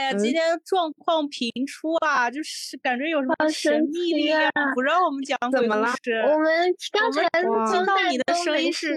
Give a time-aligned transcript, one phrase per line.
[0.00, 6.14] 哎呀，今天状况频出啊，就是感觉有什么神秘力量不让我们讲鬼故事。
[6.22, 7.28] 我们刚才
[7.70, 8.94] 听到你的声音是，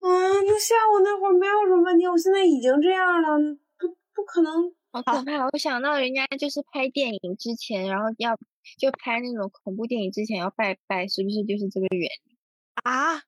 [0.00, 3.38] 嗯，就下午那会儿没有什么问题，我现在已经这样了，
[3.78, 4.74] 不不可能。
[4.90, 5.46] 好可怕！
[5.52, 8.36] 我想到人家就是拍电影之前，然后要
[8.78, 12.36] 就拍那种恐怖电影之前要拜拜，是不是就是这个原理
[12.82, 13.22] 啊？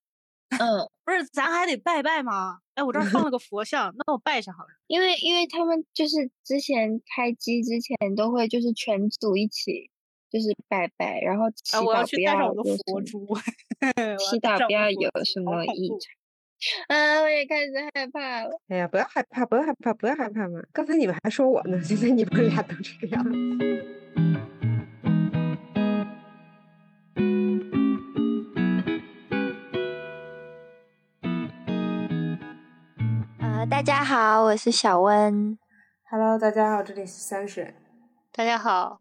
[0.59, 2.59] 嗯，不是，咱还得拜拜吗？
[2.75, 4.69] 哎，我这儿放了个佛像，那我拜一下好了。
[4.87, 9.91] 因为因为他们就是之前开机之前都会就是全组一起
[10.31, 13.27] 就是拜拜，然后祈祷不要有佛珠，
[14.31, 15.99] 祈祷不要有什么异常。
[16.89, 18.59] 啊，我也开始害怕了。
[18.69, 20.61] 哎呀，不要害怕，不要害怕，不要害怕嘛！
[20.73, 23.25] 刚才你们还说我呢，现在你们俩都这个样。
[33.65, 35.59] 呃，大家好，我是小温。
[36.11, 37.75] Hello，大家好，这里是三水。
[38.31, 39.01] 大家好，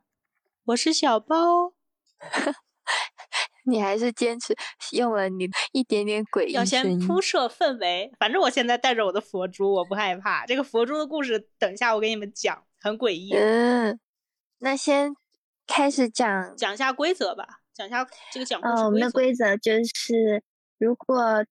[0.63, 1.73] 我是小包。
[3.65, 4.55] 你还是坚持
[4.93, 10.45] 用了你一点点诡异要先铺设氛围，反正我现在带着我的佛珠，我不害怕。
[10.45, 13.33] 这个佛珠的故事，等一下我给你们讲，很诡异。
[13.33, 13.99] 嗯，
[14.59, 15.13] 那先
[15.67, 18.83] 开始讲讲一下规则吧，讲一下这个讲故事。
[18.85, 20.41] 我们的规则就是，
[20.77, 21.45] 如果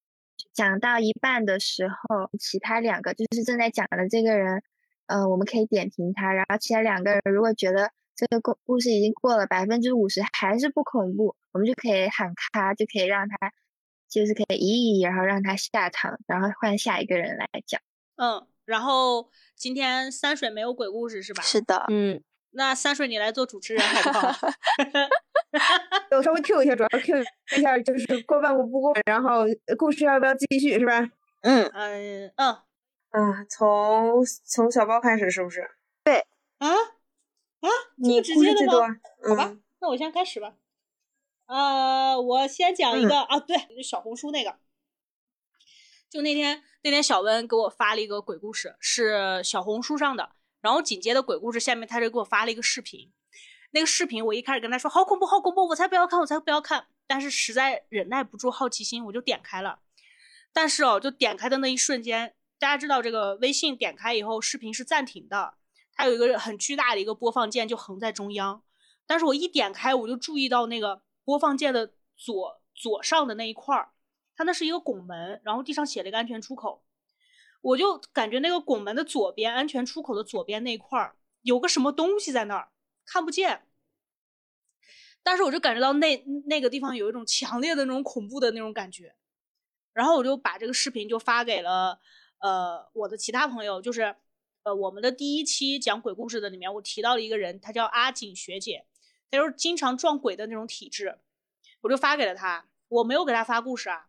[0.52, 4.62] 讲到一半的时候，其他两个就是正在讲的这个人，
[5.06, 7.92] 呃，我们可以点评他，然后其他两个人如果觉得。
[8.14, 13.52] 这个故故事已经过了百分之五十，还是不恐怖，我们就可以喊卡，就可以让他，
[14.08, 17.80] 就是可以移移，然后让他下场，然后换下一个人来讲。
[18.16, 21.42] 嗯，然后今天三水没有鬼故事是吧？
[21.42, 21.86] 是的。
[21.88, 24.48] 嗯，那三水你来做主持人好不好？
[26.10, 27.22] 我稍微 Q 一下，主要 Q
[27.56, 29.44] 一下就是过半过不过，然后
[29.78, 31.00] 故事要不要继续是吧？
[31.42, 32.48] 嗯嗯嗯
[33.10, 35.70] 啊，从从小包开始是不是？
[36.04, 36.26] 对。
[36.58, 36.68] 啊？
[37.60, 38.96] 啊，你直接的吗？
[39.28, 40.54] 好吧，那我先开始吧。
[41.46, 44.56] 呃，我先讲一个啊，对，小红书那个，
[46.08, 50.30] 就那天那天小温给我发了一个鬼故事，是小红书上的，
[50.62, 53.12] 然后紧接着鬼故事下面他就给我发了一个视频，
[53.72, 59.80] 那个视频我一开始跟他说好恐怖，好恐怖，我才不要看，我才不要看，但是实在忍耐不住好奇心，我就点开了，
[60.52, 65.54] 但是哦，就点开的那一瞬间，大家知道这个微信点开以后视频是暂停的。
[65.94, 68.62] 它有一个很巨大的一个播放键，就横在中央。
[69.06, 73.90] 但是我一点开，我就注意到那个播放键的左左上的那一块儿，
[74.34, 76.82] 它那是一个拱门，然后地上写了一个安全出口。
[77.62, 82.68] 我就感觉那个拱门的左边，安全出口的左边那块儿有个什么东西在那儿，
[83.06, 83.66] 看不见。
[85.22, 89.14] 但是我就感觉到那那个地方有一种强烈的那种恐怖的那种感觉。
[89.94, 91.98] 然后我就把这个视频就发给了
[92.40, 94.14] 呃我的其他朋友，就是。
[94.64, 98.86] 呃，我们的第一期讲鬼故事的里面，我提到了一个人，她叫阿锦学姐，
[99.28, 101.18] 她就是经常撞鬼的那种体质，
[101.80, 102.68] 我就发给了她。
[102.86, 104.06] 我没有给她发故事啊，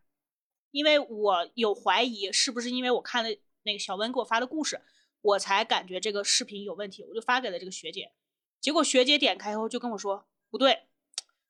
[0.74, 3.30] 因为我有怀疑是不是因为我看了
[3.62, 4.82] 那个小温给我发的故事，
[5.22, 8.12] 我才感觉这个视频有问题，我就发给了这个学姐。
[8.60, 10.88] 结果学姐点开以后就跟我说不对，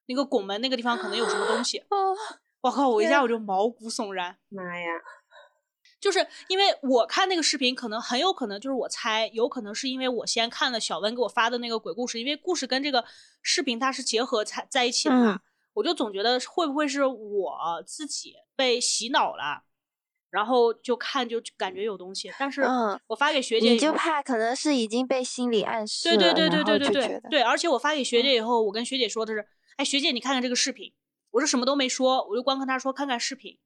[0.08, 1.84] 那个拱门那个地方可能有什么东西。
[2.62, 2.90] 我靠！
[2.90, 4.38] 我一下我就毛骨悚然。
[4.50, 4.88] 妈呀！
[6.00, 13.06] 就是因为我看那个视频，可能很有可能就是我猜，有可能是因为我先看了小温给我发的那个鬼故事，因为故事跟这个
[13.42, 15.42] 视频它是结合在在一起的嘛，
[15.74, 19.64] 我就总觉得会不会是我自己被洗脑了，
[20.30, 22.64] 然后就看就感觉有东西，但是
[23.08, 29.48] 我发给学姐，你就怕可能是已经被心理暗示了，对对对对对对对对，而且我发给学姐以后，我跟学姐说的是，
[29.78, 30.94] 哎，学姐你看看这个视频，
[31.32, 33.58] 我说什么都没说，我就光跟她说看看视频。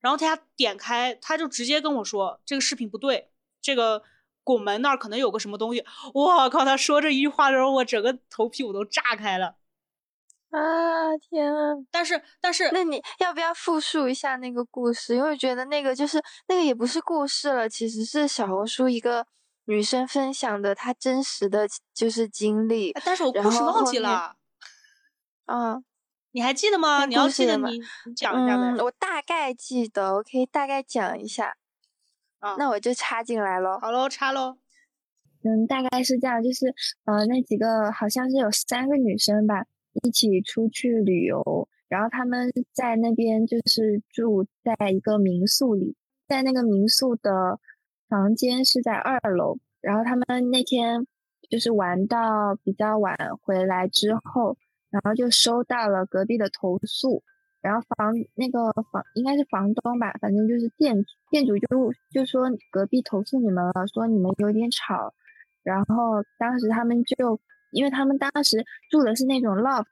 [0.00, 3.30] 然后她点开，她就直接跟我说：“这个视频不对，
[3.60, 4.02] 这个
[4.42, 5.84] 拱门那儿可能有个什么东西。
[6.14, 6.64] ”我靠！
[6.64, 9.56] 他说这一句话的时候，我整个头皮我都炸开了。
[10.50, 11.74] 啊天啊！
[11.90, 15.14] 但是但是，那你要不要复述一下那个故事？
[15.14, 19.26] 因为我觉得那个就是那个也不是故事了，其实是小红书一个
[19.64, 22.92] 女生分享的她真实的就是经历。
[23.04, 24.36] 但是我故事忘记了。
[25.46, 25.82] 啊。
[26.32, 27.06] 你还记得吗？
[27.06, 28.80] 你要记得你你讲一下呗。
[28.84, 31.56] 我大概记得，我可以大概讲一下。
[32.38, 33.76] 啊，那我就插进来喽。
[33.80, 34.56] 好喽，插喽。
[35.42, 36.72] 嗯，大概是这样，就是
[37.04, 39.64] 呃，那几个好像是有三个女生吧，
[40.02, 45.96] 一起出去旅游，然后他们在那边就是住在一个民宿里，
[46.28, 47.58] 在那个民宿的
[48.08, 51.06] 房间是在二楼，然后他们那天
[51.48, 54.56] 就是玩到比较晚回来之后。
[54.90, 57.22] 然后就收到了隔壁的投诉，
[57.60, 60.96] 然后房那个房应该是房东吧，反正就是店
[61.30, 65.14] 店主就就说隔壁投诉你们了，说你们有点吵，
[65.62, 67.40] 然后当时他们就，
[67.72, 69.84] 因为他们当时住的是那种 loft，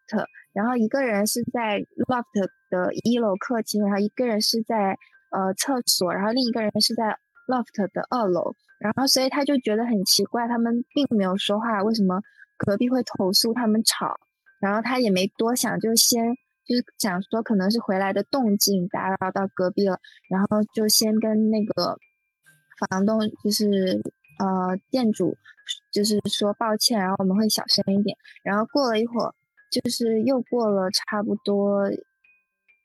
[0.53, 1.79] 然后一个人是在
[2.09, 2.25] loft
[2.71, 4.97] 的一楼客厅，然后一个人是在
[5.31, 7.17] 呃厕所，然后另一个人是在
[7.47, 12.21] loft 的二楼，然后所以他就觉得很奇怪，他们并没有说话，为什么
[12.57, 14.15] 隔壁会投诉他们吵？
[14.61, 16.35] 然后他也没多想，就先
[16.67, 19.99] 就是想说可能是回来的动静打扰到隔壁了，
[20.29, 21.97] 然后就先跟那个
[22.89, 24.03] 房东就是
[24.39, 25.37] 呃店主
[25.93, 28.17] 就是说抱歉，然后我们会小声一点。
[28.43, 29.35] 然后过了一会儿，
[29.71, 31.91] 就是又过了差不多，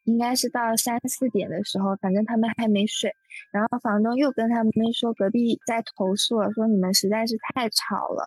[0.04, 3.10] 应该是到三四点的时候，反正他们还没睡，
[3.52, 8.26] 然后房东又跟他们说隔壁在投诉了，说你们实在是太吵了。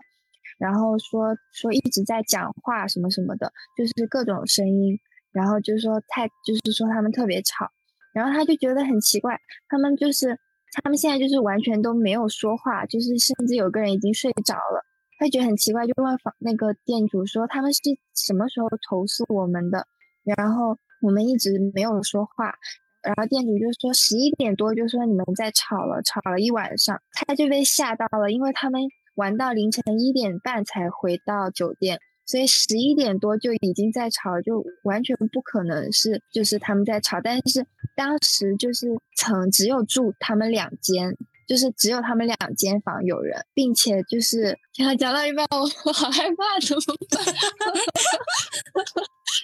[0.59, 4.99] 然后说说一直在讲话什么什么的，就是各种声音，
[5.33, 7.69] 然后就说太就是说他们特别吵，
[8.15, 9.39] 然后他就觉得很奇怪，
[9.69, 10.39] 他们就是
[10.83, 14.85] 他们现在就是完全都没有说话，就是甚至有个人已经睡着了，
[15.19, 17.81] 他觉得很奇怪，就问房那个店主说他们是
[18.15, 19.87] 什么时候投诉我们的，
[20.23, 22.55] 然后我们一直没有说话，
[23.03, 28.83] 然后店主就说十一点多就说你们在吵了，吵了一晚上，他就被吓到了，因为他们。
[29.17, 37.21] 玩到凌晨一点半才回到酒店，所以十一点多就已经在吵，就完全不可能是就是他们在吵。
[37.23, 37.65] 但是
[37.95, 47.25] 当时就是曾只有住他们两间，就是只有他们两间房有人，并且就是他 讲到一半， 我好害怕，怎么办？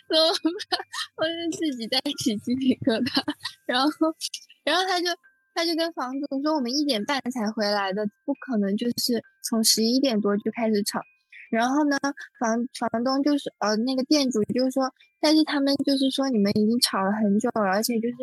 [0.08, 0.32] 怎么
[0.70, 0.80] 办？
[1.16, 3.22] 我就自己在起鸡皮疙瘩。
[3.64, 3.90] 然后，
[4.64, 5.06] 然后他就。
[5.54, 10.98] 他就跟房主说：“我们一点半才回来的，不可能就是从十一点多就开始吵。”
[11.52, 11.96] 然后呢，
[12.40, 14.90] 房房东就是呃那个店主就是说，
[15.20, 18.16] 但是他们就是说你们已经吵了很久了，而且就是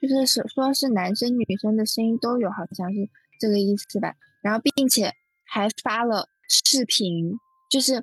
[0.00, 3.08] 就是说说是男生女生的声音都有，好像是
[3.38, 4.14] 这个意思吧。
[4.42, 5.12] 然后并且
[5.44, 7.38] 还发了视频，
[7.70, 7.94] 就是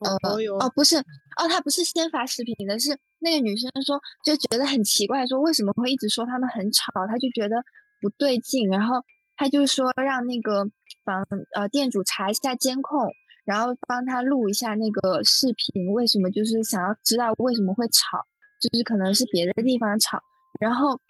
[0.00, 0.12] 呃
[0.60, 7.56] 哦不是哦他不是先发视频的，是那个女生说就觉得很奇怪，说为什么会一直说他们很吵，他就觉得。
[7.98, 9.02] 不对劲，然后
[9.36, 10.66] 他就说让那个
[11.02, 13.10] 房呃店主查一下监控，
[13.46, 18.26] 然后帮他录一下那个视频，为什么就是想要知道为什么会吵，
[18.60, 20.20] 就是可能是别的地方吵，
[20.60, 21.00] 然后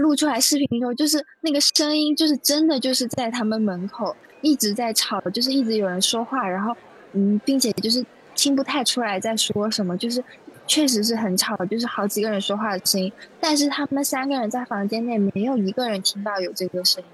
[0.00, 6.74] 录出来视频的时候，就是那个声音就是真的就是在他们门口一直在吵，就是一直有人说话，然后
[7.12, 8.04] 嗯，并且就是
[8.34, 10.24] 听不太出来在说什么，就是。
[10.68, 17.08] 确实是很吵，就是好几个人说话的声音，但是他们三个人在房间内没有一个人听到有这个声音，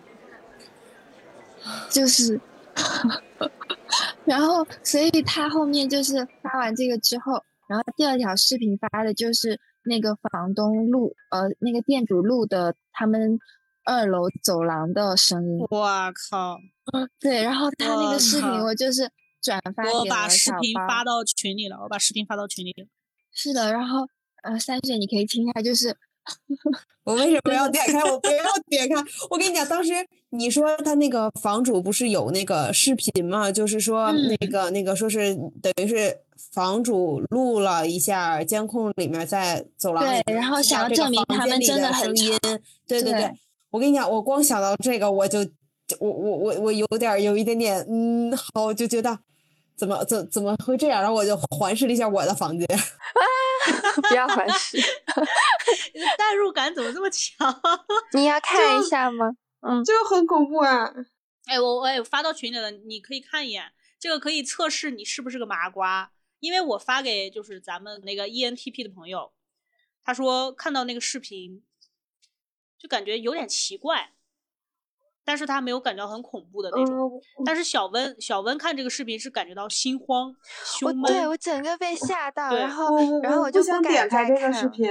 [1.91, 2.41] 就是，
[4.25, 13.39] 然后所以他后面就是发完这个之后，然后第二条视频发的就是那个房东录呃那个店主录的他们
[13.85, 15.67] 二楼走廊的声音。
[15.71, 16.59] 我靠！
[17.19, 22.87] 对，然后他那个视频我就是转发我把视频发到群里了，我把视频发到群里了。
[23.33, 24.07] 是的，然后
[24.43, 25.97] 呃，三水你可以听一下，就是
[27.05, 28.03] 我为什么要点开？
[28.05, 28.95] 我不要点开！
[29.31, 29.93] 我跟你讲，当时
[30.31, 33.51] 你说他那个房主不是有那个视频吗？
[33.51, 36.17] 就是说那个那个说是等于是
[36.53, 42.39] 房主录了一下监控里面在走廊对，然后想要证明他们真的很音。
[42.87, 43.31] 对对对，
[43.71, 45.41] 我跟你讲，我光想到这个，我就
[45.99, 49.19] 我我我我有点有一点点嗯，好就觉得。
[49.75, 51.01] 怎么怎怎么会这样？
[51.01, 52.69] 然后我就环视了一下我的房间。
[54.09, 54.79] 不要环视，
[56.19, 57.63] 代入感怎么这么强？
[58.15, 59.37] 你要看一下吗？
[59.61, 60.93] 嗯，这个很恐怖啊！
[61.47, 63.73] 哎，我我也发到群里了，你可以看一眼。
[63.99, 69.33] 这个可以测试你是不是个麻瓜，因为我发给就是咱们那个 ENTP 的朋友，
[70.03, 71.63] 他说看到那个视频
[72.77, 74.13] 就感觉有点奇怪。
[75.25, 84.91] 但是他没有感觉到很恐怖的那种，但是小温小温看这个视频是感觉到心慌、胸闷，对我整个被吓到，然后然后我就不敢点开这个视频。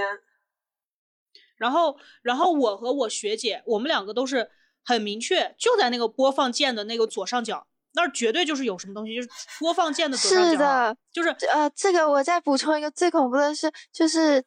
[1.58, 4.50] 然后然后我和我学姐，我们两个都是
[4.84, 14.44] 很明确，就在那个播放键的那个左上角，那儿绝对就是有什么东西，就是播放键的左上角，是的，就是呃，这个我再补充一个最恐怖的是，就是。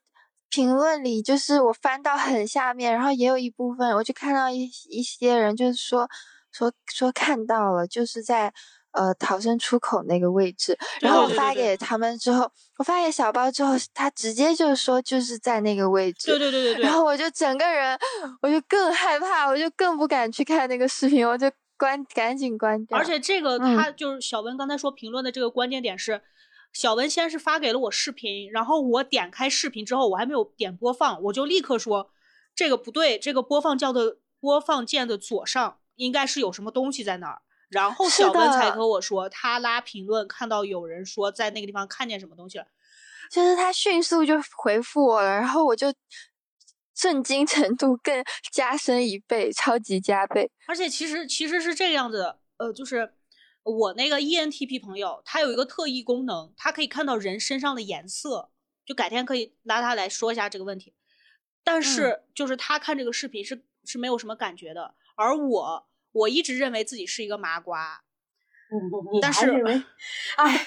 [0.50, 6.08] 评论里就是我翻到很下面，然后也有一部分，我就看到一一些人就是说
[6.52, 8.52] 说说看到了，就是在
[8.92, 12.48] 呃逃生出口那个位置，然后我发给他们之后，
[12.78, 17.98] 我发给小包之后，他直接就说就是在那个位置，对对对对对，然后我就整个人
[18.40, 22.96] 我就更害怕，我就更不敢去看那个视频，我就关赶紧关掉。
[22.96, 26.22] 而且这个他就是小文刚才说评论的这个关键点是。
[26.74, 32.10] 小文先是发给了我视频，然后我点开视频之后，我还没有点播放，我就立刻说
[32.54, 37.40] 这个不对，这个播放叫的播放键的左上应该是有什么东西在那儿。
[37.70, 42.66] 然后小文才和我说，他拉评论看到有人说在那个地方看见什么东西了，
[43.30, 45.92] 就是他迅速就回复我了，然后我就
[46.94, 50.50] 震惊程度更加深一倍，超级加倍。
[50.66, 53.14] 而且其实其实是这个样子的，呃，就是
[53.64, 58.50] 我那个 ENTP 朋友，他有一个特异功能，他可以看到人身上的颜色，
[58.86, 60.94] 就改天可以拉他来说一下这个问题。
[61.62, 65.88] 但是就是他看这个视频是是没有什么感觉的，而我。
[66.14, 68.04] 我一直认为自己是一个麻瓜，
[69.20, 69.50] 但是，
[70.36, 70.66] 哎，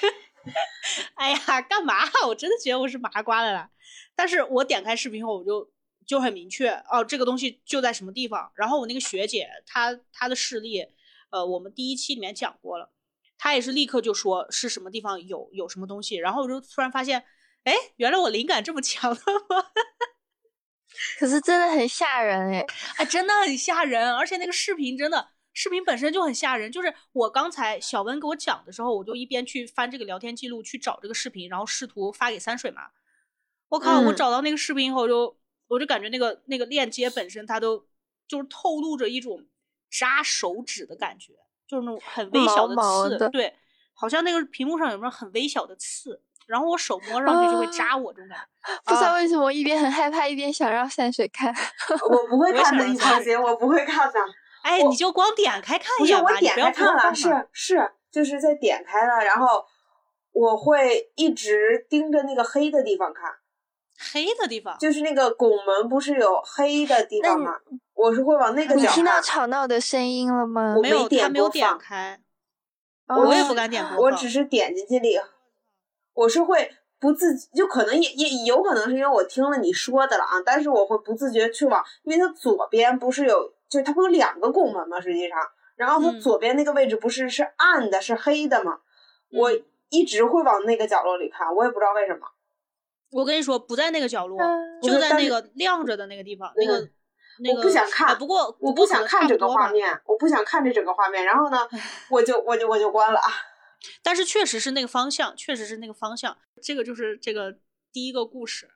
[1.15, 2.03] 哎呀，干嘛？
[2.27, 3.71] 我真的觉得我是麻瓜的啦。
[4.13, 5.71] 但是我点开视频后，我就
[6.05, 8.51] 就很明确哦，这个东西就在什么地方。
[8.55, 10.85] 然后我那个学姐，她她的视力，
[11.29, 12.91] 呃，我们第一期里面讲过了，
[13.37, 16.15] 他也是立刻就说是什么地方有有什么东西。
[16.15, 17.23] 然后我就突然发现，
[17.63, 19.65] 哎，原来我灵感这么强的吗？
[21.19, 22.65] 可是真的很吓人哎，
[22.97, 25.29] 哎，真的很吓人，而且那个视频真的。
[25.59, 32.91] 视频本身就很吓人，就是我刚才小温给我讲的时候，我就一边去翻这个聊天记录去找这个视频，然后试图发给三水嘛。
[33.69, 35.35] 我靠，我找到那个视频以后，就
[35.67, 37.87] 我就感觉那个那个链接本身它都
[38.27, 39.47] 就是透露着一种
[39.89, 41.33] 扎手指的感觉，
[41.67, 43.55] 就是那种很微小的刺，对，
[43.93, 48.45] 好像那个屏幕上有没有很微小的刺，然后我手摸上去就会扎我这种感觉。
[48.85, 51.53] 不知道为什么我一边很害怕，一边想让三水看。
[52.09, 54.19] 我不会看的，你放心，我不会看的。
[54.63, 59.65] 哎，你就光点开看一眼吧，点开看了，是是，就是在点开了，然后
[60.33, 63.31] 我会一直盯着那个黑的地方看。
[63.97, 67.55] 黑的地方，就是那个拱门，不是有黑的地方吗？
[67.93, 68.81] 我是会往那个角。
[68.81, 70.73] 你听到吵闹的声音了吗？
[70.77, 72.19] 我没有，他没有点开。
[73.07, 75.17] 我也不敢点播我只是点进去里，
[76.13, 83.53] 我是会不自就可能也也有可能是因为我听了你说的了啊，但是我会不自觉去往，因为它左边不是有。
[83.69, 85.01] 就是它不有两个拱门吗？
[85.01, 85.37] 实际上，
[85.75, 88.79] 然后它左边那个位置不是是暗的，是黑的吗？
[89.29, 89.51] 我
[89.89, 92.25] 一直会往那个角落里看，我也不知道为什么。
[93.11, 94.39] 我跟你说，不在那个角落，
[94.81, 96.51] 就在那个亮着的那个地方。
[96.55, 96.89] 那个，
[97.39, 98.17] 那个，我不想看。
[98.17, 101.23] 不过我不想看整个画面，我不想看这整个画面。
[101.25, 101.57] 然后呢，
[102.11, 103.19] 我就我就我就关了。
[104.01, 106.37] 但是确实是那个方向，确实是那个方向。
[106.61, 107.57] 这个就是这个
[107.91, 108.67] 第一个故事，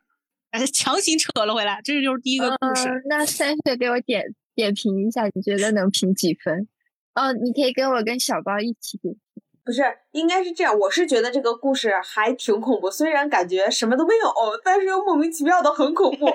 [0.52, 1.82] 哎，强行扯了回来。
[1.84, 2.88] 这个就是第一个故事。
[3.10, 4.36] 那三岁给我点。
[4.54, 6.68] 点评一下，你觉得能评几分？
[7.16, 9.22] 哦，你可以跟我跟小包一起点评。
[9.64, 10.78] 不是，应该是这样。
[10.78, 16.26] 我是觉得这个故事还挺恐怖，虽然感觉什么都没有，但是又莫名其妙的很恐怖。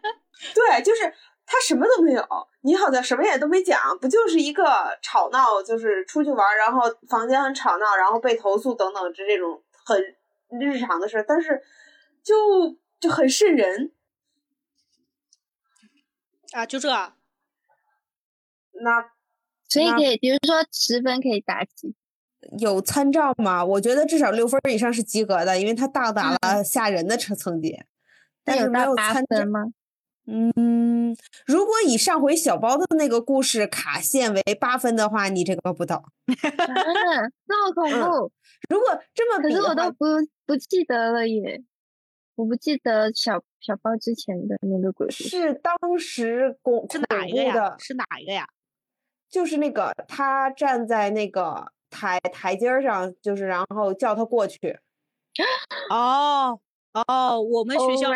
[0.54, 1.02] 对，就是
[1.44, 2.24] 他什么都没有，
[2.62, 4.64] 你好像什么也都没讲，不就是一个
[5.02, 10.02] 吵闹，就是出去玩，然后房间很吵闹，然后被投诉等等，这这种很
[10.58, 11.62] 日常的事，但是
[12.24, 12.34] 就
[12.98, 13.92] 就很瘆人
[16.52, 16.88] 啊，就这。
[18.82, 19.10] 那
[19.68, 21.94] 所以可以，比如说十分可以打几？
[22.58, 23.64] 有参照吗？
[23.64, 27.80] 我觉得至少六分以上是及格的，因为他到达了吓人的层层级。
[28.42, 29.60] 但是没有参分吗？
[30.26, 31.16] 嗯，
[31.46, 36.04] 如果以上回小包的那个故事卡线为八分的话，你这个不到。
[37.46, 38.32] 那么恐怖！
[38.68, 40.04] 如果这么，可是我都不
[40.46, 41.62] 不记得了耶，
[42.36, 45.24] 我不记得小小包之前的那个鬼故事。
[45.28, 47.76] 是当时恐是哪一个呀？
[47.78, 48.46] 是哪一个呀？
[49.28, 54.78] 就是那个，他站在那个台台阶上，就是然后叫他过去。
[55.90, 56.60] 哦
[56.92, 58.10] 哦，我们学校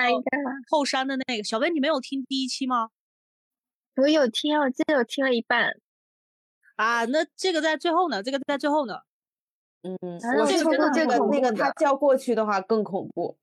[0.68, 2.90] 后山的那个小薇，你没有听第一期吗？
[3.96, 5.76] 我有听，我记得我听了一半。
[6.76, 8.22] 啊，那这个在最后呢？
[8.22, 8.98] 这个在最后呢？
[9.82, 9.96] 嗯，
[10.40, 13.36] 我错过这个那个他叫过去的话更恐怖。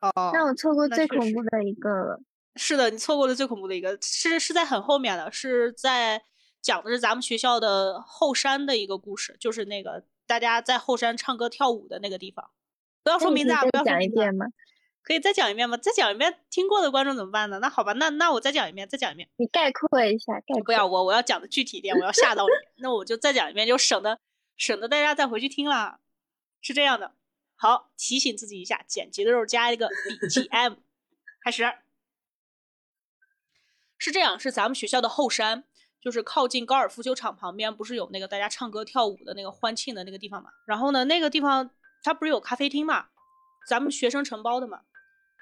[0.00, 2.20] 哦，那我错过最恐怖的一个了。
[2.56, 6.24] 是的，你错过了最恐怖的一个，是是在很后面的，是在。
[6.64, 12.50] 讲的是咱们学校的后山的一个故事，就是那个大家在后山唱歌跳舞的那个地方。
[13.02, 13.60] 不要说名字啊！
[13.60, 14.46] 不要讲一遍吗？
[15.02, 15.76] 可以再讲一遍吗？
[15.76, 17.58] 再讲一遍，听过的观众怎么办呢？
[17.60, 19.28] 那好吧，那那我再讲一遍，再讲一遍。
[19.36, 20.62] 你概括一下，概括。
[20.62, 22.52] 不要我，我要讲的具体一点，我要吓到你。
[22.76, 24.18] 那我就再讲一遍，就省得
[24.56, 26.00] 省得大家再回去听了。
[26.62, 27.12] 是这样的，
[27.56, 30.76] 好，提醒自己一下，剪辑的时候加一个 BGM。
[31.44, 31.70] 开始。
[33.98, 35.64] 是这样，是咱们学校的后山。
[36.04, 40.50] 就是靠近高尔夫球场旁边，不是有那个大家唱歌跳舞的那个欢庆的那个地方嘛？
[40.66, 41.70] 然后呢，那个地方
[42.02, 43.06] 它不是有咖啡厅嘛？
[43.66, 44.82] 咱们学生承包的嘛。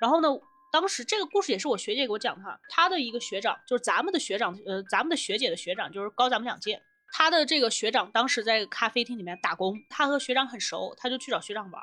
[0.00, 0.28] 然后呢，
[0.70, 6.80] 当时这个故事也是我学姐给我讲的，她的一个学长，就是咱们的学长，呃，咱们的学姐的学长，就是高咱们两届。
[7.14, 11.82] 他的这个学长当时在咖啡厅里面打工，他和学长很熟，他就去找学长玩。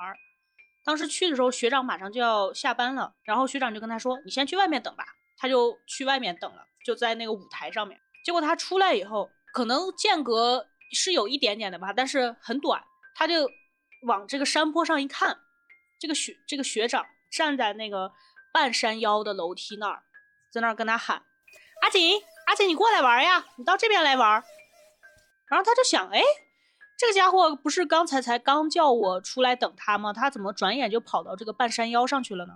[0.83, 5.05] 当时去的时候，学长马上就要下班了，然后学长就跟他说：“你先去外面等吧。”
[5.37, 7.99] 他就去外面等了，就在那个舞台上面。
[8.29, 12.83] 结果他出来以后，可能间隔是有一点点的吧，但是很短。
[13.15, 13.49] 他就
[14.03, 15.39] 往这个山坡上一看，
[15.97, 18.11] 这个学这个学长站在那个
[18.53, 20.03] 半山腰的楼梯那儿，
[20.51, 21.23] 在那儿跟他喊
[21.81, 24.43] ：“阿锦，阿锦，你过来玩呀，你到这边来玩。”
[25.49, 26.21] 然后他就想，哎，
[26.99, 30.13] 这个家伙不是刚才才刚叫我出来等他吗？
[30.13, 32.53] 他怎么转眼就跑到这个半山腰上去了呢？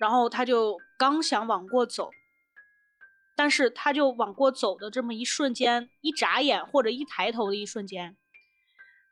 [0.00, 2.10] 然后他就刚想往过走。
[3.38, 8.16] 但是他就往过走的这么一瞬间，一眨眼或者一抬头的一瞬间，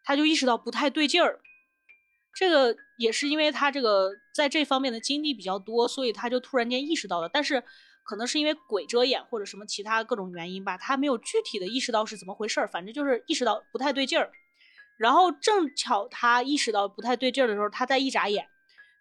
[0.02, 1.38] 他就意识到不太对劲儿。
[2.34, 7.28] 这个也是因为他这个在这方面的经历比较多，所以他就突然间意识到了。
[7.28, 7.62] 但是
[8.02, 12.66] 可能是因为鬼遮眼或者什么其他各种原因吧，他没有具体的意识到是怎么回事儿。
[12.66, 14.32] 反正就是意识到不太对劲儿。
[14.98, 18.48] 然后正巧他意识到不太对劲儿的时候，他再一眨眼，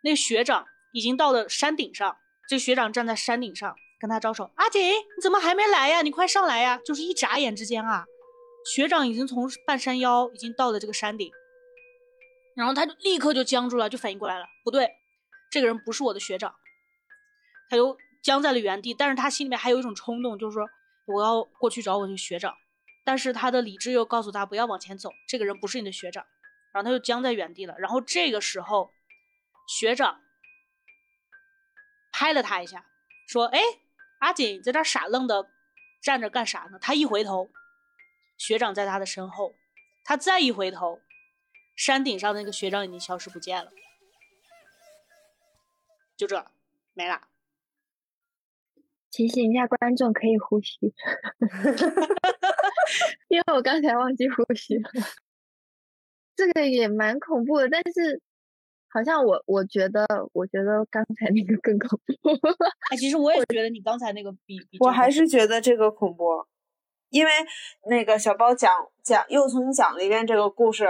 [0.03, 2.15] 那学长已经到了山顶上。
[2.47, 3.75] 这学长站在山顶上。
[3.99, 6.01] 跟他招手，阿锦，你怎么还没来呀？
[6.01, 6.79] 你快上来呀！
[6.85, 8.05] 就是一眨眼之间啊，
[8.73, 11.31] 学长已经从半山腰已经到了这个山顶，
[12.55, 14.91] 然后他就立刻就僵住了，就反应过来了，不对，
[15.49, 16.53] 这个人不是我的学长，
[17.69, 18.93] 他就僵在了原地。
[18.93, 20.67] 但是他心里面还有一种冲动，就是说
[21.07, 22.53] 我要过去找我的学长，
[23.05, 26.25] 但是他的理智又告诉他不要往前走，这个人不是你的学长，
[26.73, 27.75] 然后他就僵在原地了。
[27.79, 28.91] 然后这个时候，
[29.67, 30.21] 学长
[32.11, 32.85] 拍了他一下，
[33.25, 33.59] 说：“哎。”
[34.25, 35.47] 阿锦在这傻愣的
[36.01, 36.79] 站着干啥呢？
[36.81, 37.51] 他一回头，
[38.39, 39.53] 学长在他的身后。
[40.03, 40.99] 他再一回头，
[41.75, 43.71] 山顶上那个学长已经消失不见了。
[46.17, 46.43] 就这，
[46.95, 47.27] 没了。
[49.11, 50.79] 提醒一下观众，可以呼吸，
[53.29, 54.89] 因为我刚才忘记呼吸了。
[56.35, 58.23] 这个也蛮恐怖的，但是。
[58.95, 62.13] 好像我我觉得，我觉得刚才那个更恐怖。
[62.89, 64.77] 哎，其实我也觉得你刚才那个比比。
[64.79, 66.45] 我还是觉得这个恐怖，
[67.09, 67.31] 因为
[67.89, 68.71] 那个小包讲
[69.03, 70.87] 讲又重新讲了一遍这个故事。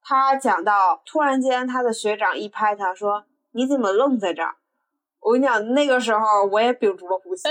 [0.00, 4.54] 他讲到，突然间他的学长一拍他说：“你怎么愣在这儿？”
[5.18, 7.48] 我跟你讲，那个时候我也屏住了呼吸。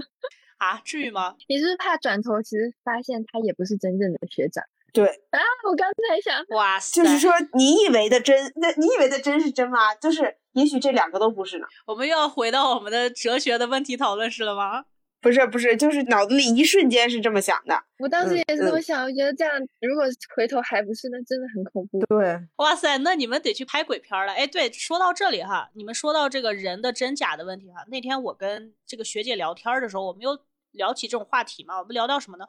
[0.56, 1.36] 啊，至于吗？
[1.48, 4.64] 你是是怕转头，其实发现他也不是真正的学长？
[4.94, 9.94] 对 啊，我刚才想，哇塞，就是说你以为的真，那你以为的真是真吗？
[9.96, 11.66] 就是也许这两个都不是呢。
[11.84, 14.84] 我们又要回到我们的哲学的问题讨论室了吗？
[15.20, 17.82] 不是不是，就是脑子里一瞬间是这么想的。
[17.98, 20.04] 我当时也是这么想，我觉得这样如果
[20.36, 21.98] 回头还不是，那真的很恐怖。
[22.06, 24.34] 对，哇塞，那你们得去拍鬼片了。
[24.34, 30.38] 哎，对，说到这里哈，你们说到这个人的真假的问题哈，那天我跟这个学姐聊天的时候，我们又
[30.72, 31.78] 聊起这种话题嘛。
[31.78, 32.44] 我们聊到什么呢？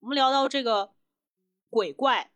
[0.00, 0.90] 我们聊到这个
[1.72, 2.30] 鬼怪。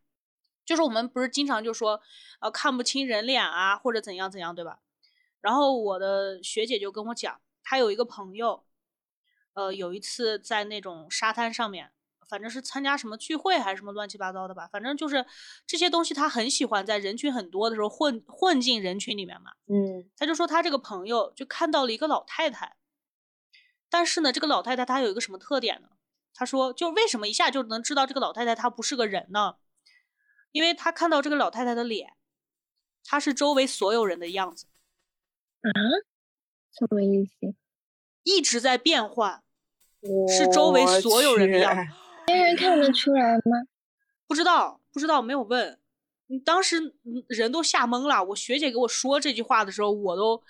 [0.65, 2.01] 就是我们不是经常就说，
[2.41, 4.81] 呃，看不清人脸啊，或者怎样怎样，对吧？
[5.41, 8.65] 然后我的学姐就跟我讲，她有一个朋友，
[9.55, 11.93] 呃，有一次在那种沙滩上面，
[12.29, 15.25] 反正是参加什么聚会还是什么乱七八糟的吧，反正就是
[15.69, 19.53] 这些东西，他很喜欢在人群很多的时候混混进人群里面嘛。
[19.69, 22.75] 嗯，他就说他这个朋友就看到了一个老太太，
[23.89, 25.91] 但是呢，这个老太太她有一个什么特点呢？
[26.37, 29.57] 他说，就为什么一下就能知道这个老太太她不是个人呢？
[30.53, 32.15] 因为他看到这个老太太的脸，
[33.05, 34.67] 她是周围所有人的样子，
[35.61, 35.69] 啊，
[36.73, 37.55] 什么意思？
[38.23, 39.43] 一直在变换，
[40.29, 41.93] 是周围所有人的样子。
[42.27, 43.67] 别人看得出来吗？
[44.27, 45.79] 不知道，不知道，没有问。
[46.45, 46.97] 当时
[47.29, 48.25] 人都吓懵了。
[48.25, 50.43] 我学姐给我说这句话的时候，我都，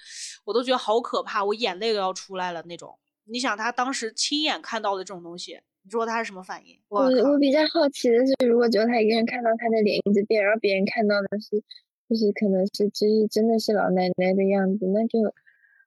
[0.45, 2.99] 我都觉得好可怕，我眼泪都要出来了那种。
[3.25, 5.61] 你想，他当时亲眼看到的这种东西。
[5.87, 6.77] 你说他是什么反应？
[6.89, 11.63] 我我比较好奇的是，如果只有他一个人看到他的脸一直变，然后别人看到的是，
[12.11, 15.33] 就是可能是其实真的是老奶奶的样子，那就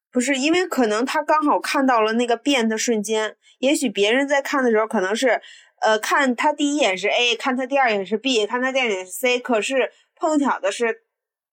[0.10, 5.42] 不是因为可能他刚好看到了那个变的瞬间，也许别人在看的时候可能是，
[5.82, 11.04] 呃，看他第一眼是 A，看他第二眼是 B，看他第二眼是 C，可是碰巧的是，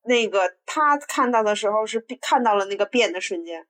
[0.05, 3.67] 那个他看到的时候是看到了那个变的瞬间。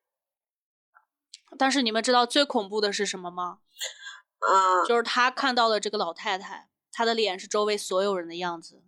[1.57, 3.61] 但是你们知道最恐怖的是什么吗？
[4.40, 8.83] 嗯，就是他看到了这个老太太，她的脸是周围所有人的样子。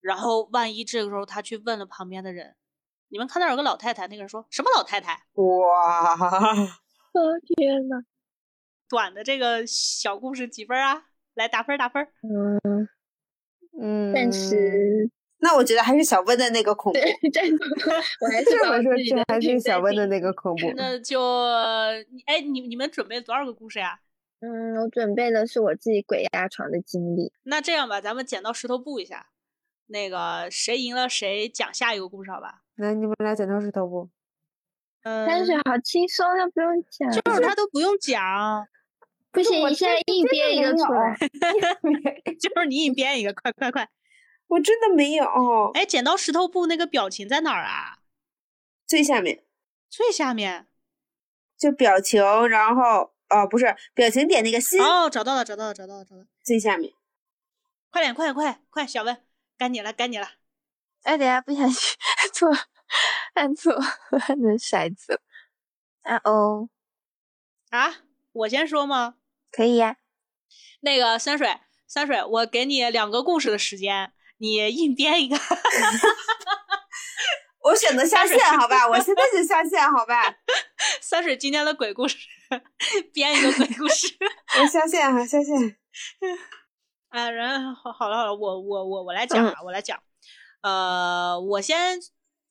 [0.00, 2.56] 然后万一这个时候他去问了旁边的人，
[3.08, 5.24] 你们看到有个老太太，那个人说什么老太太？
[5.34, 6.14] 哇，
[7.56, 8.02] 天呐，
[8.88, 11.04] 短的这个小故事几分啊？
[11.34, 12.06] 来打分打分。
[12.22, 12.88] 嗯
[13.80, 16.98] 嗯，暂时，那我觉得还是小温的那个恐怖。
[17.32, 17.54] 暂时，
[18.20, 20.70] 我还是我说这还是小温的那个恐怖。
[20.76, 21.20] 那就
[22.26, 24.00] 哎，你你们准备多少个故事呀？
[24.40, 27.32] 嗯，我准备的是我自己鬼压床的经历。
[27.44, 29.28] 那这样吧，咱们剪刀石头布一下，
[29.86, 32.62] 那个谁赢了谁讲下一个故事，好吧？
[32.76, 34.10] 来，你们俩剪刀石头布。
[35.02, 38.22] 嗯，但是好轻松，他不用讲，就是他都不用讲。
[39.32, 41.16] 不行，你现在硬编一个出来，
[42.38, 43.88] 就是你硬编一个，快快快！
[44.46, 45.24] 我真的没有。
[45.74, 47.98] 哎，剪刀石头布那个表情在哪儿啊？
[48.86, 49.42] 最下面。
[49.90, 50.68] 最下面。
[51.58, 54.80] 就表情，然后哦，不是表情点那个心。
[54.80, 56.26] 哦，找到了，找到了，找到了，找到了。
[56.42, 56.92] 最下面。
[57.90, 58.86] 快点，快点，快快！
[58.86, 59.24] 小文，
[59.56, 60.28] 该你了，该你了。
[61.02, 61.96] 哎，等下不小心
[62.32, 62.50] 错，
[63.34, 63.72] 按错，
[64.10, 65.20] 按成骰子。
[66.02, 66.68] 啊哦。
[67.70, 67.96] 啊，
[68.32, 69.16] 我先说吗？
[69.50, 69.96] 可以呀，
[70.80, 75.36] 那个三水，三水，我给你两个故事的时间，你硬编一个。
[77.64, 80.36] 我选择下线，好吧，我现在就下线，好吧。
[81.00, 82.16] 三水今天的鬼故事，
[83.12, 84.16] 编一个鬼故事。
[84.60, 85.76] 我相信哈，下线。
[87.08, 90.02] 啊，人好，好了好了，我我我我来讲啊，我来讲。
[90.62, 92.00] 呃，我先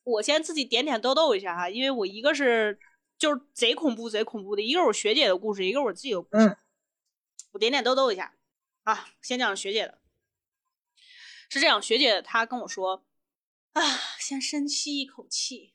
[0.04, 2.80] 我先自己点点豆豆一下哈，因为我一个是
[3.18, 6.58] 就是贼恐怖贼恐怖的，一个是我学姐的故事，一个是我自己的故事。
[7.52, 8.34] 我点点豆豆一下
[8.84, 10.00] 啊，先讲学姐的，
[11.50, 13.06] 是这样，学姐她跟我说
[13.74, 13.82] 啊，
[14.20, 15.72] 先深吸一口气，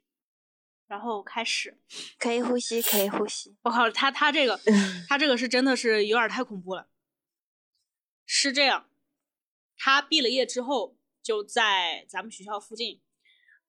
[0.88, 1.78] 然后开始，
[2.18, 3.56] 可以呼吸，可以呼吸。
[3.62, 4.58] 我靠，他他这个，
[5.08, 6.88] 他这个是真的是有点太恐怖了。
[8.26, 8.88] 是这样，
[9.76, 13.00] 他毕了业之后就在咱们学校附近，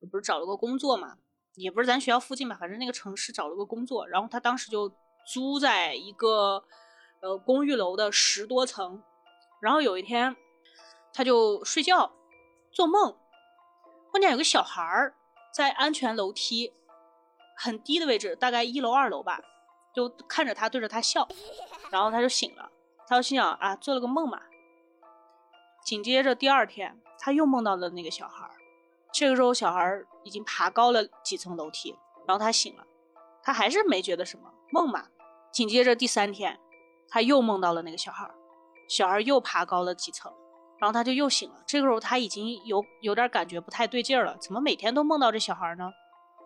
[0.09, 1.19] 不是找了个工作嘛，
[1.53, 4.91] 也不是咱学校附近吧，反正那个城市找了个工作，然后他当时就
[5.31, 6.65] 租在一个。
[7.21, 9.03] 呃，公寓楼的十多层，
[9.59, 10.37] 然后有一天，
[11.11, 12.13] 他就睡觉，
[12.71, 13.19] 做梦，
[14.13, 15.13] 梦见有个小孩儿
[15.53, 16.71] 在安全楼梯
[17.61, 19.41] 很低的位置，大概一楼二楼吧，
[19.93, 21.27] 就看着他，对着他笑，
[21.91, 22.71] 然后他就醒了，
[23.05, 24.39] 他就心想啊，做了个梦嘛。
[25.83, 28.51] 紧接着第二天，他又梦到了那个小孩儿，
[29.11, 31.95] 这个时候小孩儿已经爬高了几层楼梯，
[32.25, 32.85] 然后他醒了，
[33.43, 35.07] 他还是没觉得什么梦嘛。
[35.51, 36.59] 紧接着第三天。
[37.11, 38.29] 他又梦到了那个小孩，
[38.87, 40.31] 小孩又爬高了几层，
[40.77, 41.55] 然后他就又醒了。
[41.65, 45.89] 这个时候他已经有有点感觉不太对劲儿了，怎么每天都梦到这小孩呢？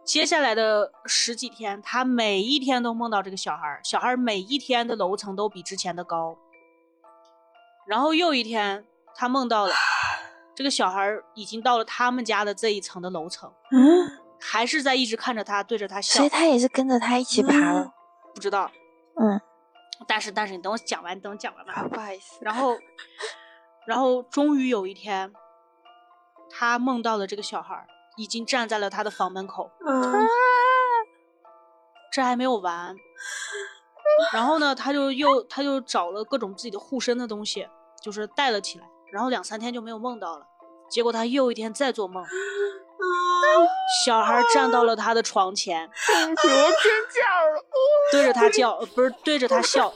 [0.03, 6.37] 接下来的十几天，他每一天都梦到这个小孩，小孩每一天的楼层都比之前的高。
[7.87, 8.85] 然后又一天，
[9.15, 9.73] 他梦到了
[10.55, 16.17] 这个小孩已经到了他们家的这一层的楼层，嗯，还是在一直看着他，对着他笑。
[16.17, 17.93] 所以他也是跟着他一起爬了，
[18.35, 18.69] 不知道，
[19.19, 19.39] 嗯。
[20.05, 21.87] 但是，但是你等我讲完，等我讲完吧。
[21.87, 22.39] 不好意思。
[22.41, 22.77] 然后，
[23.85, 25.31] 然后终于有一天，
[26.49, 27.87] 他梦到了这个小孩
[28.17, 29.71] 已经站在了他的房门口。
[29.85, 29.91] 啊！
[32.11, 32.95] 这还没有完。
[34.31, 37.67] 然后呢，他就又他就找了各种自己的护身的东西，
[38.01, 38.87] 就是带了起来。
[39.11, 40.45] 然后两三天就没有梦到了。
[40.89, 42.23] 结果他又一天再做梦。
[44.05, 47.21] 小孩站到了他的床前，我尖叫
[47.53, 47.63] 了，
[48.11, 49.93] 对着他叫，不是对着他笑，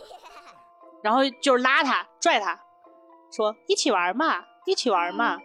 [1.02, 2.60] 然后就是拉他、拽他，
[3.32, 5.38] 说一起玩嘛，一起玩嘛。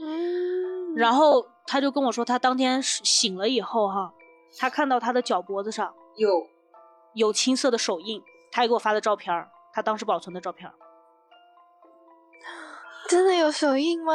[0.00, 4.12] 嗯，然后他就跟我说，他当天醒了以后哈，
[4.58, 6.28] 他看到他的脚脖子上有
[7.14, 9.32] 有青色的手印，他也给我发的照片，
[9.72, 10.68] 他当时保存的照片。
[13.08, 14.12] 真的有手印吗？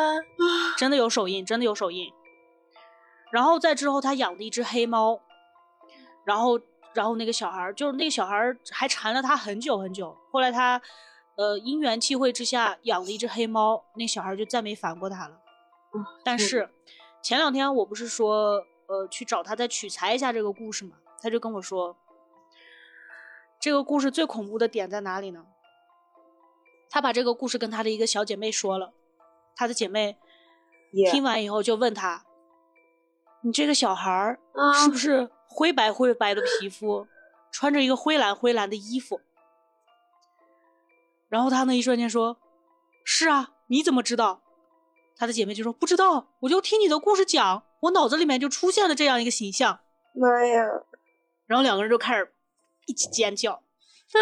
[0.78, 2.12] 真的有手印，真的有手印。
[3.32, 5.22] 然后再之后，他养了一只黑猫，
[6.26, 6.60] 然后，
[6.94, 10.18] 然后那个小孩就是那个小孩还缠了他很久很久。
[10.34, 10.82] 后来他，
[11.38, 15.40] 呃，因缘际会之下养了一只黑猫，那小孩就再没烦过他了。
[16.24, 16.70] 但是
[17.22, 20.98] 前两天我不是说，呃，去找他再取材一下这个故事嘛？
[21.22, 21.96] 他就跟我说，
[23.60, 25.46] 这个故事最恐怖的点在哪里呢？
[26.90, 28.94] 他把这个故事跟他的一个小姐妹说了，
[29.56, 30.18] 他的姐妹
[31.12, 32.26] 听完以后就问他
[33.42, 34.40] ：“你这个小孩儿
[34.76, 37.08] 是不是灰白灰白的皮肤，
[37.52, 39.22] 穿着一个灰蓝灰蓝的衣服？”
[41.30, 42.38] 然后他那一瞬间说
[43.04, 44.42] ：“是啊，你怎么知道？”
[45.24, 49.80] 他的姐妹就说：“不知道，我就听你的故事讲，我脑子里面就出现了这样一个形象。”
[50.14, 50.66] 妈呀！
[51.46, 52.34] 然后两个人就开始
[52.88, 53.54] 一起尖叫
[54.12, 54.20] ：“啊，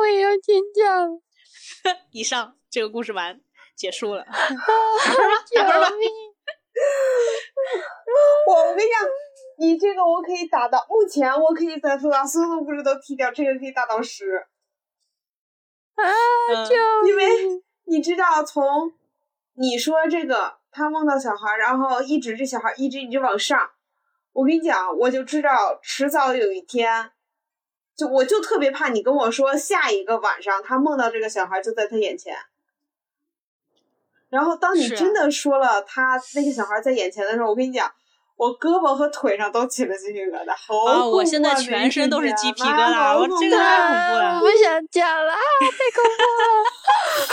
[0.00, 1.20] 我也要尖叫！”
[2.12, 3.40] 以上这个故事完
[3.74, 4.62] 结束了， 打分吧，
[5.52, 5.90] 打分吧。
[8.46, 9.00] 我我跟你讲，
[9.58, 14.46] 你这个我可以打到，目前我可以在把所有的故事都踢掉，这个可以打到十。
[15.96, 16.04] 啊！
[16.68, 16.76] 就
[17.08, 18.92] 因为你知道，从
[19.58, 23.70] 你说这个他梦到小孩，然后一直这小孩一直一直往上，
[24.32, 27.10] 我跟你讲，我就知道迟早有一天。
[27.96, 32.36] 就我就特别怕你跟我说下一个晚上他梦到这个小孩就在他眼前，
[34.28, 37.90] 然后当你真的说了他那个小孩在眼前的时候，我跟你讲，
[38.36, 41.08] 我胳膊和腿上都起了鸡皮疙瘩，好恐怖啊！
[41.08, 46.20] 我现在全身都是鸡皮疙瘩，我这个太恐怖了，我不想讲了，太恐怖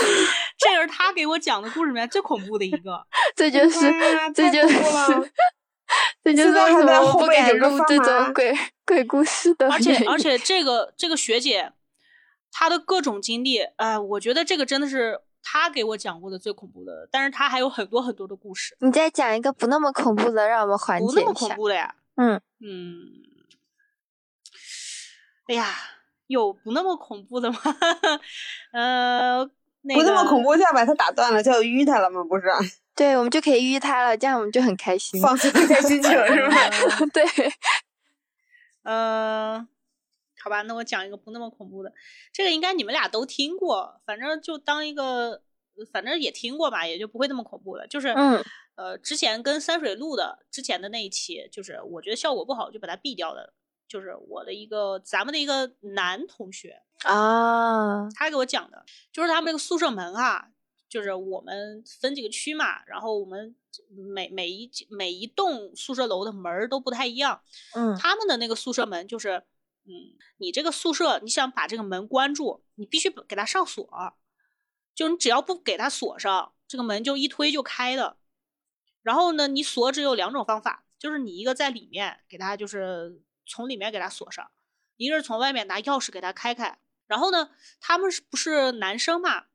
[0.07, 0.31] 了。
[0.63, 3.79] 这是他给我讲的故事里面最恐怖的一个， 这就是，
[4.33, 5.31] 这就是，
[6.23, 9.69] 这就是为什么我不敢录这种鬼鬼故事的。
[9.71, 11.73] 而且而且，这个这个学姐，
[12.51, 15.21] 她的各种经历，哎，我觉得这个真的是。
[15.45, 18.77] 他给我讲过的最恐怖的，但是他还有很多很多的故事。
[18.79, 21.13] 你再讲一个不那么恐怖的，让我们缓解一下。
[21.15, 21.95] 不那么恐怖的呀？
[22.15, 23.03] 嗯嗯。
[25.47, 25.75] 哎呀，
[26.27, 27.59] 有不那么恐怖的吗？
[28.71, 29.45] 呃，
[29.83, 32.23] 不那么恐怖就要把它打断了，就要淤它了吗？
[32.23, 32.43] 不是？
[32.95, 36.55] 对，我们就可以淤它了，这样我们就很开心，放松一下心情，是吧？
[37.13, 37.23] 对。
[38.83, 39.67] 嗯。
[40.43, 41.93] 好吧，那我讲一个不那么恐怖的，
[42.33, 45.41] 这个应该你们俩都听过，反正就当一个，
[45.89, 47.87] 反正也听过吧，也就不会那么恐怖了。
[47.87, 48.43] 就是，嗯，
[48.75, 53.53] 呃，之前跟三水录的之前的那一期，就是我觉得效果不好，就把它毙掉的。
[53.87, 60.49] 就是我的一个咱们的一个男同学啊，他给我讲的，就是他们那个宿舍门啊，
[60.89, 63.55] 就是我们分几个区嘛，然后我们
[63.89, 67.41] 每每一每一栋宿舍楼的门都不太一样，
[67.75, 69.43] 嗯，他们的那个宿舍门就是。
[69.85, 74.15] 嗯，你这个宿舍，你想把这个门关住，你必须给它上锁。
[74.95, 78.15] 就你只要不给它锁上，这个门就一推就开的。
[79.01, 84.45] 然后呢，你锁只有两种方法，就是你一个在里面给它，就是从里面给它锁上；
[84.97, 86.79] 一个是从外面拿钥匙给他开开。
[87.07, 89.45] 然后呢，他们是不是男生嘛？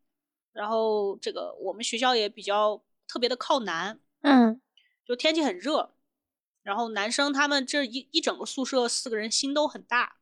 [0.53, 4.61] 然后这个我们学校也比较特别的靠南，嗯，
[5.05, 5.95] 就天气很热。
[6.63, 10.17] 然后男生他们这一一整个宿舍四个人心都很大。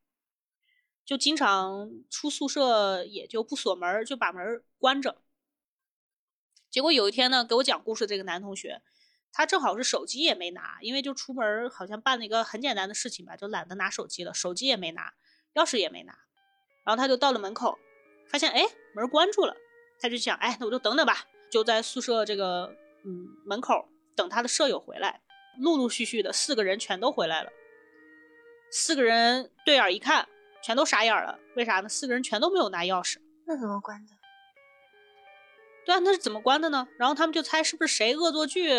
[1.05, 5.22] 就经常出宿舍，也就不锁门，就把门关着。
[6.68, 8.83] 结果有一天呢，给我讲故事这个男同学，
[9.37, 15.12] 他正好是手机也没拿，因为就出门好像办了一个很简单的事情吧，就懒得拿手机了，手机也没拿，
[15.53, 16.16] 钥匙也没拿。
[16.87, 17.79] 然后他就到了门口，
[18.31, 19.55] 发现哎门关住了，
[20.01, 25.20] 他就想哎那我就等等吧，就在宿舍这个嗯门口等他的舍友回来。
[25.59, 27.53] 陆陆续续的四个人全都回来了，
[28.70, 30.27] 四个人对眼一看。
[30.62, 31.88] 全都傻眼了，为啥呢？
[31.88, 34.12] 四个人全都没有拿钥匙，那怎么关的？
[35.85, 36.88] 对啊，那是怎么关的呢？
[36.99, 38.72] 然后他们就猜是不是谁恶作剧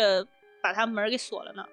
[0.68, 1.64] 把他门给锁了呢？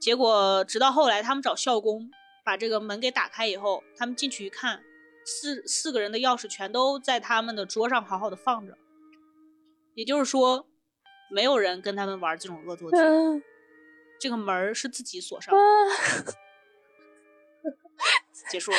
[0.00, 2.10] 结果直到后来他们找校工
[2.44, 4.82] 把这个门给打开以后，他们进去一看，
[5.24, 8.76] 四四个人的钥匙全都在他们的桌上好好的放着，
[9.94, 10.66] 也就是说，
[11.30, 12.96] 没有人跟他们玩这种恶作剧，
[14.18, 15.60] 这个门是自己锁上的。
[18.50, 18.78] 结束了。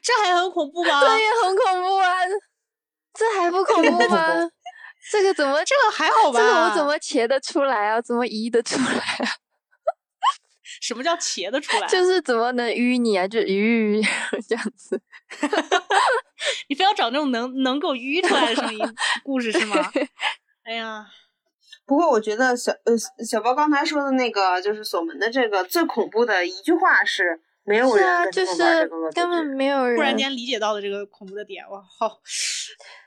[0.00, 0.98] 这还很恐怖吗？
[0.98, 2.16] 这也很恐怖啊！
[3.12, 4.50] 这还不恐怖吗？
[5.10, 5.62] 这个怎么？
[5.64, 6.38] 这个还好吧？
[6.38, 8.00] 这个我怎么切得出来啊？
[8.00, 9.26] 怎么移得出来啊？
[10.80, 11.86] 什么叫切得出来？
[11.88, 13.26] 就是怎么能淤你啊？
[13.28, 14.02] 就淤
[14.48, 15.00] 这样子。
[16.68, 18.80] 你非要找那种能能够淤出来的声音
[19.24, 19.76] 故事是吗？
[20.64, 21.06] 哎呀，
[21.86, 27.40] 不过我觉得小呃小包刚才说的那个就是锁门的这个最恐怖的一句话是。
[27.64, 29.96] 没有人就是根本没有人。
[29.96, 32.20] 突然间理解到了这个恐怖的点，哇，好，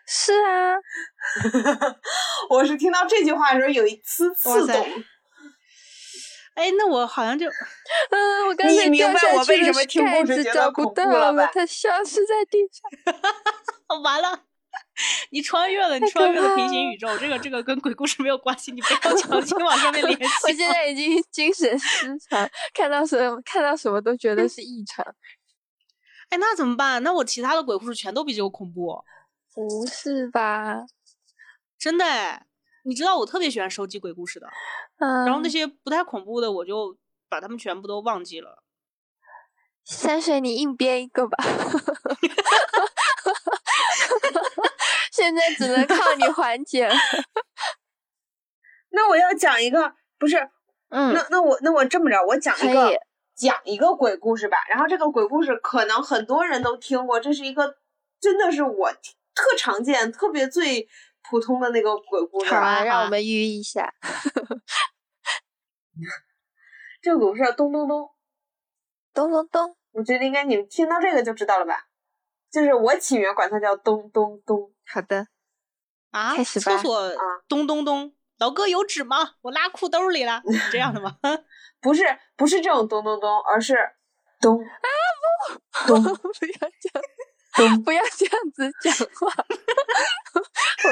[0.08, 0.76] 是啊，
[2.50, 4.88] 我是听到这句话的时候有一丝刺痛。
[6.56, 7.48] 哎，那我好像就，
[8.12, 14.44] 嗯，我刚才明白我为什么听故事觉得恐怖了它消失在地上，完了。
[15.32, 20.26] 你穿越了，你穿越了平行宇宙，这个这个跟鬼故事没有关系，你不要强 行往上面联系。
[20.44, 25.06] 我现在已经精神失常，看到什么看到什么都觉得是异常。
[26.30, 27.02] 哎，那怎么办？
[27.04, 29.04] 那我其他的鬼故事全都比这个恐怖？
[29.54, 30.86] 不是吧？
[31.78, 32.46] 真的哎？
[32.84, 34.48] 你知道我特别喜欢收集鬼故事的，
[35.00, 38.64] 然后那些不太恐怖的，我就把他们全部都忘记了。
[39.84, 41.38] 山水，你硬编一个吧。
[45.26, 46.88] 现在只能靠你缓解。
[48.92, 50.38] 那我要讲一个，不是，
[50.90, 52.96] 嗯，那那我那我这么着，我讲一个
[53.36, 54.58] 讲一个鬼故事吧。
[54.70, 57.76] 然后这个鬼故事可能很多人都听过，这是一个
[58.22, 60.88] 真的是我特常见、特别最
[61.28, 62.54] 普通的那个鬼故事。
[62.54, 63.92] 好啊，让我们寓一下。
[67.02, 68.12] 这个鬼故事叫咚咚咚
[69.12, 71.88] 咚咚咚，我觉得应该你们听到这个就知道了吧？
[72.52, 74.72] 就是我起名管它叫咚咚咚。
[74.88, 75.28] 好的，
[76.12, 76.78] 啊，开始吧。
[76.78, 77.12] 厕所
[77.48, 79.36] 咚咚咚，老哥有纸吗？
[79.42, 80.42] 我拉裤兜里了。
[80.72, 81.18] 这样的吗？
[81.82, 82.04] 不是，
[82.36, 83.78] 不是这种咚咚咚，而是
[84.40, 84.68] 咚啊
[85.86, 87.04] 不咚，不要这样，
[87.56, 89.32] 咚，不要这样子讲话。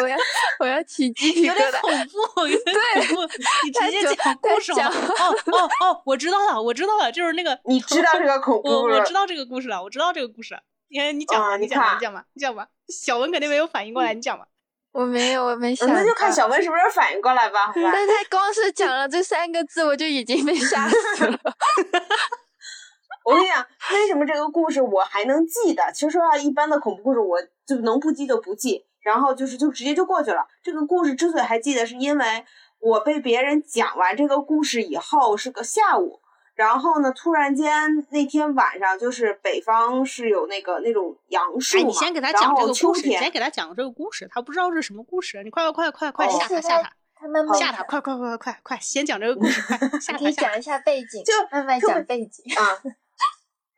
[0.01, 0.17] 我要，
[0.59, 1.55] 我要起鸡皮疙瘩。
[1.55, 3.33] 有点恐怖，有点恐怖。
[3.63, 4.85] 你直接讲故事了。
[4.89, 10.57] 哦哦哦，我知道了，我知道了，就是那个你知道这个恐怖，我我知道这个故事了，我知道这个故事。
[10.93, 12.67] 你看，你讲吧，你讲吧，你讲吧，你讲吧。
[12.87, 14.45] 小文肯定没有反应过来，你讲吧。
[14.91, 15.89] 我没有，我没想。
[15.89, 17.65] 那就看小文是不是反应过来吧。
[17.65, 21.39] 好吧 但他光是讲了这三个字，我就已经被吓死了。
[23.25, 25.91] 我跟你讲，为什么这个故事我还能记得？
[25.91, 30.45] 其实说实话，一般的恐怖故事我就能不记就不记，然后就是就直接就过去了。
[30.61, 32.45] 这个故事之所以还记得，是因为
[32.79, 36.19] 我被别人讲完这个故事以后是个下午。
[36.55, 37.11] 然后呢？
[37.11, 37.71] 突然间
[38.11, 41.83] 那天晚上，就是北方是有那个那种杨树嘛。
[41.85, 45.41] 你先给他讲这个故事，你先给他讲这个故事，他不知道这是什么故事。
[45.43, 50.31] 你快快快快快吓他吓他，吓他快快快快快先讲这个故事，快 吓他吓他。
[50.31, 52.61] 讲一下背景，就慢慢讲背景啊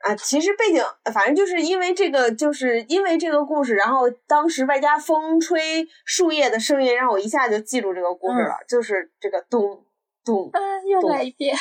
[0.11, 0.15] 啊！
[0.15, 0.83] 其实背景
[1.13, 9.83] 反正就是因为这个，就是因为这个故事，然后当时外加风吹树叶的声音，让我一下就记住这个故事了，就是这个咚
[10.25, 10.49] 咚。
[10.51, 11.55] 啊，又来一遍。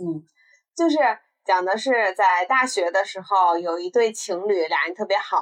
[0.00, 0.24] 嗯，
[0.74, 0.96] 就是
[1.44, 5.40] 讲的是在大学的时候，有一对情侣，俩人特别好。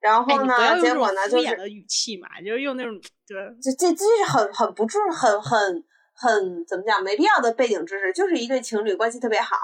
[0.00, 2.92] 然后呢，结果呢，就是语气嘛，就是用那种
[3.26, 9.56] 对，这这这是很很不重、很很很怎么讲没必要的背景知识，就是一对情侣关系特别好。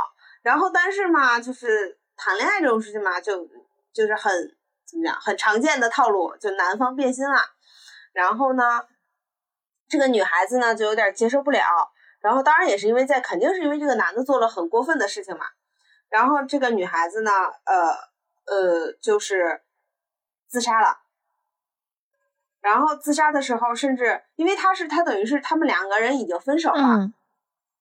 [0.42, 3.48] 然后但是嘛，就是谈恋爱这种事情嘛，就
[3.94, 4.30] 就是很
[4.84, 7.40] 怎么讲，很常见的套路，就男方变心了。
[8.12, 8.82] 然后呢，
[9.88, 11.62] 这个女孩子呢就有点接受不了。
[12.26, 15.46] 然后当然也是因为在，肯定是因为这个男的做了很过分的事情嘛。
[16.08, 17.86] 然后这个女孩子呢，呃
[18.46, 19.62] 呃，就是
[20.48, 21.02] 自杀了。
[22.60, 27.12] 然后自杀的时候，甚至因为他是他等于是他们两个人已经分手了。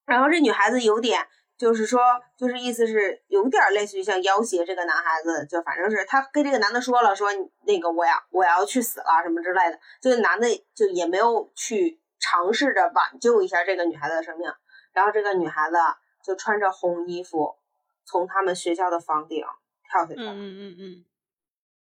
[0.06, 1.28] 然后这女孩子有点
[1.58, 2.00] 就是说，
[2.38, 7.30] 就是意思是有点类似于像要挟这个男孩子，就反正是他跟这个男的说了，说
[7.66, 9.80] 那个我要我要去死了什么之类的。
[10.00, 12.00] 这个男的就也没有去。
[12.28, 14.52] 尝试着挽救一下这个女孩子的生命，
[14.94, 15.78] 然后这个女孩子
[16.24, 17.56] 就穿着红衣服
[18.04, 19.46] 从他们学校的房顶
[19.88, 20.32] 跳下去了。
[20.32, 21.06] 嗯嗯嗯。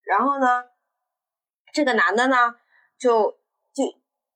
[0.03, 0.65] 然后呢，
[1.73, 2.57] 这个男的呢，
[2.99, 3.39] 就
[3.73, 3.85] 就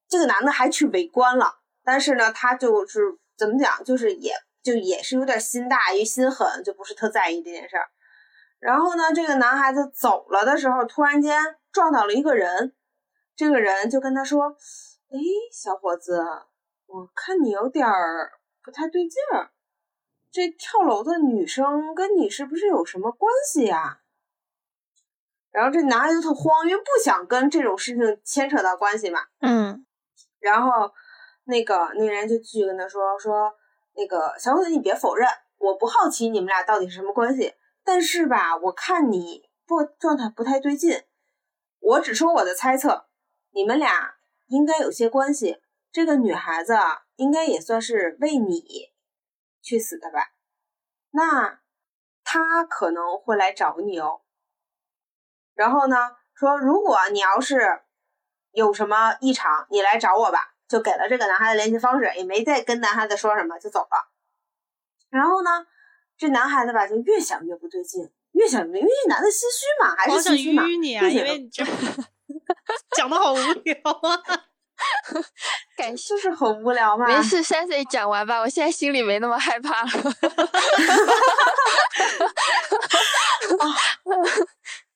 [0.08, 7.88] 这个男的还去围观了，但是呢，他就是怎么讲，就是也就也是有点心大于心狠，就不是特在意这件事儿。
[8.60, 12.76] 然后呢，这个男孩子走了的时候，突然间撞到了一个人，
[13.34, 14.56] 这个人就跟他说。
[15.08, 15.18] 哎，
[15.52, 16.20] 小伙子，
[16.86, 19.52] 我看你有点儿不太对劲儿。
[20.32, 24.00] 这跳楼的女生跟你是不是有什么关系呀？
[25.52, 29.20] 然后这男的就特慌，因为不想跟这种事情牵扯到关系嘛。
[29.40, 29.86] 嗯。
[30.40, 30.92] 然后
[31.44, 33.54] 那个那人就继续跟他说说，
[33.94, 35.26] 那个小伙子，你别否认，
[35.58, 37.54] 我不好奇你们俩到底是什么关系。
[37.84, 41.04] 但是吧，我看你不状态不太对劲，
[41.78, 43.06] 我只说我的猜测，
[43.52, 44.15] 你们俩。
[44.46, 45.60] 应该有些关系，
[45.92, 48.92] 这个女孩子啊，应该也算是为你
[49.62, 50.32] 去死的吧？
[51.10, 51.60] 那
[52.24, 54.22] 她可能会来找你哦。
[55.54, 55.96] 然后呢，
[56.34, 57.82] 说如果你要是
[58.52, 60.54] 有什么异常，你来找我吧。
[60.68, 64.10] 就给了这个男孩子联系方式，也没再跟男孩子说什么，就走了。
[65.10, 65.64] 然后呢，
[66.16, 70.64] 这男孩子吧，就越想越不对劲，越想越因为男的心虚嘛，还是心虚嘛？
[70.64, 71.64] 你啊，因为你这。
[72.96, 74.22] 讲的好无聊啊，
[75.76, 77.06] 感谢是很无聊吗？
[77.06, 79.88] 没事，三岁讲完吧，我现在心里没那么害怕了。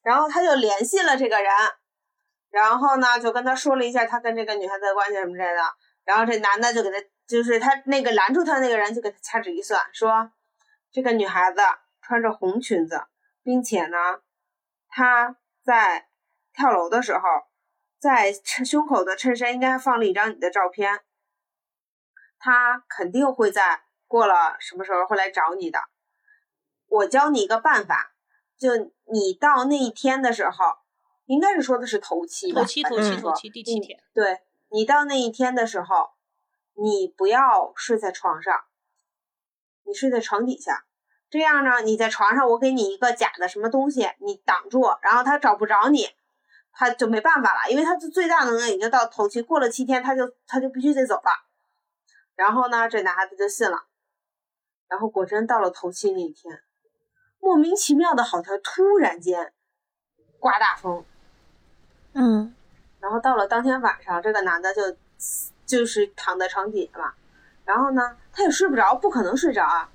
[0.03, 1.53] 然后他就联系了这个人，
[2.51, 5.63] 然后呢就跟他说了一下他跟这个女孩子的关系什么之类的。
[6.05, 6.97] 然后这男的就给他，
[7.29, 10.33] 就是他那个拦住他那个人就给他掐指一算，说
[10.91, 11.61] 这个女孩子
[12.03, 13.05] 穿着红裙子，
[13.43, 13.97] 并且呢，
[14.89, 16.07] 她在。
[16.53, 17.21] 跳楼的时候，
[17.99, 21.01] 在衬胸口的衬衫应该放了一张你的照片。
[22.39, 25.79] 他肯定会在过了什么时候会来找你的。
[26.89, 28.13] 我教你一个办法，
[28.59, 28.71] 就
[29.13, 30.79] 你到那一天的时候，
[31.27, 32.63] 应该是说的是头七吧？
[32.63, 34.03] 头七，头七，头七，第七天。
[34.15, 36.11] 对你到那一天的时候，
[36.75, 38.65] 你不要睡在床上，
[39.85, 40.87] 你睡在床底下。
[41.29, 46.09] 这样呢，你在床上，我给你一个假的什么东西，你挡住，然后他找不着你。
[46.73, 51.31] 他就没办法了，因为他的最大能量已经到头七，过了七天，他就他就必须得走了。
[52.35, 53.85] 然后呢，这男孩子就信了。
[54.89, 56.63] 然后果真到了头七那一天，
[57.39, 59.53] 莫名其妙的，好像突然间
[60.39, 61.05] 刮大风。
[62.15, 62.55] 嗯。
[62.99, 64.97] 然后到了当天晚上，这个男的就
[65.65, 67.15] 就是躺在床底下嘛。
[67.65, 69.91] 然后呢，他也睡不着，不可能睡着啊。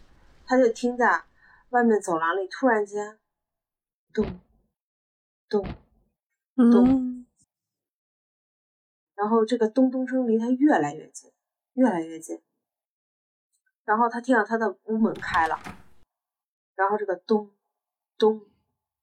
[0.45, 1.23] 他就听在
[1.69, 3.19] 外面走廊里突然间
[4.13, 4.39] 咚
[5.49, 5.65] 咚。
[6.55, 7.25] 咚，
[9.15, 11.31] 然后这个咚咚声离他越来越近，
[11.73, 12.41] 越来越近。
[13.83, 15.59] 然后他听到他的屋门开了，
[16.75, 17.51] 然后这个咚
[18.17, 18.41] 咚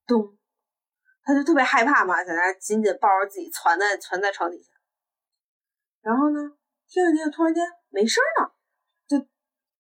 [0.07, 0.37] 咚，
[1.23, 4.73] 他就特别害怕嘛，在那紧紧抱着自己，攒在攒在床底下。
[6.01, 6.57] 然后呢，
[6.89, 8.55] 听着听着，突然间没声了，
[9.07, 9.25] 就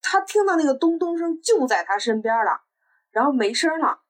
[0.01, 2.63] 他听到那个咚咚声就在他身边了，
[3.11, 4.03] 然后没声了。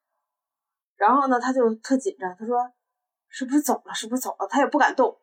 [0.97, 2.73] 然后呢，他就特紧张，他说
[3.33, 3.95] ：“是不是走了？
[3.95, 5.19] 是不是走了？”他也不敢动。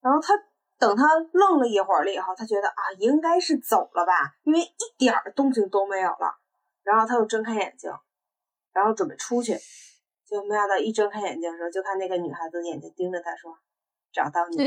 [0.00, 0.34] 然后他
[0.78, 6.38] 等他愣了一会儿了以后，他觉得啊，应该是走了吧，因为一点儿动静都没有了。
[6.82, 7.90] 然后他又睁开眼睛，
[8.72, 9.56] 然后准备出去，
[10.26, 13.56] 就没想到一睁开眼睛的时候，就看那个女孩子眼睛盯着他说
[14.12, 14.56] ：“找到你。”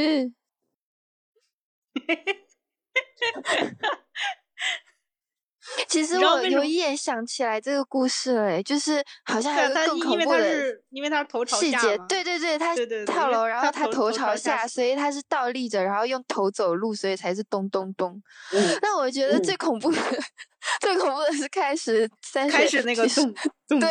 [5.87, 18.21] 其实我有一眼想起来这个故事了，就是好像还有更恐怖的，因为他是头朝下，细节，对对对，他跳楼，然后他头朝下，所以他是倒立着，然后用头走路，所以才是咚咚咚。
[18.81, 19.97] 那我觉得最恐怖的。
[20.81, 22.09] 最恐怖的是开始
[22.49, 23.33] 开始那个咚
[23.67, 23.89] 咚咚，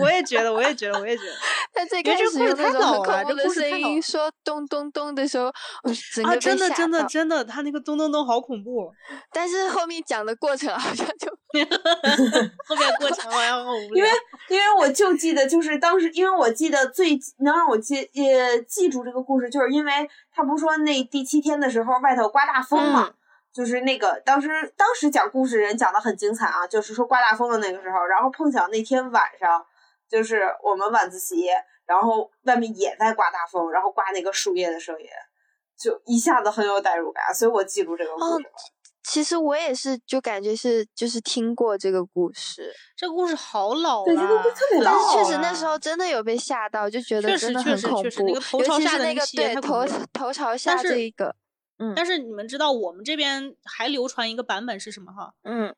[0.00, 1.32] 我也觉得，我也觉得，我也觉得。
[1.72, 5.46] 他最开始用那种很恐怖的声音说咚咚咚的时候，
[5.82, 8.92] 我整个真的真的真的，他那个咚咚咚好恐怖。
[9.32, 11.28] 但是后面讲的过程好像就
[12.66, 13.96] 后面过程好像好无聊。
[13.96, 14.08] 因为
[14.48, 19.92] 因为我就记得，就是当时，因为我记得最能让我记呃记住这个故事，就是因为
[20.32, 23.10] 他不说那第七天的时候外头刮大风嘛。
[23.54, 29.64] 就是那个当时当时讲故事人讲的很精彩啊，就是说刮大风的那个时候，然后碰巧那天晚上
[30.10, 31.46] 就是我们晚自习，
[31.86, 35.06] 然后外面也在刮大风，然后刮那个树叶的声音，
[35.78, 38.44] 就一下子很有代入感，所以我记住这个故事。
[39.04, 44.90] 其实我也是，就感觉是就是听过这个故事，这个故事好老了，对，这个故事特别老。
[44.90, 51.36] 但是确实那时候真的有被吓到，就觉得真的很恐怖，尤其是那个对头头朝下这一个。
[51.78, 55.34] 嗯，但是你们知道我们这边还流传一个版本是什么哈？
[55.42, 55.74] 嗯，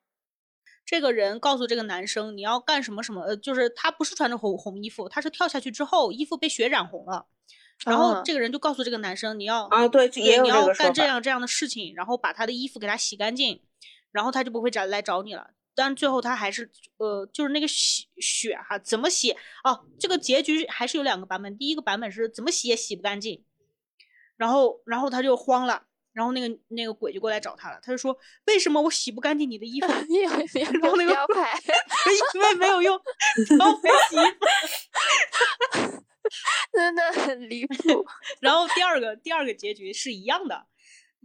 [0.85, 7.27] 这个人告诉这个男生你要干什么什么，呃，就是他不是穿着红红衣服，他是跳下去之后衣服被血染红了，
[7.85, 13.63] 然后这个人就告诉这个男生你要啊对，也你要干这样这样的事情，然后把他的衣服给他洗干净，
[14.13, 15.51] 然后他就不会找来找你了。
[15.75, 19.33] 但最后他还是呃，就是那个血血哈，怎么洗
[19.65, 19.85] 哦？
[19.99, 23.43] 这个结局还是有两个版本，第一个版本是怎么洗也洗不干净。
[24.39, 25.86] 然后，然后他就慌了，
[26.17, 28.17] 然后那个那个鬼就过来找他了，他就说
[28.49, 29.87] ：“为什么我洗不干净你的衣服？”
[30.81, 31.61] 然后那个标牌，
[32.35, 32.99] 因为没有用
[33.59, 34.21] 标牌洗衣
[35.91, 36.03] 服，
[36.73, 38.07] 真的很离谱。
[38.41, 40.55] 然后第二个第二个结局是一样的，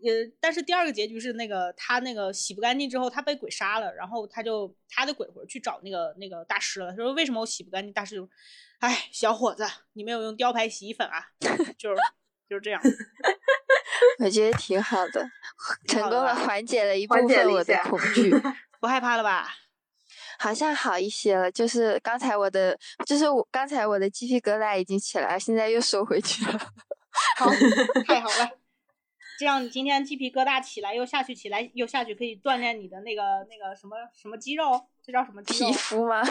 [0.04, 8.30] 呃，但是第二个结局是那个他那个洗不干净之后，他被鬼杀了，然后他就他的鬼魂去找那个那个大师了，他说：“为什么我洗不干净？”大师就
[8.80, 11.28] ：“哎，小伙子，你没有用雕牌洗衣粉啊，
[11.78, 11.96] 就是。”
[12.52, 12.82] 就是这样，
[14.20, 15.30] 我觉得挺好的，
[15.88, 18.32] 成功的缓解了一部分我的恐惧，
[18.80, 19.48] 不害怕了吧？
[20.40, 26.60] 好像好一些了，就是刚才我的，就是我刚才我的鸡皮疙瘩已经起来了，现在又收回去了。
[27.38, 27.48] 好，
[28.08, 28.50] 太好了，
[29.38, 35.70] 这样你今天鸡皮疙瘩起来又下去，起来又下去，可以锻炼你的那个那个什么什么肌肉，这叫什么肌肉？
[35.70, 36.24] 皮肤吗？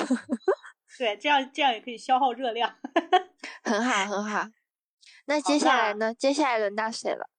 [0.98, 2.74] 对，这样这样也可以消耗热量，
[3.62, 4.48] 很好很好。
[5.26, 6.12] 那接下来呢？
[6.12, 7.29] 接下来轮到谁了？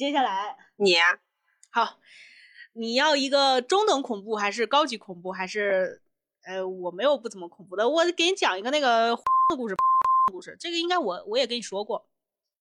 [0.00, 1.20] 接下来你呀。
[1.68, 1.98] 好，
[2.72, 6.00] 你要一个中等恐怖，还是高级恐怖，还是
[6.42, 7.86] 呃，我没有不怎么恐怖的。
[7.86, 9.14] 我给你讲一个那个
[9.54, 9.76] 故事，
[10.32, 10.56] 故事。
[10.58, 12.08] 这个应该我我也跟你说过。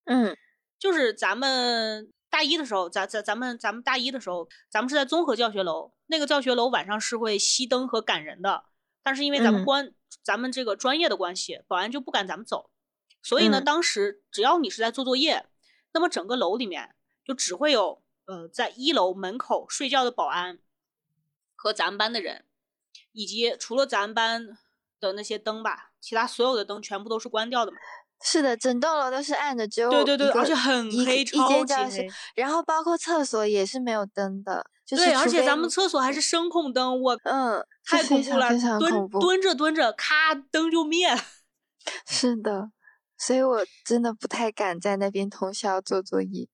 [0.04, 0.36] 嗯，
[0.78, 5.94] 就是咱们大一的时候，咱咱咱们咱们大一的时候，咱们是在综合教学楼。
[6.08, 8.66] 那个教学楼晚上是会熄灯和赶人的，
[9.02, 12.70] 但是因为咱们关咱们这个专业的关系，保安就不赶咱们走。
[13.24, 15.46] 所以呢，当时只要你是在做作业，
[15.94, 16.94] 那么整个楼里面
[17.30, 20.58] 就只会有呃，在一楼门口睡觉的保安
[21.56, 22.44] 和咱们班的人，
[23.12, 24.58] 以及除了咱们班
[25.00, 27.78] 的那些灯吧，其他所有的灯全部都是关掉的嘛。
[28.24, 32.08] 是的，整栋楼都是暗的，只有对对对，而且很黑，超级黑。
[32.34, 38.50] 然后包括厕所也是没有灯的，对，而且咱们厕所还是声控灯，我嗯，太恐怖了，
[38.80, 41.22] 蹲蹲着蹲着，咔，灯就灭了。
[42.08, 42.72] 是的。
[43.20, 46.48] 所以我真的不太敢在那边通宵做作业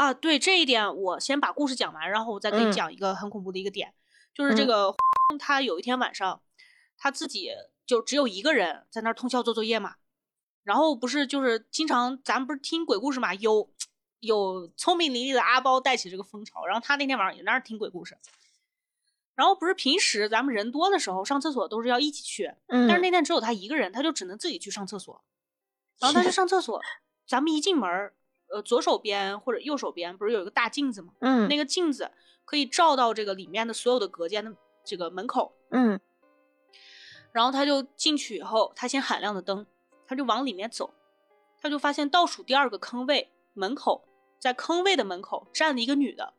[0.00, 0.14] 啊！
[0.14, 3.92] 对这一点，我先把故事讲完，然后我再给你讲一个很恐怖的一个点，
[4.32, 4.94] 就是这个
[5.38, 6.40] 他有一天晚上，
[6.96, 7.50] 他自己
[7.84, 9.96] 就只有一个人在那儿通宵做作业嘛。
[10.62, 13.70] 然后不是就是经常咱们不是听鬼故事嘛，有
[14.20, 18.16] 有聪明伶俐的阿包带起这个风潮，然后他那天晚上也在那儿听鬼故事。
[19.34, 25.22] 然后不是平时咱们人多的时候上厕所都是要一起去，但是那天只有他一个人，他就只能自己去上厕所。
[26.00, 26.80] 然后他去上厕所，
[27.26, 28.14] 咱们一进门，
[28.50, 31.12] 呃，左手边或者右手边不是有一个大镜子吗？
[31.20, 32.10] 嗯，那个镜子
[32.44, 34.52] 可以照到这个里面的所有的隔间的
[34.84, 35.52] 这个门口。
[35.70, 36.00] 嗯，
[37.32, 39.64] 然后他就进去以后，他先喊亮的灯，
[40.06, 40.92] 他就往里面走，
[41.60, 44.04] 他就发现倒数第二个坑位门口，
[44.40, 46.34] 在坑位的门口站了一个女的，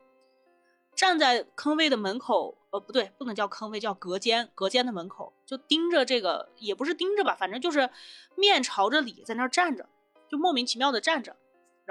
[0.94, 7.88] 站在坑位的门口，呃，不对，不能叫坑位，叫隔间，隔间的门口就盯着这个，也不是盯着吧，反正就是
[8.36, 9.88] 面朝着里在那儿站着，
[10.28, 11.34] 就莫名其妙的站着。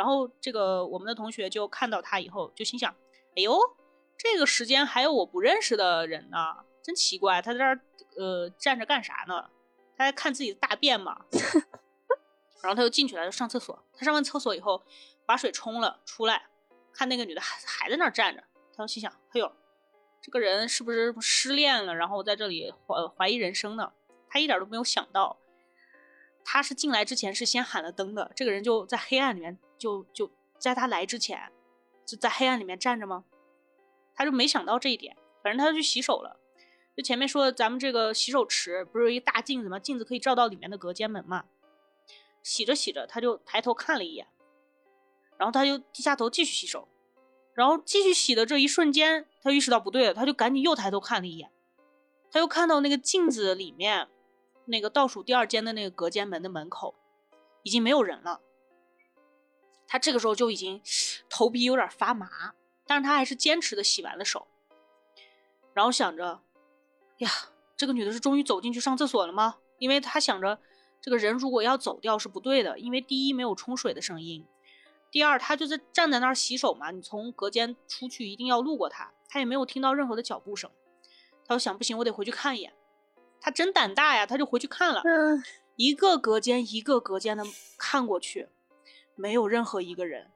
[0.02, 2.92] 然后这个我们的同学就看到他以后，就心想：
[3.36, 3.56] 哎呦，
[4.18, 6.38] 这个时间还有我不认识的人呢，
[6.82, 7.80] 真奇怪，他在这儿。
[8.18, 9.50] 呃，站着干啥呢？
[9.96, 11.26] 他在看自己的大便嘛。
[12.62, 13.86] 然后他就进去了，就上厕所。
[13.94, 14.84] 他上完厕所以后，
[15.26, 16.48] 把水冲了出来，
[16.92, 18.44] 看那个女的还还在那儿站着。
[18.76, 19.50] 他就心想：哎呦，
[20.22, 21.96] 这个人是不是失恋了？
[21.96, 23.94] 然后在这里怀怀疑人生呢？
[24.28, 25.38] 他一点都没有想到，
[26.44, 28.32] 他是进来之前是先喊了灯的。
[28.36, 30.30] 这个人就在黑暗里面，就就
[30.60, 31.52] 在他来之前
[32.06, 33.26] 就在黑暗里面站着吗？
[34.14, 35.18] 他就没想到这一点。
[35.42, 36.38] 反正他就去洗手了。
[36.96, 39.80] 就前面说，咱们这个洗手池不是有一大镜子吗？
[39.80, 41.46] 镜子可以照到里面的隔间门嘛。
[42.44, 44.28] 洗着洗着，他就抬头看了一眼，
[45.38, 46.88] 然后他就低下头继续洗手，
[47.56, 51.50] 然后继续洗的这一瞬间，他意识到不对了，他就赶紧又抬头看了一眼，
[52.30, 54.08] 他又看到那个镜子里面
[54.66, 56.94] 那个倒数第二间的那个隔间门的门口
[57.64, 58.42] 已经没有人了。
[59.92, 60.82] 他这个时候就已经
[61.30, 62.54] 头皮有点发麻，
[62.88, 64.48] 但是他还是坚持的洗完了手，
[65.74, 66.40] 然后想着。
[67.18, 67.30] 呀，
[67.76, 69.58] 这个女的是终于走进去上厕所了吗？
[69.80, 70.60] 因为他想着，
[71.02, 74.48] 这个人如果要走掉是不对的，因为第一没有冲水的声音，
[75.12, 80.72] 第二他就在站在那儿洗手嘛，你从隔间出去一定要路过他，他也没有听到任何的脚步声，
[81.46, 82.72] 他就想不行，我得回去看一眼。
[83.42, 85.04] 他真胆大呀，他就回去看了，
[85.76, 87.44] 一个隔间一个隔间的
[87.78, 88.48] 看过去，
[89.16, 90.32] 没有任何一个人，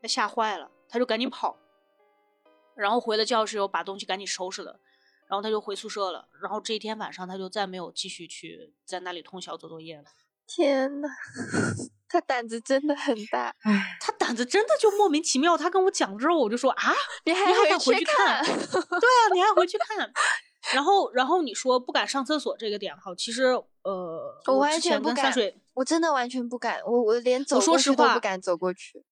[0.00, 1.56] 他吓坏了，他就赶紧跑，
[2.74, 4.80] 然后回了教室又把东西赶紧收拾了。
[5.28, 10.04] 然后他就回宿舍了，然后这一天晚上他就再没有继续去在那里通宵做作业了。
[10.46, 11.08] 天呐，
[12.06, 13.54] 他胆子真的很大，
[13.98, 15.56] 他胆子真的就莫名其妙。
[15.56, 16.92] 他跟我讲之后，我就说啊，
[17.24, 18.44] 你还敢回去看？
[18.44, 20.12] 对啊，你还回去看？
[20.74, 23.44] 然后，然后你说不敢上厕所这个点哈，其实
[23.84, 25.32] 呃，我完全不敢，
[25.74, 29.04] 我真的完全不敢，我我连走过去都不敢走过去。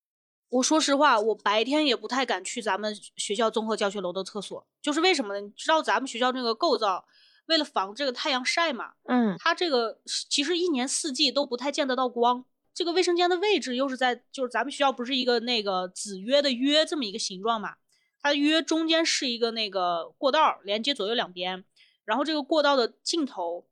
[0.50, 5.40] 我说实话，我白天也不太敢去咱们学校综合教学楼的厕所，就是为什么呢？
[5.40, 7.04] 你知道咱们学校这个构造，
[7.46, 12.44] 为了防这个太阳晒嘛，嗯，它这个其实一年四季都不太见得到光。
[12.74, 17.74] 这个卫生间的位置又是在，就是咱们学校不是一个那个子曰的曰这么一个形状嘛？
[18.20, 21.64] 它曰中间是一个那个过道，连接左右两边，
[22.04, 23.66] 然后这个过道的尽头，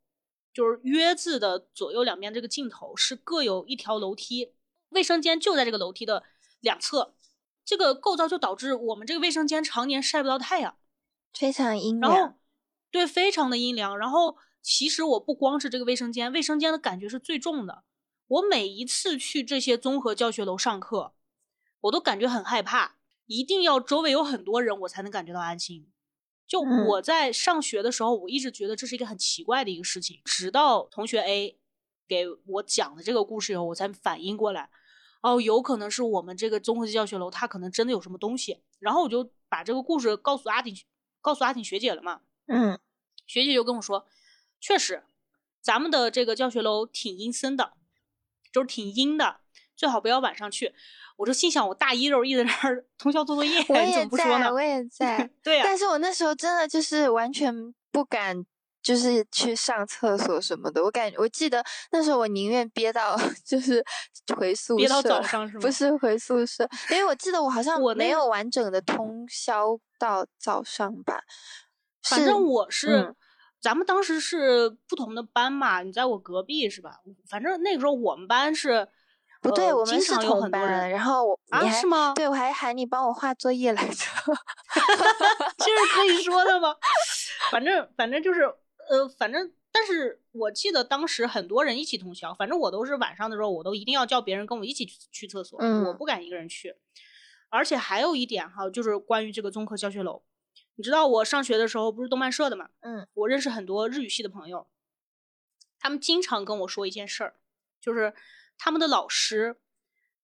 [0.58, 4.54] 就是约字的左右两边这个尽头是各有一条楼梯，
[4.88, 6.24] 卫生间就在这个楼梯的。
[6.58, 7.14] 两侧，
[7.64, 10.76] 这个构造就导致我们这个卫生间常年晒不到太阳，
[11.32, 12.12] 非常阴凉。
[12.12, 12.34] 然后，
[12.90, 13.96] 对，非常的阴凉。
[13.96, 17.84] 然后，其实我不光是这个卫生间，卫生间的感觉是最重的。
[18.26, 21.14] 我每一次去这些综合教学楼上课，
[21.82, 22.96] 我都感觉很害怕，
[23.26, 25.92] 一定要周围有很多人，我才能感觉到安心。
[26.48, 31.58] 就我在上学的时候，我一直觉得这是一个很奇怪的一个事情，直到同学 A
[32.08, 34.70] 给我讲的这个故事以后，我才反应过来。
[35.20, 38.62] 哦，有可能是我们这个综合性教学楼，它可能真的有什么东西。
[38.78, 40.74] 然后我就把这个故事告诉阿婷，
[41.20, 42.22] 告诉阿婷学姐了嘛。
[42.46, 42.78] 嗯，
[43.26, 44.06] 学姐就跟我说，
[44.60, 45.04] 确实，
[45.60, 47.74] 咱们的这个教学楼挺阴森的，
[48.50, 49.40] 就是挺阴的，
[49.76, 50.72] 最好不要晚上去。
[51.18, 54.50] 我就心想，我大一时候一直在那儿通宵做作业，我也在不说呢？
[54.50, 55.62] 我也在， 对呀。
[55.64, 58.46] 但是我那时候真的就是完全不敢。
[58.80, 63.84] 就是去上厕所什么的，我感我记得那时候我宁愿憋到就是
[64.34, 65.60] 回宿舍，憋到早上是吗？
[65.60, 71.20] 不是回宿舍，因为我记得我好像我没有完整的通宵到早上吧。
[72.02, 73.14] 反正我是，
[73.60, 77.00] 咱们当时是不同的班嘛，你在我隔壁是吧？
[77.28, 78.88] 反正那个时候我们班是，
[79.48, 80.90] 不对，我们是同班。
[80.90, 82.12] 然后我啊是吗？
[82.14, 83.94] 对，我还喊你帮我画作业来着。
[85.58, 86.76] 这是可以说的吗？
[87.50, 88.54] 反正反正就是。
[88.90, 96.74] 呃，反正，但是我记得当时很多人一起通宵，反正我都是晚上的时候，我都一定要叫别人跟我一起去去厕所，我不敢一个人去。
[97.50, 100.22] 而且还有一点哈，就是关于这个综合教学楼，
[100.76, 104.66] 你知道我上学的时候不是动漫社的嘛，嗯，我认识很多日语系的朋友，
[105.78, 107.34] 他们经常跟我说一件事儿，
[107.78, 108.14] 就是
[108.58, 109.56] 他们的老师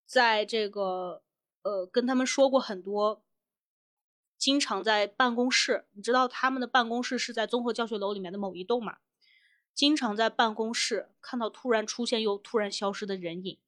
[0.05, 1.23] 在这个
[1.63, 3.23] 呃跟他们说过很多。
[4.37, 8.99] 经常在办公室，你知道他们的办公室是在综合教学楼里面的某一栋嘛？
[9.73, 13.59] 经常在办公室看到突然出现又突然消失的人影，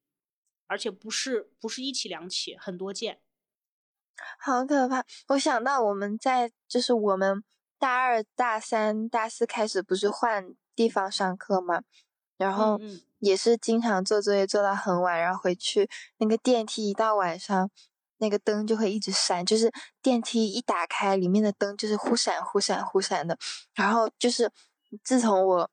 [0.66, 3.22] 而且不是不是一起两起，很多件。
[4.38, 5.02] 好可怕！
[5.28, 7.42] 我想到我们在就是我们
[7.78, 11.84] 大二、大三、大四开始不是换地方上课吗？
[12.36, 12.78] 然后
[13.18, 15.88] 也是经常做作业做到很晚，然后回去
[16.18, 17.70] 那个电梯一到晚上，
[18.18, 23.38] 那个灯就会一直闪，就是电梯一打开，里面的灯就是忽闪忽闪忽闪的。
[23.74, 24.50] 然后就是
[25.02, 25.70] 自从我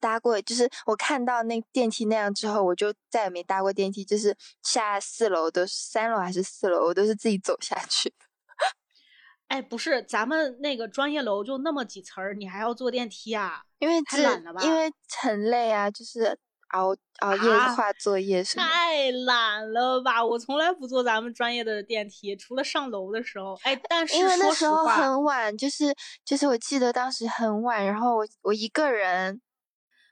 [0.00, 8.12] 搭过，就是我看到那电梯那样之后，我就再也没搭过电梯，就是下四楼都三楼还是四楼，我都是自己走下去。
[9.54, 13.62] 哎，不是，咱们那个专业楼就那么几层儿，你还要坐电梯啊？
[13.78, 14.60] 因为太懒了吧？
[14.64, 14.92] 因为
[15.22, 16.36] 很累啊，就是
[16.70, 16.88] 熬
[17.20, 18.66] 熬夜画作业什么。
[18.66, 20.24] 太懒了吧！
[20.24, 23.56] 我从来不坐咱们专业的电梯，除了上楼的时候。
[23.62, 25.94] 哎，但是因为那时候很晚，就是
[26.24, 29.40] 就是我记得当时很晚，然后我我一个人，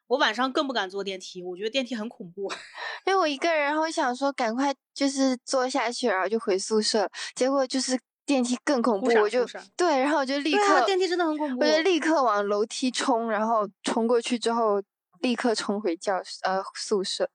[0.06, 2.48] 我晚上更不敢坐电梯，我觉得电梯很恐怖。
[3.06, 7.98] 因为我一个人，然后我想说赶快就是坐下去，然后就回宿舍，结果就是。
[8.24, 9.44] 电梯更恐怖，我就
[9.76, 14.82] 对，然后我就立刻电梯真的很恐怖，我就立刻往楼梯冲，然后冲过去之后
[15.20, 17.28] 立刻冲回教室呃宿舍。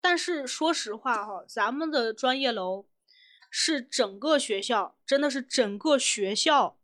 [0.00, 2.86] 但是说实话哈，咱们的专业楼
[3.50, 6.78] 是整个学校真的是整个学校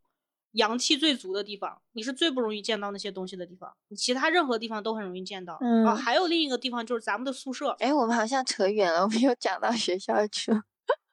[0.53, 5.57] 阳气最足的地方，你是最不容易见到那些东西的地方，你其他任何地方都很容易见到。
[5.61, 7.71] 嗯，哦，还有另一个地方就是咱们的宿舍。
[7.79, 10.63] 哎，我们好像扯远了，我们又讲到学校去了。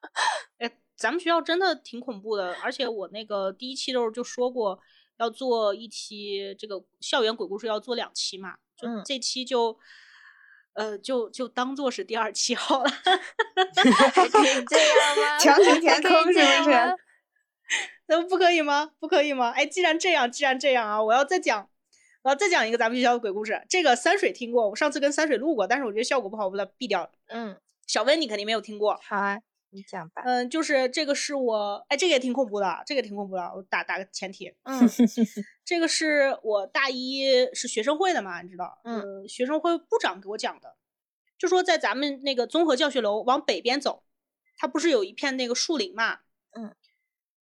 [0.58, 0.81] 哎。
[1.02, 4.78] 咱们学校真的挺恐怖的，而且我那个第一期的时候就说过
[5.18, 9.76] 要做一期这个校园鬼故事，要做两期嘛，就这期就，
[10.74, 12.88] 呃，就就当做是第二期好了。
[14.30, 15.38] 可以这样吗？
[15.42, 16.96] 强行填坑是不是？
[18.06, 18.92] 那不可以吗？
[19.00, 19.50] 不可以吗？
[19.50, 21.68] 哎，既然这样，既然这样啊，我要再讲，
[22.22, 23.60] 我要再讲一个咱们学校的鬼故事。
[23.68, 27.10] 这个三水听过，我上次跟三水录过，但是我觉得效果不好，我把它毙掉了。
[27.26, 27.56] 嗯，
[27.88, 29.00] 小温你肯定没有听过。
[29.02, 29.40] 好啊。
[29.74, 34.86] 你讲吧，嗯，就是这个是我，哎，这个也挺恐怖的，这个挺恐怖的，我打打个前提，嗯，
[35.64, 40.76] 这个是我大一是学生会的嘛，你知道，嗯，学生会部长给我讲的，
[41.38, 44.04] 就说在咱们那个综合教学楼往北边走，
[44.58, 46.20] 它不是有一片那个树林嘛，
[46.50, 46.74] 嗯，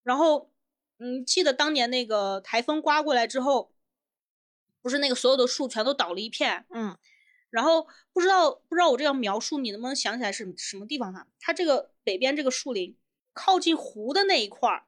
[0.02, 0.50] 然后，
[0.98, 3.72] 嗯，记得当年那个台风刮过来之后，
[4.82, 6.98] 不是那个所有的树全都倒了一片，嗯。
[7.50, 11.28] 然后不知道不知道我这样描述你能不能想起来是什么地方哈？
[11.40, 12.98] 它这个北边这个树林
[13.34, 14.84] 靠近湖的那一块儿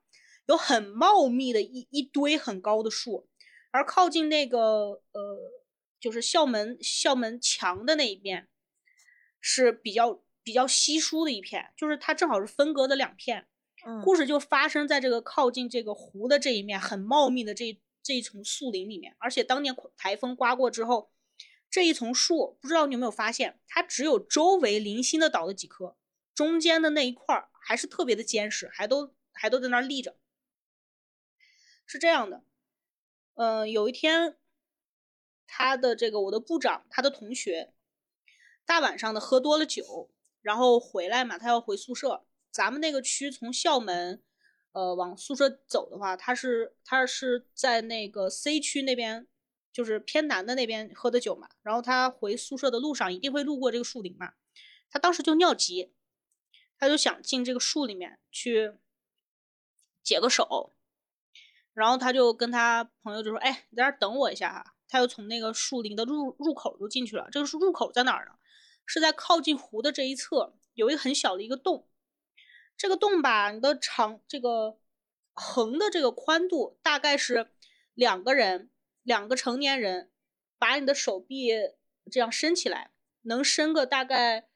[0.46, 3.30] 有很茂密的一一堆很高的树，
[3.72, 5.52] 而靠近那个呃
[6.02, 8.50] 就是校门校门墙的那一边
[9.40, 13.48] 是比较比较稀疏的一片，就是它正好是分隔的两片。
[13.86, 21.10] 嗯故事就发生在这个靠近这个湖的这一面很茂密的这这一丛树林里面，而且当年台风刮过之后。
[21.70, 25.96] 这一丛树，不知道你有没有发现，它只有周围零星的倒了几棵，
[26.34, 30.18] 中间的那一块儿还是特别的坚实，还都还都在那儿立着。
[31.86, 32.44] 是这样的，
[33.36, 34.38] 嗯，有一天，
[35.46, 37.72] 他的这个我的部长，他的同学，
[38.66, 40.10] 大晚上的喝多了酒，
[40.42, 42.26] 然后回来嘛，他要回宿舍。
[42.52, 44.24] 咱们那个区从校门，
[44.72, 49.28] 呃，往宿舍走的话，他是他是在那个 C 区那边。
[49.72, 54.34] 就是偏南的那边喝的酒嘛，然后他回宿舍的路上一定会路过这个树林嘛，
[54.90, 55.94] 他当时就尿急，
[56.78, 58.74] 他就想进这个树里面去
[60.04, 60.74] 解个手，
[61.74, 67.30] 然后他就跟他朋友就说：“哎，你在这等我一下哈。”他又从那个树林的入入口就进去了。
[67.32, 68.32] 这个是入口在哪儿呢？
[68.88, 71.88] 是在靠近湖的这一侧，有一个很小的一个洞。
[72.76, 74.80] 这个洞吧，你的长这个
[75.34, 77.52] 横的这个宽度大概是
[77.94, 78.72] 两个人。
[79.10, 80.12] 两个成年人
[80.60, 81.50] 把你的手臂
[82.12, 82.92] 这样伸起来，
[83.24, 84.48] 能伸个大概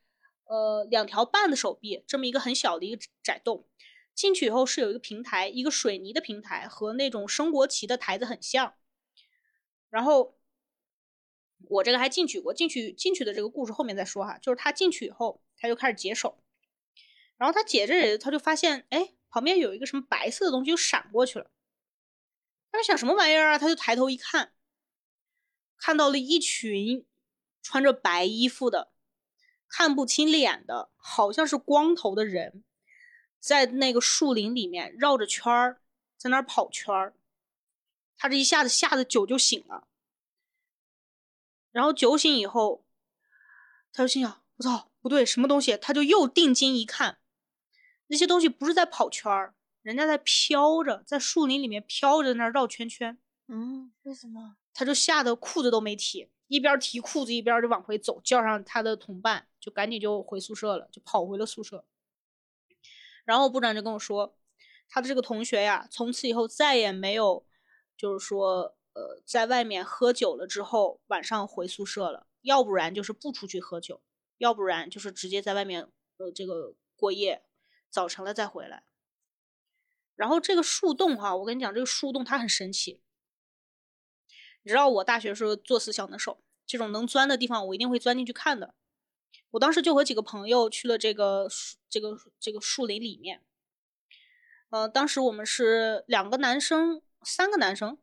[0.44, 3.68] 呃两条半的手臂，这么一个很小的一个窄洞。
[4.14, 8.76] 进去以后是有一个平台，一个水泥的平台，和那种升国旗的台子很像。
[9.90, 10.38] 然后
[11.68, 14.38] 我这个还进去过，进去进去的这个故事后面再说哈。
[14.38, 16.44] 就是他进去以后，他就开始解手，
[17.38, 21.50] 然后他解着解着，他就发现哎，旁边有一个什么白色的东西就闪过去了。
[22.74, 23.60] 他想什么玩意儿啊？
[23.60, 24.52] 他就抬头一看，
[25.78, 27.06] 看到了一群
[27.62, 28.92] 穿着白衣服的、
[29.68, 32.64] 看不清脸的，好像是光头的人，
[33.40, 35.82] 在那个树林里面绕着圈儿，
[36.18, 37.16] 在那儿跑圈儿。
[38.18, 39.88] 他这一下子吓得酒就醒了，
[41.72, 42.86] 然后酒醒以后，
[43.92, 45.78] 他就心想：我操，不对，什么东西？
[45.78, 47.20] 他就又定睛一看，
[48.08, 49.54] 那些东西不是在跑圈儿。
[49.84, 53.18] 人家在飘着，在树林里面飘着，那绕圈圈。
[53.48, 54.56] 嗯，为什么？
[54.74, 61.86] 他就吓得裤子都没提，一边提裤子一边就往回走，叫上他的同伴，就赶紧就回宿舍了，就跑回了宿舍。
[63.26, 64.36] 然后部长就跟我说，
[64.88, 67.46] 他的这个同学呀，从此以后再也没有，
[67.98, 74.02] 就是说，呃，在外面喝酒了之后晚上回宿舍了，要不然就是不出去喝酒，
[74.38, 77.44] 要不然就是直接在外面呃这个过夜，
[77.90, 78.84] 早晨了再回来。
[80.24, 83.02] 然后这个树洞哈，我跟你讲，这个树洞它很神奇。
[84.62, 88.74] 你知道我大学时候作死小能手，这种能钻的地方我一定会钻进去看的。
[89.52, 93.42] 我当时就和几个朋友去了这个树这个这个树林里面。
[94.70, 97.98] 呃，当时我们是两个男生，三个男生，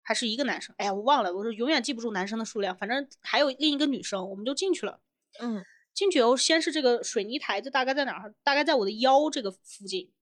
[0.00, 0.72] 还是一个男生？
[0.78, 2.76] 哎呀，我忘了，我是永远记不住男生的数量。
[2.76, 5.00] 反正还有另一个女生，我们就进去了。
[5.40, 8.32] 嗯，进去以后，先是这个水泥台子，大概在哪儿？
[8.44, 10.12] 大概在我的腰这个附近。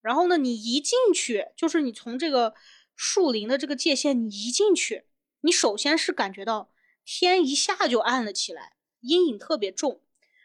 [0.00, 2.54] 然后呢，你一进去，就是你从这个
[2.94, 5.04] 树林的这个界限，你一进去，
[5.40, 6.72] 你首先是感觉到
[7.04, 10.00] 天一下就暗了起来，阴影特别重。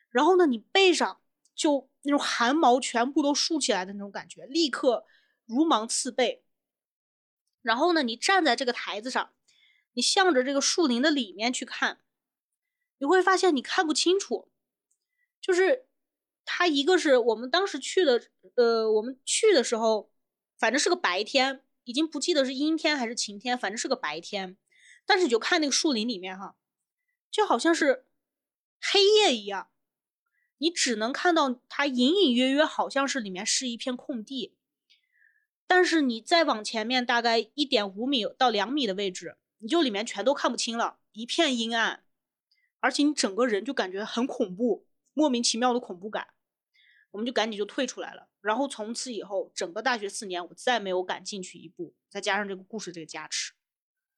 [0.10, 1.22] 然后呢，你背上
[1.56, 5.06] 就那种汗毛全部都竖起来的那种感觉，立刻
[5.46, 6.44] 如芒刺背。
[7.62, 9.34] 然后呢，你站在这个台子上，
[9.94, 12.00] 你向着这个树林的里面去看，
[12.98, 14.52] 你会发现你看不清楚，
[15.40, 15.86] 就是。
[16.46, 18.22] 它一个是我们当时去的，
[18.56, 20.12] 呃，我们去的时候，
[20.58, 24.58] 反正是个白天，已经不记得是阴天还是晴天，反正是个白天。
[25.06, 26.56] 但是你就看那个树林里面哈，
[27.32, 28.06] 就好像是
[28.80, 29.70] 黑夜一样，
[30.58, 34.56] 你只能看到它隐隐约约，好像是里面是一片空地。
[35.66, 42.04] 但是你再往前面大概一点五米到两米的位置，你就里面全都看不清了，一片阴暗，
[42.80, 44.86] 而且你整个人就感觉很恐怖。
[45.16, 46.33] 莫名其妙的恐怖感，
[47.14, 48.28] 我们就赶紧就退出来了。
[48.42, 51.94] 然后从此以后，整个大学四年，我再没有敢进去一步。
[52.10, 53.54] 再加上这个故事这个加持，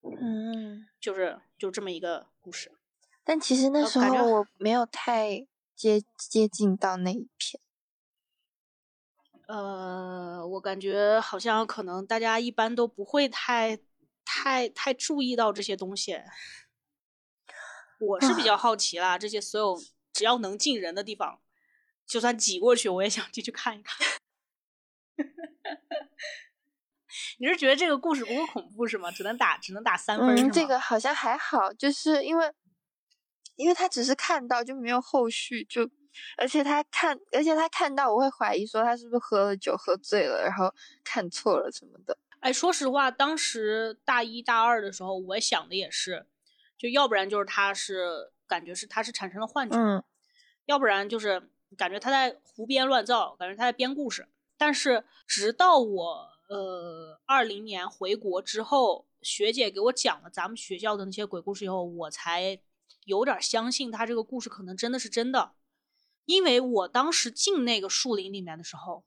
[0.01, 2.71] 嗯，就是就这么一个故事。
[3.25, 7.61] 但其实那时候我没有太接接近到那一片。
[9.47, 13.77] 呃，我感觉好像可能大家一般都不会太
[14.23, 16.17] 太太注意到这些东西。
[17.99, 19.77] 我是比较好奇啦，这些所有。
[20.13, 21.41] 只要能进人的地方，
[22.05, 23.97] 就算挤过去，我也想进去看一看。
[27.39, 29.11] 你是觉得这个故事不够恐怖是吗？
[29.11, 32.51] 只能打只能打三分嗯，这个好像还好，就是因为，
[33.55, 35.89] 因为他只是看到就没有后续，就
[36.37, 42.17] 而且他看，而且他看到，我会怀疑说他是不是喝了酒喝醉了，然后看错了什么的。
[42.39, 46.27] 哎，说实话，当时大一大二的时候，我想的也是，
[46.77, 48.31] 就要不然就是他是。
[48.47, 50.03] 感觉是他是产生了幻觉，嗯，
[50.67, 54.27] 要不然就是感觉他在胡编乱造，感觉他在编故事。
[54.57, 62.59] 但是直到我呃二零年回国之后，学姐给我讲了咱们学校的那些鬼故事以后，我才
[63.03, 65.51] 有点相信他这个故事可能真的是真的。
[66.25, 69.03] 因为我当时进那个树林里面的时候，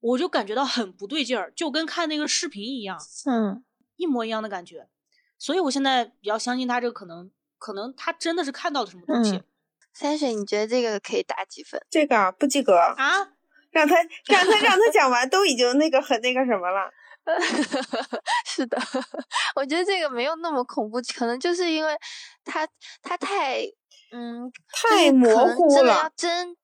[0.00, 3.64] 我就感觉到很不对劲儿，就跟看那个视频一样，嗯，
[3.96, 4.88] 一模一样的感觉。
[5.38, 7.30] 所以我现在比较相信他这个可能。
[7.60, 9.42] 可能他真的是看到了什么东西。
[9.98, 11.84] 三水，你觉得这个可以打几分？
[11.90, 13.26] 这个不及格啊！
[13.72, 13.96] 让他
[14.26, 16.88] 让他让他讲完，都已经那个很那个什么了。
[18.46, 18.78] 是的，
[19.56, 21.98] 我觉得这个没有那么恐怖，可能就是因为
[22.44, 22.64] 他
[23.02, 23.64] 他太
[24.12, 26.08] 嗯太模糊了。
[26.16, 26.56] 真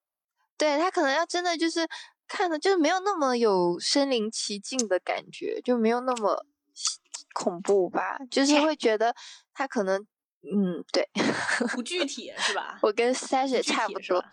[0.56, 1.84] 对他可能要真的就是
[2.28, 6.46] 看的，就是没有那么有身临其境的感觉，就没有那么
[7.34, 8.16] 恐怖吧？
[8.30, 9.12] 就是会觉得
[9.52, 10.06] 他可能。
[10.52, 11.08] 嗯，对，
[11.74, 12.78] 不具体是吧？
[12.82, 14.24] 我跟三水差不多，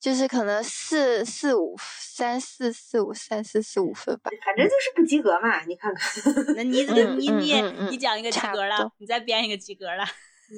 [0.00, 4.30] 就是可能四四五三四四五三四四五分吧。
[4.44, 6.34] 反正就是不及格嘛，你看看。
[6.56, 10.04] 那你你你你讲一个及格了，你再编一个及格了，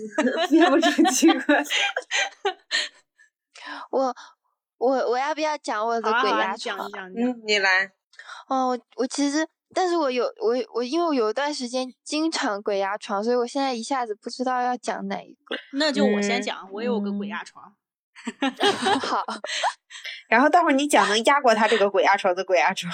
[0.50, 1.54] 编不出及格。
[3.90, 4.14] 我
[4.78, 6.90] 我我要不要讲我的鬼压床？
[7.14, 7.92] 你，你来。
[8.48, 9.46] 哦，我我其实。
[9.72, 15.56] 但是我有我我因为我有一段时间经常鬼压床，所以我现在一下子不知道要讲哪一个。
[15.74, 17.72] 那就我先讲，我有个鬼压床。
[19.00, 19.24] 好，
[20.28, 22.92] 然后待会儿你讲能压过他这个鬼压床的鬼压床。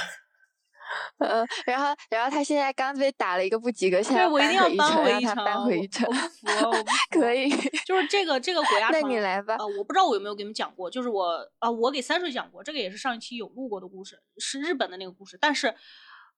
[1.18, 6.07] 嗯，然后然后他现在刚被打了一个不及格，现在我一定要扳回一场，搬回一城。
[6.07, 7.51] 我服，我可以。
[7.85, 9.57] 就是这个这个鬼压床，那你来吧。
[9.59, 15.74] 呃，我不知道我有没有给你们讲过，就是我啊，我给三水讲过，这个也是上一期有录过的故事，是日本的那个故事，但是。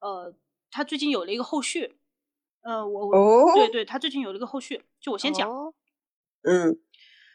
[0.00, 0.34] 呃，
[0.70, 1.98] 他最近有了一个后续，
[2.62, 5.50] 呃，我我对对，他最近有了一个后续，就我先讲，
[6.42, 6.80] 嗯，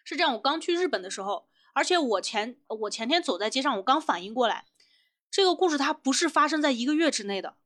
[0.04, 4.66] 是这样，我刚去日本的时候，而且我前我前天走在街上，我刚反应过来，
[5.30, 7.58] 这个故事它不是发生在一个月之内的，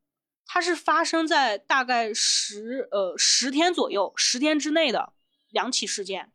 [0.45, 5.13] 它是发生在大概十呃十天左右，十天之内的
[5.49, 6.31] 两起事件，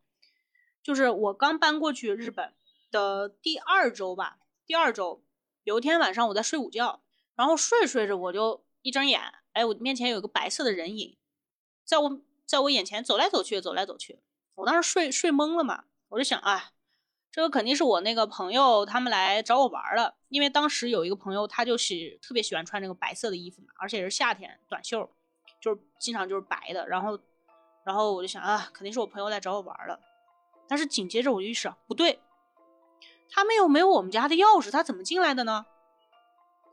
[0.82, 2.54] 就是我刚搬过去日本
[2.90, 5.24] 的第二周吧，第二周。
[5.64, 7.04] 有一天晚上我在睡午觉，
[7.34, 9.20] 然后睡睡着我就一睁眼，
[9.52, 11.16] 哎，我面前有一个白色的人影，
[11.84, 14.20] 在我在我眼前走来走去，走来走去。
[14.56, 16.72] 我当时睡睡懵了嘛，我就想，哎，
[17.30, 25.08] 这个肯定是我那个朋友他们来找我玩了，因为当时有一个朋友他就是特别喜欢穿那个白色的衣服嘛，而且是夏天短袖，
[25.60, 26.86] 就是经常就是白的。
[26.86, 27.18] 然后，
[27.84, 29.98] 然后我就想啊，肯定是我朋友来找我玩了。
[30.68, 32.20] 但是紧接着我就意识到不对。
[33.30, 35.64] 他们又没有我们家的钥匙，他怎么进来的呢？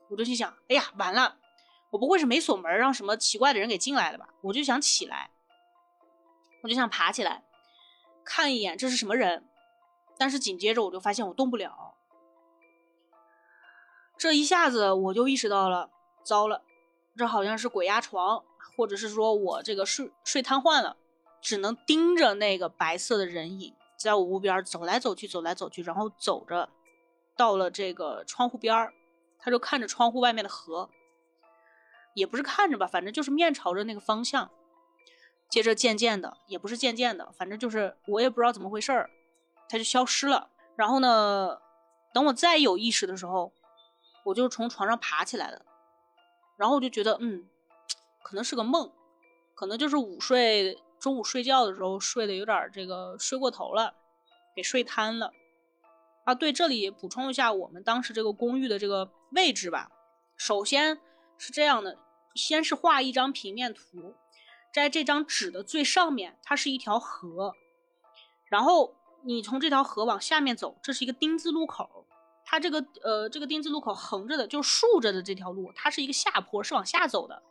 [0.10, 1.38] 我就心想，哎呀，完了，
[1.91, 4.30] 我不会是没锁门，让什么奇怪的人给进来了吧？
[4.41, 5.32] 我就想起来，
[6.64, 7.43] 我就想爬起来
[8.24, 9.47] 看一眼这是什么人，
[10.18, 11.95] 但是紧接着我就发现我动不了。
[14.18, 15.89] 这一下子我就意识到了，
[16.24, 16.64] 糟了，
[17.16, 18.43] 这好像是鬼压床，
[18.76, 20.97] 或者是说我这个睡睡瘫痪了，
[21.41, 23.74] 只能盯着那个白色的人影。
[23.97, 26.70] 在我屋边走来走去，走来走去，然后走着
[27.36, 28.93] 到了这个窗户边儿，
[29.40, 30.90] 他就看着窗户外面的河，
[32.14, 34.52] 也不是看着吧，反正就是面朝着那个方向。
[35.50, 39.10] 接着渐渐的，也不是渐渐的，反正就是我也不知道怎么回事儿，
[39.68, 40.50] 他就消失了。
[40.76, 41.60] 然后呢，
[42.14, 43.52] 等我再有意识的时候，
[44.26, 45.66] 我就从床上爬起来了，
[46.58, 47.50] 然后我就觉得，嗯，
[48.22, 48.92] 可能是个梦，
[49.56, 50.82] 可能就是午睡。
[51.00, 53.96] 中午睡觉的时候睡的有点这个睡过头了，
[54.54, 55.32] 给睡瘫了
[56.26, 56.36] 啊！
[56.36, 59.92] 对，这里补充一下我们当时这个公寓的这个位置吧。
[60.38, 61.00] 首先
[61.38, 61.98] 是这样的，
[62.36, 64.16] 先是画一张平面图，
[64.74, 67.54] 在这张纸的最上面，它是一条河，
[68.50, 72.06] 然后你从这条河往下面走，这是一个丁字路口。
[72.46, 77.44] 它这个呃这个丁字路口横着的，就竖着的这条路，它是一个下坡，是往下走的。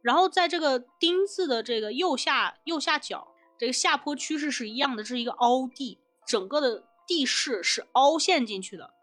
[0.00, 8.94] 然后在这个丁字的这个右下右下角，这个下坡趋势是一样的，这是一个凹地，整个的地势是凹陷进去的。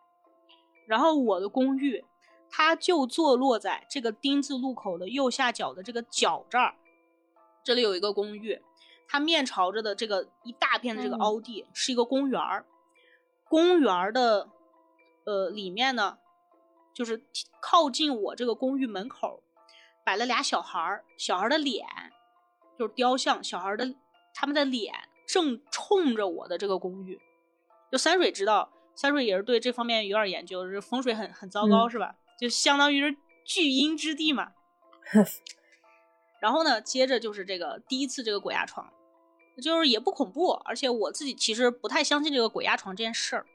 [0.88, 2.03] 然后我的公寓，
[2.49, 6.73] 它就坐落在这个丁字路口的右下角的这个角这儿，
[7.63, 8.59] 这里有一个公寓，
[9.07, 12.65] 它面朝着的这个一大片的这个凹地是一个公园儿，
[13.49, 14.49] 公园儿的
[15.25, 16.17] 呃里面呢，
[16.93, 17.21] 就是
[17.61, 19.43] 靠近我这个公寓门口。
[20.05, 21.85] 摆了俩小孩儿，小孩的脸
[22.79, 23.93] 就是雕像，小孩的
[24.33, 24.93] 他们的脸
[25.27, 27.19] 正冲着我的这个公寓。
[27.91, 32.15] 就三水知道，三水也是对这方面有点研究，这风水很很糟糕是吧？
[32.39, 34.53] 就相当于是聚阴之地嘛。
[36.41, 38.91] 然后呢，接着就是这个第一次这个鬼压床，
[39.61, 43.45] 就是也不恐怖，而且我自己其实不太相信这个鬼压床这件事儿。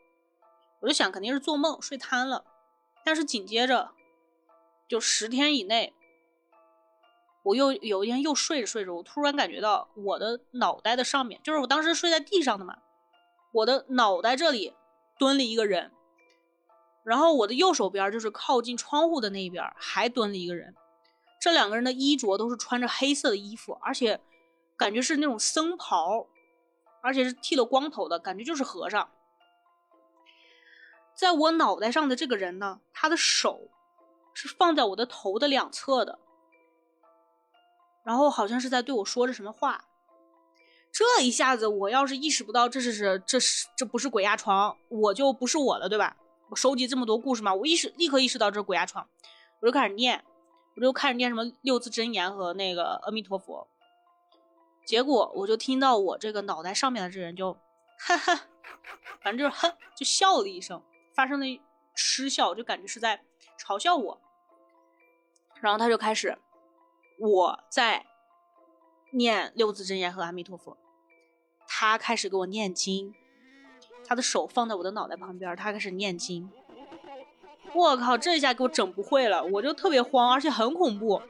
[0.80, 2.44] 我就想肯定是做梦睡瘫了，
[3.04, 3.90] 但是紧接着
[4.88, 5.92] 就十天以内。
[7.44, 12.78] 我又有一天又睡着睡着，我突然感觉到我的脑袋的上面，就是我当时睡在地上的嘛，
[13.52, 14.72] 我的脑袋这里
[15.18, 15.92] 蹲了一个人，
[17.04, 20.74] 然后我的右手边就是靠近窗户的那边还蹲了一个人，
[21.40, 24.20] 这两个人的衣着都是穿着黑色的衣服，而且
[24.76, 26.26] 感觉是那种僧袍，
[27.02, 29.10] 而且是剃了光头的感觉就是和尚。
[31.14, 33.68] 在我脑袋上的这个人呢，他的手
[34.34, 36.18] 是放在我的头的两侧的。
[38.02, 39.84] 然后好像是在对我说着什么话，
[40.92, 46.16] 这一下子我要是意识不到这是是这是这不是鬼压床，我就不是我了，对吧？
[46.50, 49.08] 我收集这么多故事嘛，我意识立刻意识到这是鬼压床，
[49.60, 50.22] 我就开始念，
[50.76, 53.66] 我就开始念什么六字真言和那个阿弥陀佛，
[54.84, 57.54] 结果我就听到我这个脑袋上面的这人就
[57.98, 58.42] 哈哈，
[59.22, 60.82] 反正就是哼就笑了一声，
[61.14, 61.46] 发生了
[61.94, 63.24] 失笑，就感觉是在
[63.58, 64.20] 嘲笑我，
[65.62, 66.36] 然后他就开始。
[67.18, 68.04] 我在
[69.14, 70.76] 念六字真言和阿弥陀佛，
[71.68, 73.14] 他开始给我念经，
[74.06, 76.50] 他的手放在我的脑袋旁边，他开始念经。
[77.74, 81.20] 我靠，这一下给我整不会了，我就特别慌，而且很恐怖，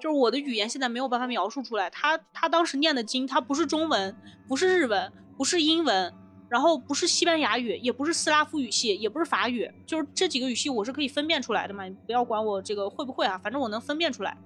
[0.00, 1.90] 就是我的语言现在没有办法描述出来。
[1.90, 4.16] 他他当时念的经，他不是中文，
[4.48, 6.12] 不是日文，不是英文，
[6.48, 11.84] 然后不是西班牙语，也不是斯拉夫语系，也不是法语，就是这几个语系我是可以分辨出来的嘛。
[11.84, 14.36] 你不要管我这个会不会啊，反正我能分辨出来。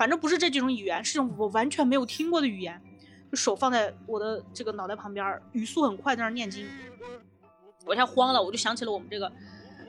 [0.00, 2.80] 反正不是这几种语言，是种我完全没有听过的语言。
[3.30, 6.66] 就手放在我的这个脑袋旁边，语速很快，在那念经。
[7.84, 9.30] 我一下慌了，我就想起了我们这个，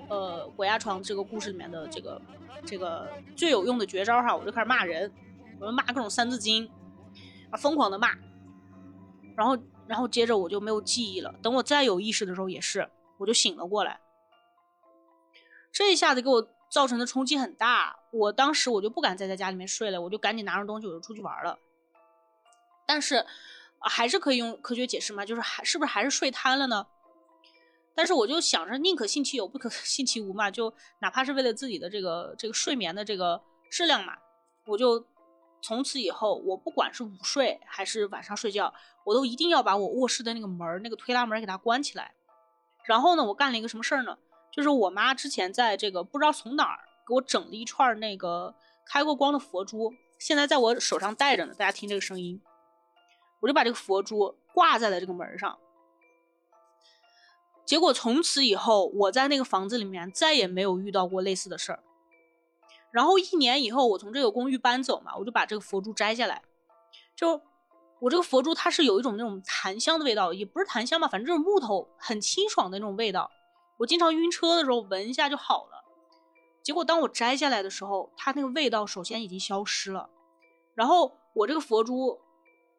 [0.09, 2.21] 呃，鬼压床这个故事里面的这个
[2.65, 3.07] 这个
[3.37, 5.09] 最有用的绝招哈，我就开始骂人，
[5.61, 6.69] 我就骂各种三字经，
[7.49, 8.09] 啊，疯狂的骂。
[9.37, 9.57] 然后，
[9.87, 11.33] 然后接着我就没有记忆了。
[11.41, 12.89] 等我再有意识的时候，也是，
[13.19, 14.01] 我就醒了过来。
[15.71, 16.49] 这一下子给我。
[16.71, 21.57] 造成的冲击很大，我当时我就不敢再在家里面睡了，我就赶紧拿着东西我就出去玩了。
[22.85, 23.25] 但是
[23.79, 25.25] 还是可以用科学解释嘛？
[25.25, 26.87] 就是还是不是还是睡瘫了呢？
[27.95, 34.17] 但是我就想着宁可信其有，不可 信其无嘛，就哪怕是为了自己的这个这个睡眠的这个质量嘛，
[34.65, 35.05] 我就
[35.61, 38.73] 从此以后，我不管是午睡还是晚上睡觉，
[39.05, 42.13] 我都一定要把我卧室的那个门那个推拉门给它关起来。
[42.85, 44.17] 然后呢，我干了一个什么事儿呢？
[44.51, 51.53] 就是我妈之前在这个不知道从哪儿给我整了一串那个开过光的佛珠，现在在我手上戴着呢。
[51.53, 52.41] 大家听这个声音，
[53.41, 55.57] 我就把这个佛珠挂在了这个门上。
[57.65, 61.83] 结果从此以后，我在那个房子里面再也没有遇到过类似的事儿。
[62.91, 66.41] 然后一年以后，我从这个公寓搬走嘛，我就把这个佛珠摘下来。
[67.15, 67.41] 就
[68.01, 73.31] 我这个佛珠，它是有一种那种檀香的味道，也不是檀香吧，反正就是木头很清爽的那种味道。
[73.77, 75.80] 我经常晕车的时候闻一下就好了。
[76.63, 80.09] 结果当我摘下来的时候，它那个味道首先已经消失了。
[80.75, 82.19] 然后我这个佛珠。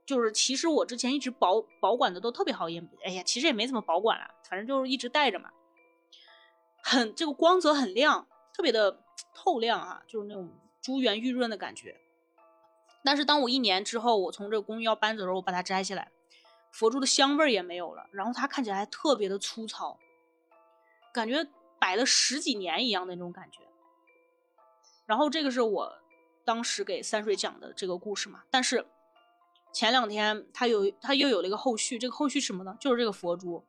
[0.04, 5.50] 就是其实我之前一直保保管的都特别好，也哎呀，其实也没怎么保管了，反正就是一直带着嘛。
[6.82, 9.00] 很这个光泽很亮，特别的
[9.32, 10.50] 透亮啊，就是那种
[10.82, 11.96] 珠圆玉润的感觉。
[13.04, 16.10] 但是当我一年之后，我从这个公寓要搬走的时候，我把它摘下来，
[16.72, 19.96] 佛珠的香味也没有了，然后它看起来还特别的粗糙，
[21.14, 21.46] 感觉
[21.78, 23.60] 摆了十几年一样的那种感觉。
[25.06, 25.98] 然后这个是我
[26.44, 28.86] 当时给三水讲的这个故事嘛，但是。
[29.74, 32.76] 前两天他有他又有了一个后续，这个后续什么呢？
[32.78, 33.64] 就是这个佛珠，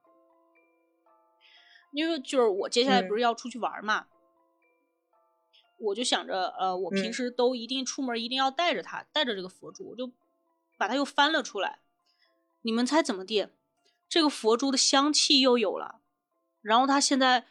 [1.94, 4.08] 因为就是我接下来不是要出去玩嘛，
[5.80, 10.12] 我就想着呃，我平时都一定出门一定要带着它，带着这个佛珠，我就
[10.78, 11.80] 把它又翻了出来。
[12.64, 13.48] 你们猜怎么地？
[14.10, 16.02] 这个佛珠的香气又有了，
[16.62, 17.48] 然后它现在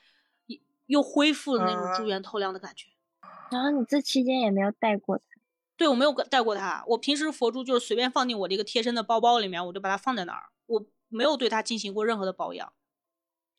[0.84, 2.91] 又恢复了那种珠圆透亮的感觉。
[3.53, 5.24] 然后你这期间也没有带过它。
[5.76, 6.82] 对，我没有带过它。
[6.86, 12.72] 我平时佛珠就是随便放进我这个贴身的包包里面，我就把它放在那儿，我没有对它进行过任何的保养。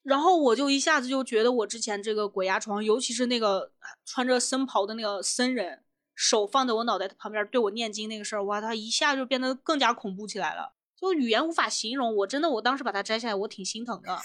[0.04, 3.72] 然后我就一下子就觉得，我之前这个鬼压床，尤其是那个
[4.06, 5.84] 穿着僧袍的那个僧人，
[6.14, 12.16] 手放在我脑袋旁边对我念经那个事儿，哇，他一下就变得更加恐怖起来了，就语言无法形容。
[12.18, 14.18] 我真的，我当时把它摘下来，我挺心疼的。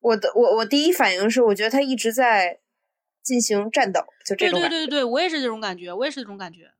[0.00, 2.60] 我的，我我第一反应是，我觉得他一直在
[3.24, 6.70] 进行战斗，就这种对对对对，我也是这种感觉，我也是这种感觉。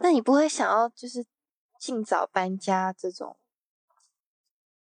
[0.00, 1.26] 那你不会想要就是
[1.78, 3.36] 尽早搬家这种？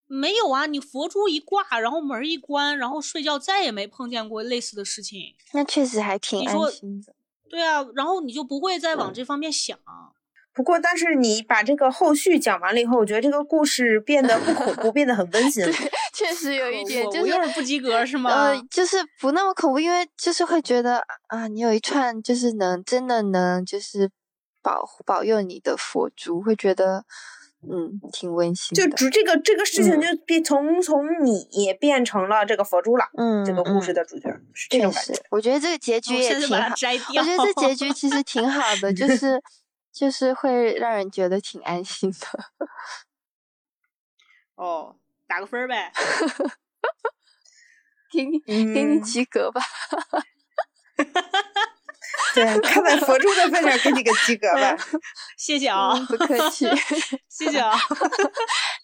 [0.07, 5.35] 没有啊，你佛珠一挂，然后门一关，然后睡觉，再也没碰见过类似的事情。
[5.53, 7.13] 那确实还挺安心的。
[7.49, 9.77] 对啊，然后你就不会再往这方面想。
[10.53, 15.65] 不过，但是你把这个后续讲完了以后，我觉得这个故事变得不恐怖，变得很温 馨。
[16.17, 18.31] 确实有一点，就是不及格是吗？
[18.31, 24.11] 呃，就是不那么恐怖，因为就是会觉得啊，你有一串就是能真的能就是。
[24.63, 27.05] 保保佑你的佛珠，会觉得
[27.63, 28.75] 嗯挺温馨。
[28.75, 33.05] 就主这个这个事情就变从从你变成了这个佛珠了。
[33.17, 35.15] 嗯，这个故事的主角是这种感觉。
[35.31, 36.67] 我觉得这个结局也挺好。
[37.15, 39.41] 我觉得这结局其实挺好的，就 是
[39.93, 42.19] 就是会让人觉得挺安心的。
[44.57, 44.97] 哦，
[45.27, 45.93] 打个分儿呗。
[48.13, 49.61] 给你给你及格吧。
[52.35, 54.77] 对，看在佛珠的份上，给你个及格吧。
[55.37, 56.67] 谢谢啊，不客气，
[57.29, 57.75] 谢谢啊。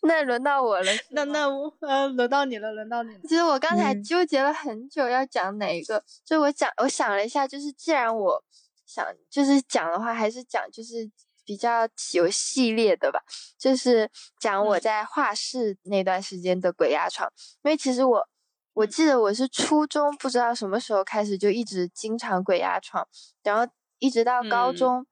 [0.03, 3.21] 那轮到我了，那那我呃，轮到你了，轮到你了。
[3.23, 6.03] 其实我刚才纠结了很久，要讲哪一个。
[6.25, 8.43] 就我讲，我想了一下，就是既然我
[8.87, 11.11] 想就是讲的话，还是讲就是
[11.45, 13.21] 比较有系列的吧。
[13.59, 17.31] 就是讲我在画室那段时间的鬼压床，
[17.63, 18.29] 因为其实我。
[18.75, 23.07] 我记得我是初中，不知道什么时候开始就一直经常鬼压床，
[23.43, 25.07] 然后一直到高中，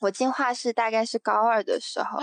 [0.00, 2.20] 我进画室大概是高二的时候。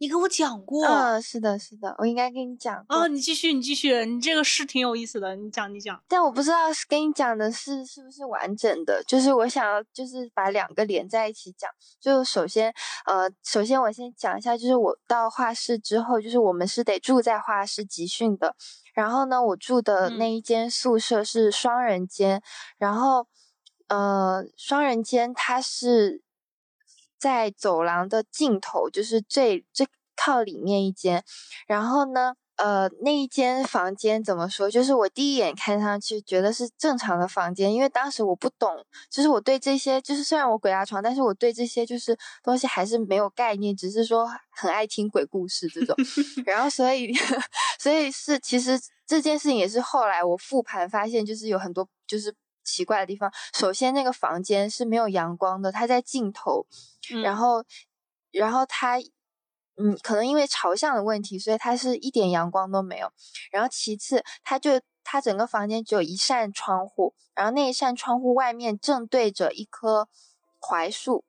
[0.00, 2.82] 你跟我讲过，嗯，是的，是的，我应该跟你讲。
[2.88, 6.02] 哦，你继续，你继续，你这个是挺有意思的，你讲，你讲。
[6.08, 11.70] 但我不知道是跟你讲的是是不是完整的，就是我想要就是把两个连在一起讲。
[12.00, 12.72] 就首先，
[13.04, 18.56] 呃，首先我先讲一下，就是我到画室之后，就是我们是得住在画室集训的。
[18.94, 22.42] 然后呢，我住的那一间宿舍是双人间，
[22.78, 23.26] 然后，
[23.88, 26.22] 呃，双人间它是。
[27.20, 31.22] 在走廊的尽头，就是最最靠里面一间。
[31.66, 34.70] 然后呢，呃，那一间房间怎么说？
[34.70, 45.96] 就是我第一眼看上去觉得是正常的房间，因为当时我不懂，就是我对这些，就是虽然我鬼压床，但是我对这些就是东西还是没有概念，只是说很爱听鬼故事这种。
[46.44, 47.14] 然后所以，
[47.80, 52.34] 所以是其实这件事情也是后来我复盘发现，就是有很多就是
[52.70, 53.32] 奇怪的地方。
[53.52, 56.66] 首先，那个房间是没有阳光的，它在尽头。
[57.22, 57.64] 然后，
[58.30, 58.98] 然后它，
[59.76, 63.10] 嗯，可能因为朝向的问题，所以它是一点阳光都没有。
[63.50, 70.08] 然后其次，它就它整个房间只有一扇窗户，然后那一扇窗户外面正对着一棵
[70.60, 71.24] 槐树，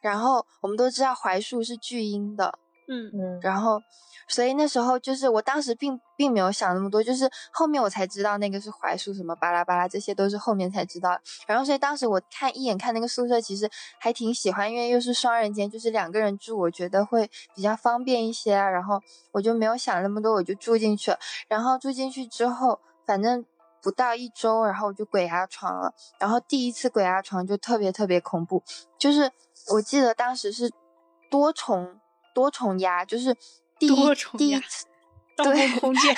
[0.00, 2.58] 然后我们都知道槐树是巨阴的，
[2.88, 3.80] 嗯嗯，然后。
[4.26, 11.20] 所以那时候就是我当时并并没有想那么多，就是后面我才知道那个是槐树什么巴拉巴拉，这些都是后面才知道。
[11.46, 13.70] 然后所以当时我看一眼看那个宿舍，其实
[14.00, 18.54] 还挺喜欢，因为又是双人间，就是两个人住，我觉得会比较方便一些。
[18.56, 18.98] 然后
[19.30, 21.18] 我就没有想那么多，我就住进去了。
[21.46, 23.44] 然后住进去之后，反正
[23.82, 25.92] 不到一周，然后我就鬼压床了。
[26.18, 28.62] 然后第一次鬼压床就特别特别恐怖，
[28.98, 29.30] 就是
[29.74, 30.72] 我记得当时是
[31.30, 32.00] 多重
[32.34, 33.34] 多重压，就是。
[33.76, 34.86] 第一第一次，
[35.36, 36.16] 对，空间，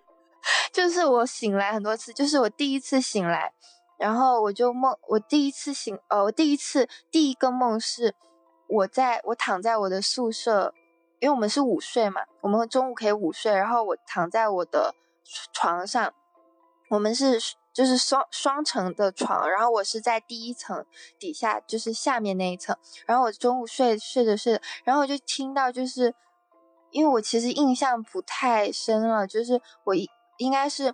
[0.70, 3.54] 就是我醒来很多次，就是我第一次醒来，
[3.98, 8.14] 然后我就梦，我第一次醒，呃，我第一次第一个梦是
[8.68, 10.74] 我在我躺在我的宿舍，
[11.20, 14.94] 因为我们是午睡嘛，我们中午可以午睡，然后我躺在我的
[15.54, 16.12] 床上，
[16.90, 17.40] 我们是
[17.72, 20.84] 就是双双层的床，然后我是在第一层
[21.18, 26.14] 底下，就是下面那一层，然后我中午睡睡着睡着，然后我就听到就是。
[26.92, 29.94] 因为我其实印象不太深了，就是我
[30.38, 30.92] 应该是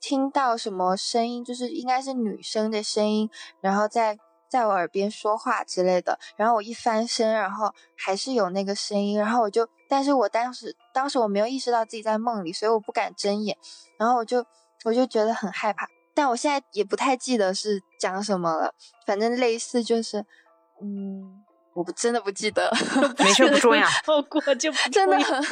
[0.00, 3.28] 听到什么声音，就是应该是女生的声音，
[3.60, 4.16] 然后在
[4.48, 6.16] 在我耳边说话之类的。
[6.36, 13.58] 然后我一翻身，然后还是有那个声音，然后我就，但是我当时当时我没有意识到自己在梦里，所以我不敢睁眼，
[13.98, 14.46] 然后我就
[14.84, 15.88] 我就觉得很害怕。
[16.14, 18.74] 但我现在也不太记得是讲什么了，
[19.06, 20.24] 反正类似就是，
[20.82, 21.44] 嗯。
[21.74, 22.70] 我不真的不记得，
[23.18, 25.42] 没事不重要， 跳 过就真的很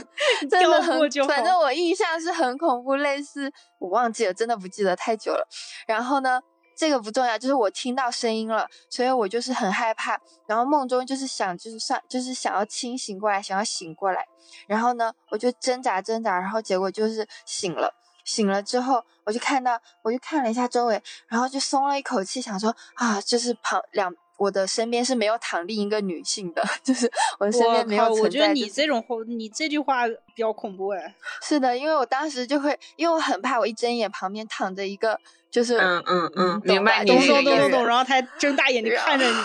[0.50, 5.48] 真的很，反正我印象是很恐怖，类似我忘记了，真的不记得太久了。
[5.86, 6.38] 然后呢，
[6.76, 10.20] 这个不重要，就是我听到声音了，所以我就是很害怕。
[10.46, 14.26] 然后梦中就是想，就是算就是想要清醒过来，想要醒过来。
[14.66, 17.94] 然后呢，我就挣扎挣扎，然后结果就是醒了。
[18.24, 24.14] 醒了之后，我就看到，我就看了一下周围，然后就松了一口气，想说啊，就是旁两。
[24.40, 28.22] 我的身边是没有躺另一个女性的， 就是我的身边没有存在。
[28.22, 31.14] 我觉得你这种话，你这句话比较恐怖哎。
[31.46, 39.36] 是的，因为我当时就会，因为我很怕，我一睁眼旁边躺着一个，就是嗯嗯嗯，明白，懂懂懂懂懂，然后他睁大眼睛看着你。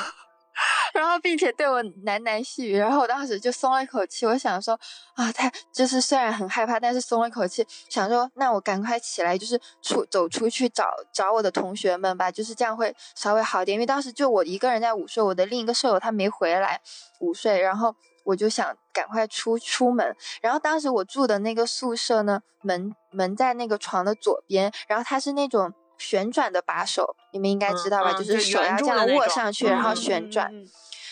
[0.95, 4.25] 然后，并且对我喃喃细语，然后我当时就松了一口气。
[4.25, 4.79] 我想说，
[5.15, 13.75] 啊，他就是虽然很害怕，但是松了一口气，想说，那我赶快起来，就是出走出去找找我的同学们吧，就是这样会稍微好点。
[13.75, 16.79] 因为当时就我一个人在午睡，我的另一个舍友他没回来
[17.19, 17.93] 午睡，然后
[18.23, 20.15] 我就想赶快出出门。
[20.41, 25.73] 然后当时我住的那个宿舍呢，门门在那个床的左边，然后它是那种。
[25.97, 28.13] 旋转的把手，你们应该知道吧？
[28.13, 30.51] 就是手要这样握上去，然后旋转。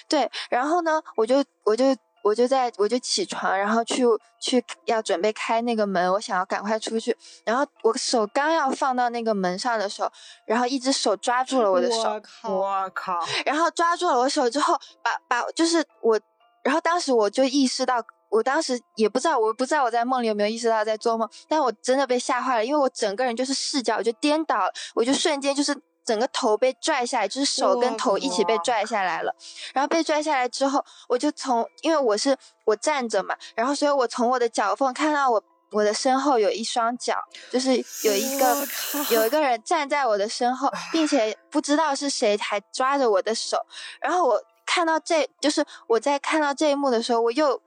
[0.07, 1.85] 对，然后呢，我就我就
[2.23, 4.03] 我就在我就起床，然后去
[4.39, 7.15] 去要准备开那个门，我想要赶快出去。
[7.45, 10.11] 然后我手刚要放到那个门上的时候，
[10.45, 11.97] 然后一只手抓住了我的手。
[11.97, 12.53] 我靠！
[12.53, 13.19] 我靠！
[13.45, 16.19] 然后抓住了我手之后，把把就是我，
[16.63, 18.03] 然后当时我就意识到。
[18.33, 29.35] 我当时也不知道，我不知道我在梦里有没有意识到在做梦，但我真的被吓坏了，因为我整个人就是视角就颠倒，我就瞬间就是整个头被拽下来，就是手跟头一起被拽下来了。
[29.71, 37.15] 然后被拽下来之后，我就从，因为我是我站着嘛，然后所以我从我的脚缝看到我我的身后有一双脚，
[37.51, 38.67] 就是有一个
[39.11, 43.57] 有一个人站在我的身后，并且不知道是谁还抓着我的手。
[44.01, 47.61] 然后我看到这就是我在看到这一幕的时候，我又。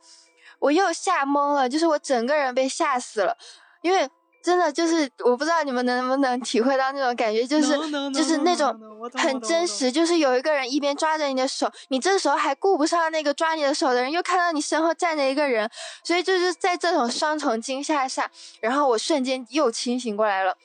[0.58, 3.36] 我又吓懵了，就是我整个人被吓死了，
[3.82, 4.08] 因为
[4.42, 7.76] 真的就是我不知道你们能不能体会到那种感觉，就是
[8.12, 8.74] 就是那种
[9.14, 15.68] 很真实，就是有一个人一边抓着你的手，你这时候还顾不上那个抓你的手的人，又看到你身后站着一个人，
[16.04, 18.30] 所以就是在这种双重惊吓下，
[18.60, 20.56] 然后我瞬间又清醒过来了。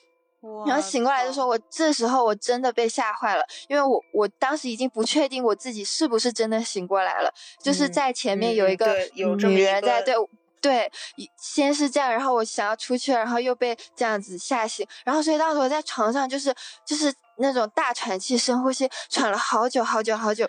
[0.65, 7.31] 然后醒过来的时候，我这时候我真的被吓坏了，因为我我当时已经不确定我自己是不是真的醒过来了，
[7.61, 10.15] 就是在前面有一个女人在对
[10.59, 10.91] 对，
[11.37, 16.53] 先是这样，然后我想要出去，然后又被这样子吓醒，然后所以当时我在床上就是
[16.85, 20.47] 就是那种大喘气、深呼吸，喘了好久好久好久，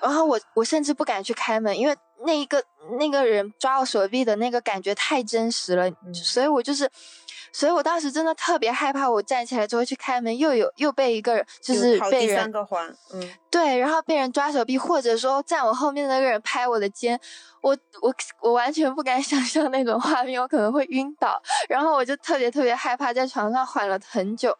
[0.00, 2.62] 然后我我甚至不敢去开门，因为那一个
[2.98, 6.90] 那个人抓我手臂的那个感觉太真实了，所以我就是。
[7.56, 17.16] 所以我当时真的特别害怕，我站起来之后去开门，又有又被一个人就是被人三个环，嗯，对，然后被人抓手臂，或者说站我后面的那个人拍我的肩，
[17.60, 17.70] 我
[18.02, 24.52] 我我完全不敢 想象那种画面，我可能会晕倒，然后我就特别特别害怕，在床上缓了很久，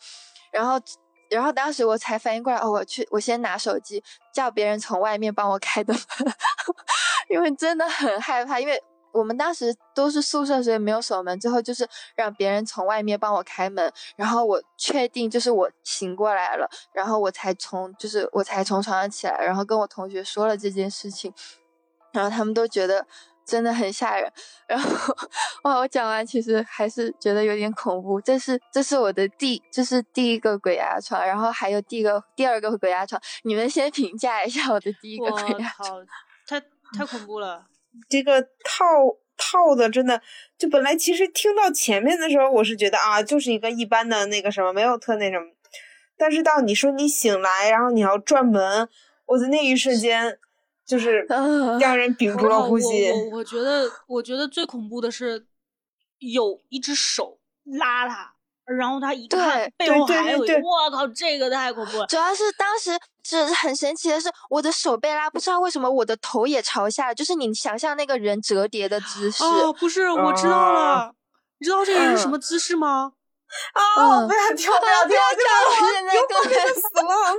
[0.52, 0.80] 然后
[1.28, 4.00] 然后当时我才反应过来，哦，我去，我先拿手机
[4.32, 6.02] 叫别人从外面帮我开的门，
[7.28, 8.80] 因为真的很害怕，因为。
[9.14, 11.38] 我们当时都是宿舍，所以没有锁门。
[11.38, 21.32] 最后就是让别人从外面帮我开门，然后我确定就是我醒过来了，然后我才从就是我才从床上起来，然后跟我同学说了这件事情，
[22.10, 23.06] 然后他们都觉得
[23.46, 24.28] 真的很吓人。
[24.66, 25.14] 然后
[25.62, 28.20] 哇，我讲完其实还是觉得有点恐怖。
[28.20, 33.22] 这是这是我的第这是第一个鬼压床，然后还有第一个第二个鬼压床。
[33.44, 36.04] 你们先评价一下我的第一个鬼压床，
[36.48, 36.60] 太
[36.96, 37.66] 太恐怖了。
[38.08, 38.84] 这个套
[39.36, 40.20] 套的真的，
[40.58, 45.46] 就本来其实听到前面的时候，我是觉得啊，就是一个一般的那个什么，没有特那什么。
[46.16, 48.88] 但是到你说你醒来，然后你要转门，
[49.26, 50.38] 我的那一瞬间，
[50.86, 51.26] 就是
[51.80, 53.10] 让人屏住了呼吸。
[53.10, 55.46] 我我觉得，我觉得最恐怖的是
[56.18, 58.32] 有一只手拉他。
[58.66, 62.06] 然后他一看背后还有，我靠，这个太恐怖了。
[62.06, 62.90] 主要是当时
[63.24, 69.42] 是很神奇的是，我的手被拉，不知道为什么我的头也朝下，就是你想象那个人折叠的姿势。
[69.42, 71.14] 哦，不是，我知道了，
[71.58, 73.12] 你知道这个人是什么姿势吗？
[73.72, 74.26] 啊！
[74.26, 75.16] 不要跳， 不要跳，
[75.68, 77.36] 我现在都快死了！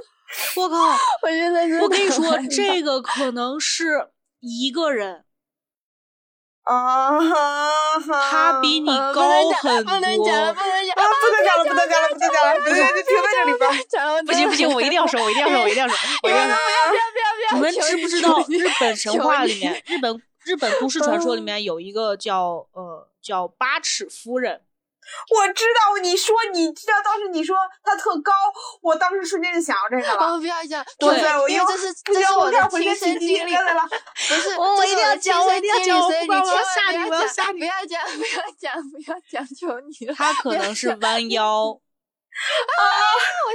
[0.57, 0.76] 我靠！
[1.24, 5.24] 我现在我跟你说，这个可能是一个人。
[6.66, 8.30] 啊哈！
[8.30, 9.94] 他比你高很多。
[9.94, 13.64] 不能讲了，不能讲了，不能讲了，不能讲了，不能讲了，不行，就停在这里吧。
[14.26, 16.58] 不行不行，我一定要说，我一定要说，我一定要说，我一定要说。
[16.92, 17.56] 不要不要不要！
[17.56, 24.62] 你们知不知道日本神话里面，日本日本都市传说里面有一个叫呃叫八尺夫人。
[25.30, 28.32] 我知道你说，你知道当时你说他特高，
[28.82, 30.40] 我当时瞬间就想到这个了。
[30.40, 31.10] 不要讲，对，
[31.52, 33.56] 因为这是这是 我的亲身经历。
[33.56, 40.14] 不是，我一定要讲，我一定要讲，所以你千万不要讲，不要讲，不要讲，不要讲，求你了。
[40.15, 41.72] 他可能是弯腰
[42.77, 42.82] 啊，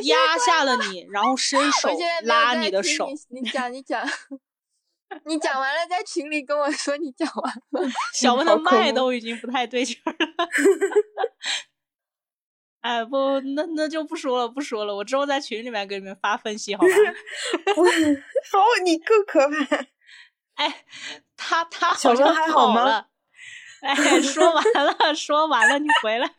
[0.05, 1.91] 压下了你，然后伸手
[2.23, 3.09] 拉你的手。
[3.31, 4.07] 你讲，你讲。
[5.27, 7.89] 你讲完了，在群里跟我说你讲完了。
[8.15, 10.49] 小文的麦都已经不太对劲儿了。
[12.81, 14.95] 哎，不，那那就不说了，不说了。
[14.95, 16.89] 我之后在群里面给你们发分析， 好吧？
[18.51, 19.77] 好，你更可怕。
[20.55, 20.85] 哎，
[21.37, 23.07] 他他好像还好吗？
[23.83, 26.35] 哎，说完了，说完了，你回来。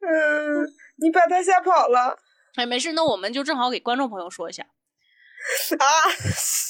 [0.00, 2.18] 嗯，你把他吓跑了。
[2.56, 4.66] 哎，没事，那我们就正好给观众朋友说一下。
[5.78, 5.86] 啊，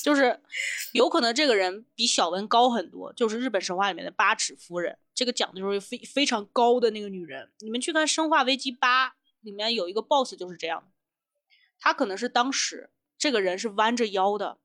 [0.02, 0.40] 就是
[0.92, 4.98] 有可能这个人比小文高很多，就是日本神话里面的八尺夫人。
[5.14, 7.50] 这个讲的就是非非常高的那个女人。
[7.60, 9.08] 你们去看《生化危机八》
[9.40, 10.92] 里面有一个 BOSS 就是这样，
[11.78, 14.58] 他可能是当时这个人是弯着腰的，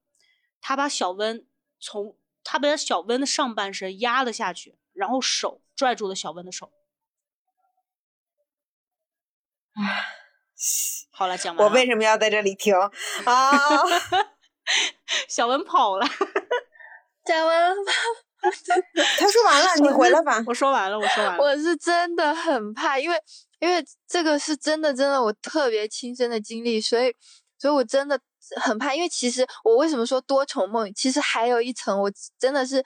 [0.61, 1.47] 他把小温
[1.79, 6.71] 从他把小温的上半身压了下去，然后手拽住了小温的手。
[9.73, 10.17] 唉。
[11.15, 11.67] 好了，讲完。
[11.67, 12.89] 我为什么要在这里停啊？
[15.29, 16.07] 小文跑了，
[17.23, 17.75] 讲完了。
[18.41, 18.51] 他
[19.29, 20.43] 说完了，你回来吧。
[20.47, 21.43] 我说完了，我说完了。
[21.43, 23.17] 我是真的很怕，因为
[23.59, 27.15] 因为这个是真的，真的我特别亲身的经历，所以
[27.59, 28.19] 所以我真的
[28.59, 28.95] 很怕。
[28.95, 30.91] 因为其实我为什么说多重梦？
[30.93, 32.83] 其实还有一层，我真的是。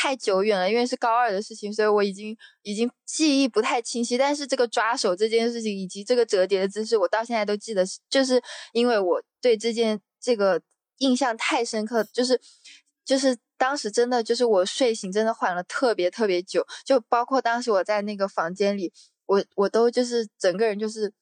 [0.00, 4.16] 太久远了，因为是高二的事情，所以我已经已经记忆不太清晰。
[4.16, 8.40] 但是这个抓手这件事情，以及这个折叠的姿势，我到现在都记得，就是
[8.72, 10.62] 因为我对这件这个
[10.98, 12.40] 印象太深刻，就是
[13.04, 18.92] 就是当时真的就是我睡醒真的缓了特别特别久，就包括当时我在那个房间里，
[19.26, 21.12] 我我都就是整个人就是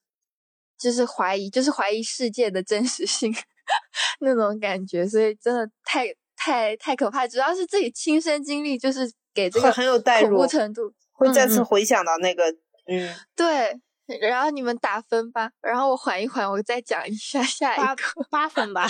[0.79, 3.35] 就是怀疑，就是怀疑世界的真实性
[4.21, 6.15] 那种感觉，所以真的太。
[6.47, 12.45] 太太可怕，主要是自己亲身经历，就是给这个很有代入程度，会再次回想到那个，
[12.87, 13.81] 嗯，对。
[14.21, 17.97] 然后你们打分吧，然后我缓一缓，我再讲一下下一个
[18.31, 18.87] 八分吧。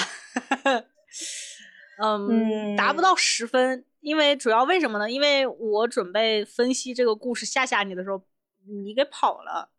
[2.02, 5.10] 嗯，达不到十分，因为主要为什么呢？
[5.10, 8.22] 因为我准备分析这个故事吓吓你的时候，
[8.68, 9.70] 你给跑了。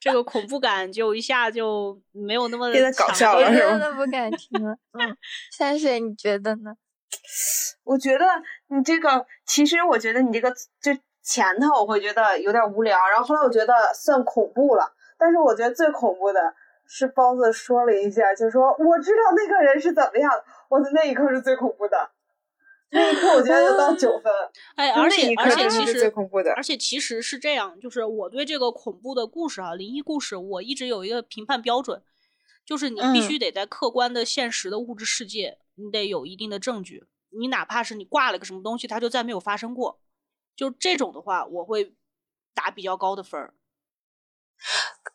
[0.00, 4.76] 这个恐怖感就一下就没有那么变得搞笑了，是真的不敢听了。
[4.92, 5.16] 嗯，
[5.56, 6.72] 山水你觉得呢？
[7.84, 8.24] 我觉得
[8.68, 10.50] 你这个，其实我觉得你这个
[10.80, 14.92] 就前头我会觉得有点无聊，然后后来我觉得算恐怖了。
[15.18, 16.54] 但是我觉得最恐怖的
[16.86, 20.30] 是包子说了一下，就说我知道那个人是怎么样，
[20.68, 22.10] 我的那一刻是最恐怖的。
[22.90, 24.32] 那一刻我觉得就到九分，
[24.76, 26.54] 哎，而且而且其实，的。
[26.54, 32.02] 而且其实是这样，就是我对这个恐怖的故事啊，灵异故事，我一直有一个评判标准，
[32.64, 40.00] 就是你必须得在客观的现实的物质世界，你得有一定的证据，你哪怕是你挂了个什么东西，它就再没有发生过，
[40.56, 41.94] 就这种的话，我会
[42.54, 43.52] 打比较高的分儿。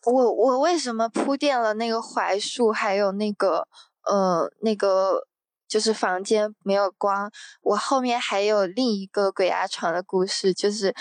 [0.06, 3.68] 我我为什么铺垫了那个槐树，还有那个
[4.04, 5.28] 呃那个。
[5.74, 7.32] 就是房间没有光。
[7.64, 10.94] 我后面还有另一个鬼压床的故事，就是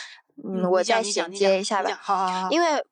[0.42, 1.98] 嗯，我再衔接一下吧。
[2.00, 2.50] 好好好。
[2.50, 2.82] 因为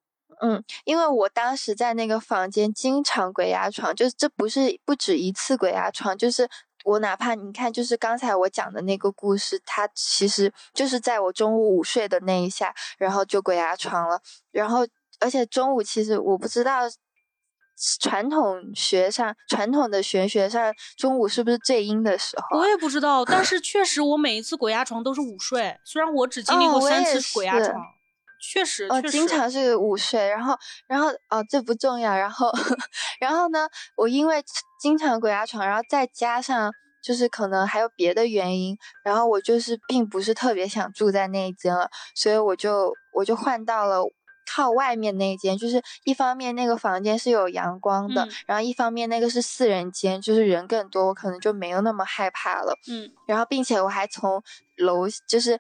[0.43, 6.47] 嗯，因为我当时在那个房间经常鬼压床，就是这不是不止一次鬼压床，就是
[6.85, 14.21] 我哪怕你看，就是刚才我讲的那个故事，它其实就是在我中午午睡的那一下，然后就鬼压床了。
[14.51, 14.87] 然后
[15.19, 16.83] 而且中午其实我不知道
[18.01, 22.59] 传统学上传统的玄学上中午是不是最阴的时候？
[22.59, 27.75] 我也不知道，但是确实我每一次鬼压床都是午睡，虽然我只经历过三次鬼压床。
[28.43, 32.51] 确实，哦，经常是午睡，然后，然后，哦，这不重要，然后，
[33.21, 34.43] 然后呢，我因为
[34.81, 36.73] 经常鬼压床，然后再加上
[37.05, 38.75] 就是可能还有别的原因，
[39.05, 44.03] 然后我就是并不是特别想住在那一间了，所以我就我就换到了
[44.51, 54.43] 靠外面那一间，就是一方面那个房间是有阳光的，然后一方面那个是四人间，就是人更多，我可能就没有那么害怕了，嗯，然后并且我还从
[54.77, 55.59] 楼就是。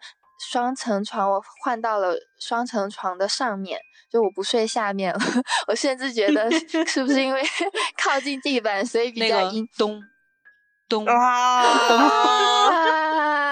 [0.50, 3.78] 双层床，我换到了双层床的上面，
[4.10, 5.20] 就我不睡下面了。
[5.68, 6.50] 我甚至觉得
[6.86, 7.42] 是不是因为
[8.02, 9.68] 靠近地板，所以比较阴。
[9.76, 10.02] 咚
[10.88, 11.62] 咚啊！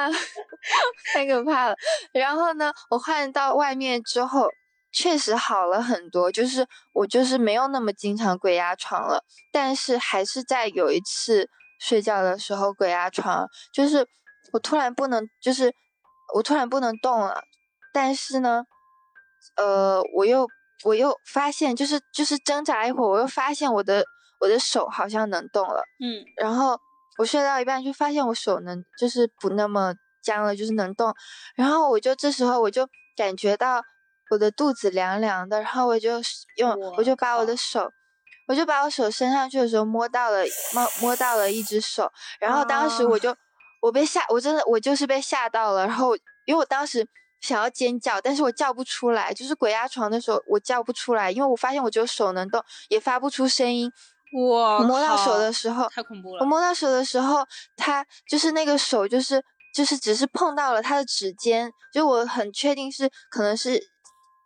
[1.13, 1.77] 太可怕了。
[2.13, 4.49] 然后呢，我换到外面之后，
[4.93, 9.23] 确实好了很多，就是我就是没有那么经常鬼压床了。
[9.53, 11.49] 但是还是在有一次
[11.81, 14.07] 睡觉的时候鬼压床，就是
[14.53, 15.73] 我突然不能，就是。
[16.35, 17.41] 我突然不能动了，
[17.91, 18.63] 但是呢，
[19.57, 20.47] 呃，我又
[20.85, 24.05] 我又发现，就是就是挣扎一会儿，我又发现我的
[24.39, 26.79] 我的手好像能动了，嗯，然后
[27.17, 31.15] 我睡到一半就发现我手能就是不那么僵了，就是能动，
[31.57, 32.87] 然后我就这时候我就
[33.17, 33.83] 感觉到
[34.31, 36.21] 我的肚子凉凉的，然后我就
[36.57, 37.91] 用我就把我的手，
[38.47, 42.11] 我就把我手伸上去的时候摸到了摸摸到了一只手，
[42.41, 43.35] 然后当时我就。
[43.81, 45.87] 我被吓，我真的我就是被吓到了。
[45.87, 47.07] 然后，因为我当时
[47.41, 49.33] 想要尖叫，但是我叫不出来。
[49.33, 53.89] 就是鬼压床的时候，我叫不出来，因为我发现我只有手能动，也发不出声音。
[54.49, 56.43] 哇摸到手的时候太恐怖了。
[56.43, 57.47] 我摸到手的时候，
[57.77, 59.41] 他就是那个手，就是
[59.73, 63.81] 就是只是碰到了他的指尖，就我很确定是可能是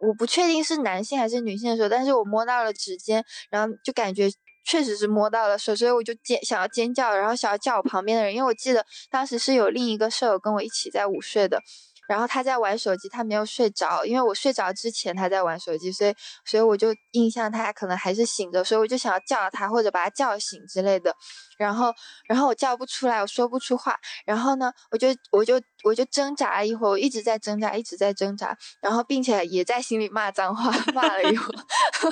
[0.06, 4.30] 我不确定是男性还是女性的时候，但是我摸到了指尖，然后就感觉。
[4.64, 11.60] 确实是摸到了手，所以我就尖想要尖叫，然后想要叫我旁边的人，因为我记得当时是有另一个舍友跟我一起在午睡的。
[12.08, 16.14] 然后他在玩手机，他没有睡着，因为我睡着之前他在玩手机，所以
[16.44, 21.14] 所以我就印象他可能还是醒着，所以我就想要叫他或者把他叫醒之类的。
[21.56, 21.94] 然后
[22.26, 23.98] 然后我叫不出来，我说不出话。
[24.26, 28.56] 然后呢，我就我就我就挣扎了一会儿，我一直在挣扎，一直在挣扎。
[28.80, 31.64] 然后并且也在心里骂脏话，骂了一会儿。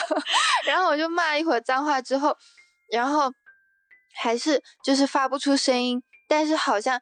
[0.66, 2.36] 然后我就骂了一会儿脏话之后，
[2.92, 3.32] 然后
[4.14, 7.00] 还是就是发不出声音，但是好像。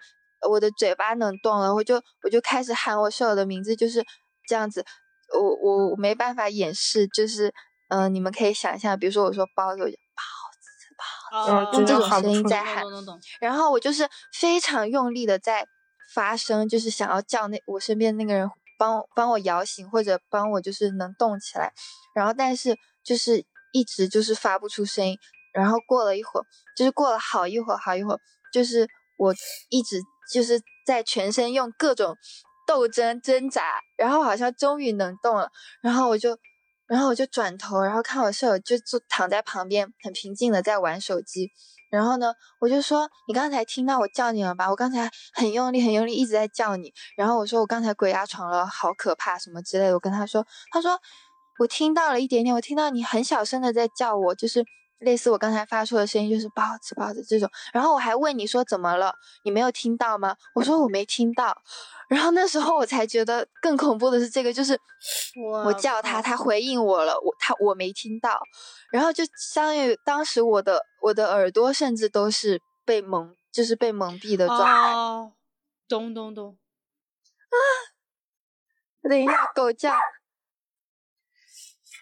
[0.49, 4.05] 我的嘴巴能动了，我就我就开始喊我舍友的名字，就是
[4.47, 4.85] 这样子。
[5.33, 7.53] 我我没办法掩饰，就是
[7.89, 10.23] 嗯，你们可以想象，比如说我说包子，我就包
[10.61, 10.71] 子
[11.31, 12.83] 包子，用这种声音在喊。
[13.41, 15.67] 然后我就是非常用力的在
[16.15, 21.73] 发声，就是想要叫那我身边那个人帮帮我摇醒，或者帮我就是能动起来。
[22.15, 25.19] 然后但是就是一直就是发不出声音。
[25.53, 26.45] 然后过了一会儿，
[26.75, 28.21] 就是过了好一会儿好一会儿，
[28.51, 29.35] 就是我
[29.69, 30.01] 一直。
[30.31, 32.15] 就是在全身用各种
[32.67, 35.49] 斗争挣扎，然后好像终于能动了，
[35.81, 36.37] 然后我就，
[36.87, 41.49] 然后我就转头，然后看我舍友就坐躺在旁边，很平静的在玩手机，
[41.91, 44.69] 然后呢，我就说你刚才听到我叫你了吧？
[44.69, 51.01] 我刚才很用力，很用力一直在叫你，然后我说我刚才鬼压床了，好可怕什么之类的，我跟他说，他说
[51.59, 54.63] 我听到了一点点，我听到你很小声的在叫我，就是。
[54.99, 59.15] 类似我刚才发出的声音就是包子包子这种，然后我还问你说怎么了，
[59.45, 60.37] 你没有听到吗？
[60.55, 61.57] 我说我没听到，
[62.09, 64.79] 然后那时候我才觉得更恐怖的是这个，就是
[65.65, 68.41] 我叫他，他回应我了，我他我没听到，
[68.91, 75.35] 然后就相当于当时我的我的耳朵甚至都是被蒙，就是被蒙蔽的状态。
[75.89, 76.59] 咚咚咚
[77.49, 77.57] 啊！
[79.09, 79.93] 等一下，狗叫！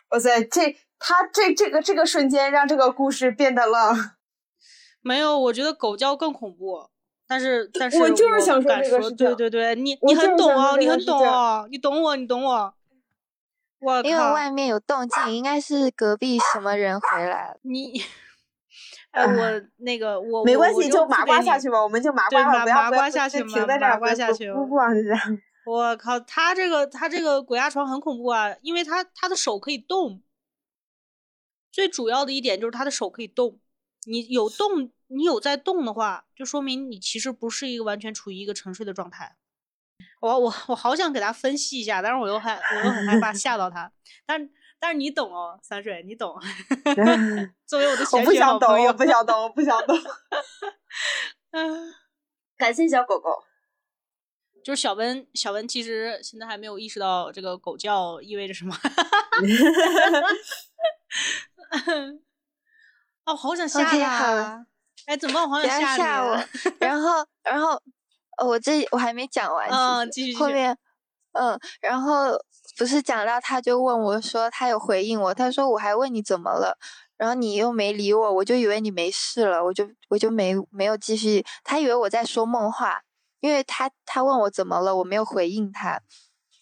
[0.08, 0.76] 哇塞，这。
[0.98, 3.92] 他这这个这个瞬间让这个故事变得了，
[5.02, 6.88] 没有，我觉得狗叫更恐怖。
[7.28, 12.74] 但是但是我就是想说这个，对对对，你你很懂哦，你很懂哦，你懂我，你懂我。
[13.80, 17.58] 我因为外面有动静，应该是隔壁什么人回来了。
[17.62, 18.00] 你，
[19.10, 24.52] 哎，我那个我没关系，就麻瓜下去吧，我们就麻瓜，不要麻瓜下去停在这儿，麻瓜下去。
[24.52, 25.20] 不不，是这样。
[25.66, 30.22] 我靠，他这个他这个鬼压床很恐怖啊，因为他他的手可以动。
[31.76, 33.60] 最主要的一点就是他的手可以动，
[34.06, 39.36] 你有动你有在动的话，就说明你其实不是一个完全处于一个沉睡的状态。
[40.22, 43.92] 我我我好想给他分析一下，但是我又害我又很害怕吓到他。
[44.24, 44.48] 但
[44.78, 46.34] 但是你懂哦，三水，你懂。
[47.68, 49.94] 作为我的我不想懂，我不想懂，我不想懂。
[51.50, 51.92] 嗯，
[52.56, 53.44] 感谢小狗狗。
[54.64, 58.74] 就是小温，小温其实现在还没有意识到这个狗叫意味着什么。
[63.26, 64.66] 哦，好想吓他！
[65.06, 66.44] 哎，怎么我好想吓吓我？
[66.80, 67.80] 然后， 然后，
[68.44, 69.68] 我这我还没讲完。
[69.68, 70.38] 嗯，继续。
[70.38, 70.76] 后面，
[71.32, 72.30] 嗯，然后
[72.76, 76.78] 不是讲到他就问我说他有回应我，他说我还问你怎么了，
[77.16, 81.44] 然后你又没理我，我就以为你没事了，我就我就没没有继续。
[81.64, 83.02] 他以为我在说梦话。
[83.40, 86.00] 因为他他问我怎么了，我没有回应他，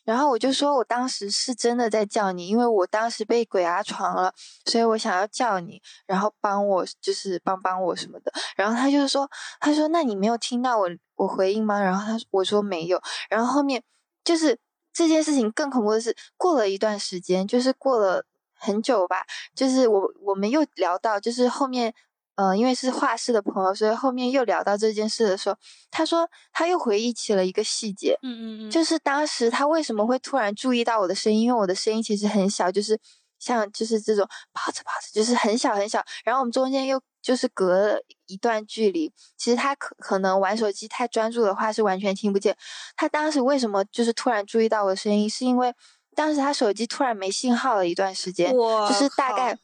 [0.04, 4.32] 然后我就说我当时是真的在叫你，因为我当时被鬼压床了，
[4.66, 8.32] 所以我想要叫你，然后帮我就是帮帮我什么的。
[8.54, 9.28] 然后他就说，
[9.60, 11.80] 他说那你没有听到我我回应吗？
[11.80, 13.00] 然后他我说没有。
[13.28, 13.82] 然后后面
[14.22, 14.58] 就是
[14.92, 18.24] 这件事情更恐怖的是，过了一段时间，就是过了
[18.54, 19.24] 很久吧，
[19.54, 21.94] 就是我我们又聊到，就是后面。
[22.36, 25.56] 嗯，因为是画室的朋友，所以后面又聊到这件事的时候，
[25.90, 32.98] 他说他又回忆起了一个细节，嗯嗯嗯，就是当时他为什么会突然注意到我的声音，因为我的声音其实很小，就是
[33.38, 42.56] 像就是这种跑着跑着，就是很小很小，然后我们中间又就是隔了一段距离，其实他可可能玩手机太专注的话是完全听不见。
[42.96, 45.72] 他当时为什么就是突然注意到我的声音，是因为
[46.16, 49.56] 当时他手机突然没信号了一段时间，就是大概。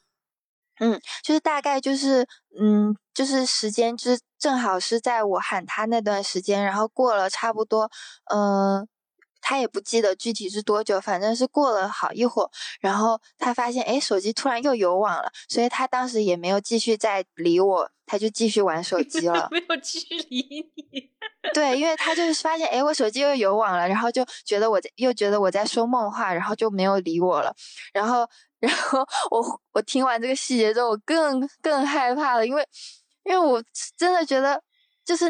[0.80, 2.26] 嗯，就是大概就是，
[2.58, 7.90] 嗯，就是时间，就是正好是在我喊他那段时间，然后过了差不多，
[8.34, 8.88] 嗯，
[9.42, 12.50] 他也不记得具体是多久，反正是过了好一会儿，
[12.80, 21.10] 然后他发现，哎，手机突然又有网了，所以他当时也没有继续再理我，他就继续玩手机了， 没有继续理你。
[21.52, 27.54] 对，因为他就是发现，哎，我手机又有网了，然后就觉得我在，又觉得我在说梦话，然后就没有理我了，
[27.92, 28.26] 然后。
[28.60, 29.00] 然后
[29.30, 32.66] 我我听完这个细节之后，我更更害怕了，因为
[33.24, 33.62] 因为我
[33.96, 34.62] 真的觉得，
[35.04, 35.28] 就是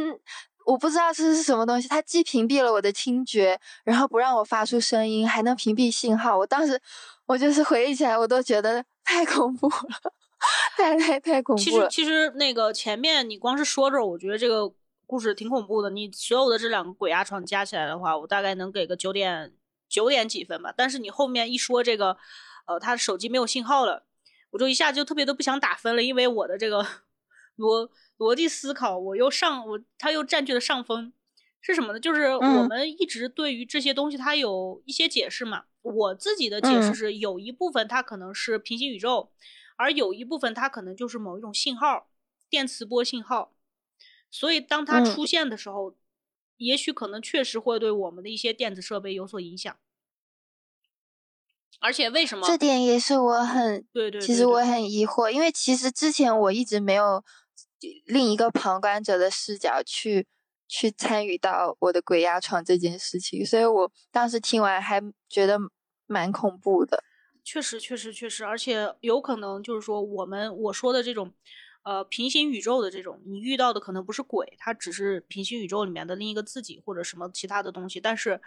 [0.66, 6.36] 我不知道这是什么东西，它既屏蔽了我的听觉，然后不让我发出声音，还能屏蔽信号。
[6.36, 6.80] 我当时
[7.26, 10.12] 我就是回忆起来，我都觉得太恐怖了，
[10.76, 11.64] 太太太恐怖了。
[11.64, 14.72] 其实其实那个前面你光是说着，我觉得这个
[15.06, 15.90] 故事挺恐怖的。
[15.90, 19.52] 你所有的这两个鬼压床加起来的话，我大概能给个九点
[19.90, 20.72] 九点几分吧。
[20.74, 22.16] 但是你后面一说这个。
[22.66, 24.04] 呃，他手机没有信号了，
[24.50, 26.86] 我就一下就特别的不想打分了，因为我的这个
[27.56, 31.12] 逻逻辑思考，我又上我他又占据了上风，
[31.60, 31.98] 是什么呢？
[31.98, 35.64] 就是我们一直对于这些东西，它有一些解释嘛。
[35.82, 39.32] 我自己的解释是，有一部分它可能是平行宇宙，
[39.76, 42.06] 而有一部分它可能就是某一种信号，
[42.48, 43.52] 电磁波信号。
[44.30, 45.96] 所以当它出现的时候，
[46.60, 49.74] 也许可能确实会对我们的一些电子设备有所影响。
[51.80, 57.24] 而且为什么这点也是我很对对，其实我很疑惑，因为其实之前我一直没有
[58.04, 60.26] 另一个旁观者的视角去
[60.68, 65.58] 去参与到我的鬼压床这件事情，所以我当时听完还觉得
[66.06, 67.02] 蛮恐怖的。
[67.42, 71.32] 确实，确实，确实，而且有可能就是说，我们我说的这种
[71.82, 78.40] 呃平行宇宙的这种，你遇到的可能不是鬼，它只是平行宇宙里面的另一个自己或者什么其他的东西，但是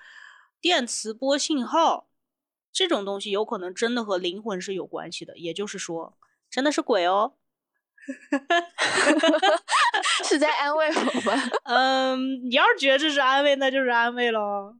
[0.59, 2.07] 电磁波信号。
[2.75, 6.17] 这种东西有可能真的和灵魂是有关系的，也就是说，
[6.49, 7.35] 真的是鬼哦，
[10.25, 11.51] 是在安慰我吗？
[11.65, 14.75] 嗯，你要是觉得这是安慰，那就是安慰喽。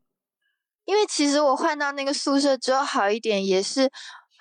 [0.85, 3.91] 因为其实我换到那个宿舍之后好一点，也是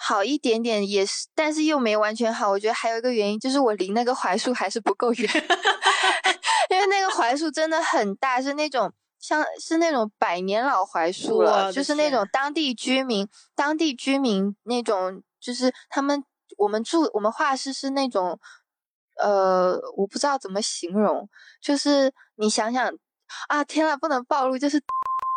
[0.02, 2.50] 好一点点，也是，但是又没完全好。
[2.50, 5.30] 我觉得还有一个原因就是我离那个槐树还是不够远，
[6.70, 8.92] 因为那个槐树真的很大，是那种。
[9.22, 16.24] 像是那种百年老槐树了，就是那种当地居民，当地居民那种，就是他们
[16.56, 18.36] 我们住我们画室是那种，
[19.22, 21.28] 呃，我不知道怎么形容，
[21.60, 22.92] 就是你想想
[23.46, 24.82] 啊，天呐，不能暴露，就是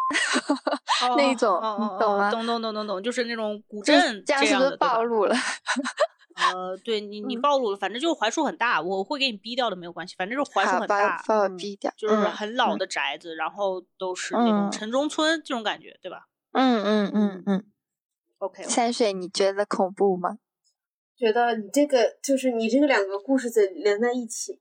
[1.18, 1.60] 那种，
[2.00, 2.32] 懂吗？
[2.32, 5.36] 懂懂懂懂懂，就是那种古镇这样是不是暴露了？
[6.54, 16.28] 呃，对你， 你暴露了，反正就是槐树很大，我会给你逼掉的，没有关系，反正就是槐树很大，把我逼掉，就是很老的宅子，然后都是那种城中村这种感觉，对吧？
[16.52, 17.66] 嗯嗯嗯嗯。
[18.40, 20.38] OK，三水，你觉得恐怖吗？
[21.18, 24.60] 觉得你这个就是你这个两个故事在连在一起，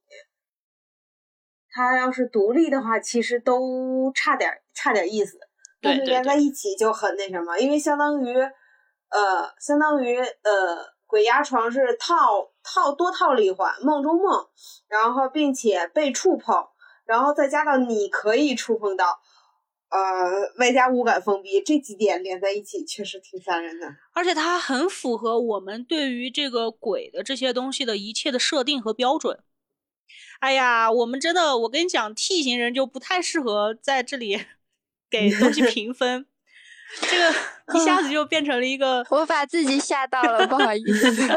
[1.74, 5.38] 它要是独立的话，其实都差点差点意思，
[5.82, 10.94] 但是连在一起就很那什么，因为相当于呃，相当于呃。
[11.06, 14.48] 鬼压床是套套多套了一环梦中梦，
[14.88, 16.66] 然后并且被触碰，
[17.04, 19.20] 然后再加上你可以触碰到，
[19.90, 20.00] 呃，
[20.58, 23.86] 外加五感封闭这几点连在一起，确实挺吓人的。
[24.12, 29.38] 而且它很符合我们对于这个鬼的这些东西的一切的设定和标准。
[30.44, 34.44] 哎呀，我们真的，我跟你讲，T 型人就不太适合在这里
[35.08, 36.26] 给东西评分。
[37.00, 37.34] 这个
[37.80, 41.10] 一下子就变成了一个，我把自己吓到了，不好意思。
[41.16, 41.32] 就是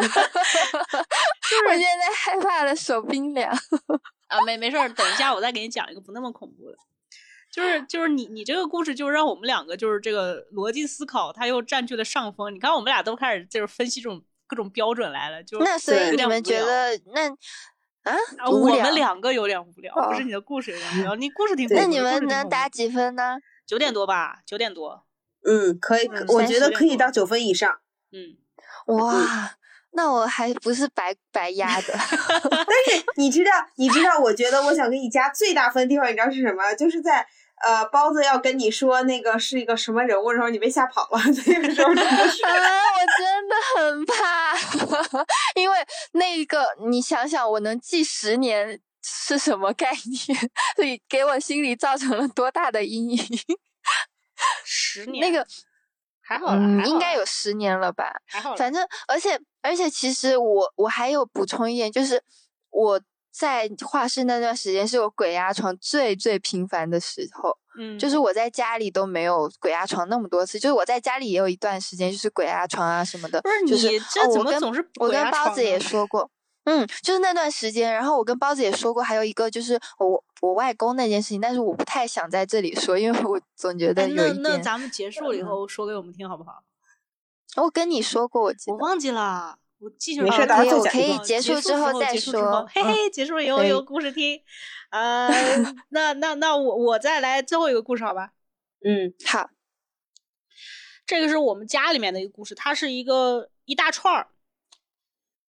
[1.69, 3.49] 我现在害怕的，手冰凉。
[4.27, 6.75] 啊，没没事儿，等一下我再给你讲一个不那么恐怖的。
[7.49, 12.53] 就是就是你你这个故事就让我们两个就是这个逻辑思考，它又占据了上风。
[12.53, 17.29] 你看我们俩都开始就是分析这种各种标准来了，就那所以你们觉得那
[18.07, 18.49] 啊？
[18.49, 21.67] 我们两个有点无聊，不是你的故事有点无聊， 你故事挺。
[21.69, 23.37] 那你们能打几分呢？
[23.65, 25.03] 九点多吧，九点多。
[25.43, 27.79] 嗯，可以，我觉得可以到九分以上。
[28.11, 28.37] 嗯，
[28.97, 29.51] 哇，
[29.91, 31.93] 那我还不是白白压的。
[31.93, 36.73] 但是你知道，你知道，我觉得我想给你加最大分的地方，你知道是什么？
[36.75, 37.25] 就是在
[37.65, 41.19] 呃，包子要跟你说那个是一个什么人物的时候，你被吓跑了。
[41.47, 44.55] 那个时候真的是，我真的很怕，
[45.55, 45.77] 因为
[46.11, 49.91] 那个你想想，我能记十年是什么概
[50.27, 50.51] 念？
[50.75, 53.39] 所以给我心里造成了多大的阴影。
[54.63, 55.45] 十年那个
[56.21, 58.13] 还好了，应该有十年了吧？
[58.27, 62.21] 还好，反正而且而且，其实我我还有补充一点，就是
[62.69, 63.01] 我
[63.37, 67.57] 在画室那段时间是我鬼压床最最频繁的时候。
[67.79, 73.39] 嗯，就是我在家里都没有鬼压床那么多次，就是我在家里也有一段时间就是鬼压床啊什么的。
[73.41, 76.29] 不是你这怎么总是我跟包子也说过。
[76.63, 84.41] 嗯，就是那段时间，然后我跟包子也说过，还有一个就是我我外公那件事情，但是我不太想在这里说，因为我总觉得有一点。
[84.41, 86.63] 那那咱们结束了以后说给我们听好不好？
[87.55, 90.31] 我跟你说过，我我忘记了，我记住了。
[90.31, 92.67] 我可以结束之后再说。
[92.73, 94.41] 嘿嘿， 结束了以后有故事听。
[94.89, 95.29] 呃，
[95.89, 98.31] 那那那我我再来最后一个故事好吧？
[98.85, 99.49] 嗯，好。
[101.05, 104.27] 这个是我们家里面的一个故事，它是一个一大串儿，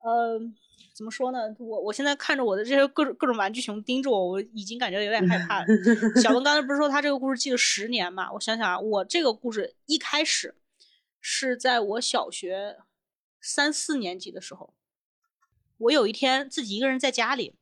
[0.05, 0.55] 嗯。
[0.95, 1.39] 怎么说呢？
[1.59, 5.67] 我我现在看着我的这些各种各种玩具熊盯着我，我已经感觉有点害怕了。
[6.23, 8.31] 小文刚才不是说他这个故事记了十年嘛？
[8.35, 10.55] 我想想啊，我这个故事一开始
[11.19, 12.77] 是在我小学
[13.43, 14.73] 三四年级的时候，
[15.77, 17.57] 我有一天自己一个人在家里，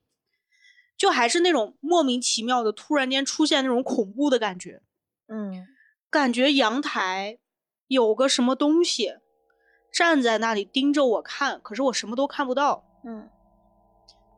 [0.96, 4.82] 就还是那种莫名其妙的，突然间出现那种恐怖的感觉。
[5.26, 5.66] 嗯，
[6.10, 7.38] 感觉阳台
[7.86, 9.14] 有个什么东西
[9.90, 12.84] 站在那里盯着我看，可是我什么都看不到。
[13.04, 13.30] 嗯，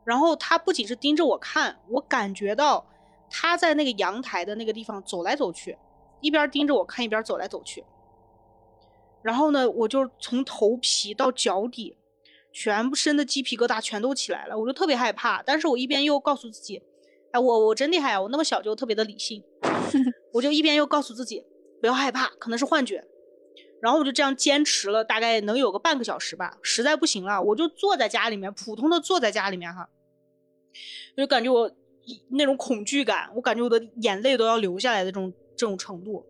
[0.04, 2.86] 然后他不仅是盯着我看，我感觉到
[3.28, 5.76] 他在那个阳台的那个地方走来走去，
[6.20, 7.84] 一边盯着我看，一边走来走去。
[9.22, 11.96] 然后呢，我就从头皮到脚底，
[12.52, 15.42] 全部身的鸡皮疙瘩全都起来了，我就特别害怕。
[15.42, 16.82] 但是我一边又告诉自己，
[17.30, 19.42] 哎，我我真厉害啊，我那么小就特别的理性，
[20.32, 21.44] 我就一边又告诉自己
[21.80, 23.04] 不要害怕，可能是幻觉。
[23.80, 29.88] 然后我就这样坚持了大概能有个半个小时吧，实在不行了，我就坐在家里面，普通的坐在家里面哈，
[31.16, 31.68] 我就感觉我
[32.30, 36.24] 那种恐惧感，我感觉我的眼泪都要流下来的这种这种程度，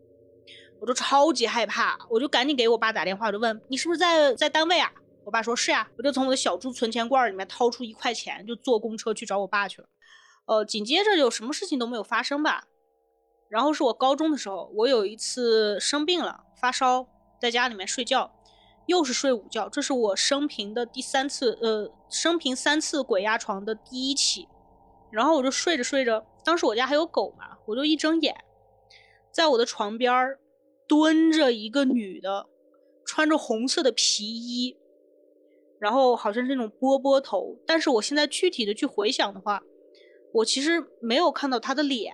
[0.82, 4.90] 我就超级害怕，我就赶紧给我爸打电话，我就问你是不是在在单位啊？
[5.24, 9.88] 我爸说是呀，我就从我的小猪存钱罐里面掏出一块钱，就坐公车去找我爸去了。
[10.46, 12.64] 呃，紧接着有什么事情都没有发生吧，
[13.48, 17.06] 然后是我高中的时候，我有一次生病了，发烧。
[17.40, 18.32] 在家里面睡觉，
[18.86, 24.48] 又是睡午觉，这是我生平的第三次，呃，生平三次鬼压床的第一起。
[25.12, 28.44] 然后我就睡着睡着，当时我家还有狗嘛，我就一睁眼，
[29.30, 30.38] 在我的床边儿
[30.92, 32.50] 蹲着一个女的，
[33.06, 34.76] 穿着红色的皮衣，
[35.78, 37.56] 然后好像是那种波波头。
[37.66, 39.62] 但是我现在具体的去回想的话，
[40.34, 42.12] 我其实没有看到她的脸，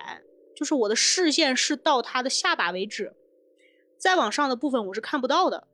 [0.54, 3.16] 就是我的视线是到她的下巴为止。
[3.98, 5.66] 再往上的部分我是看不到的，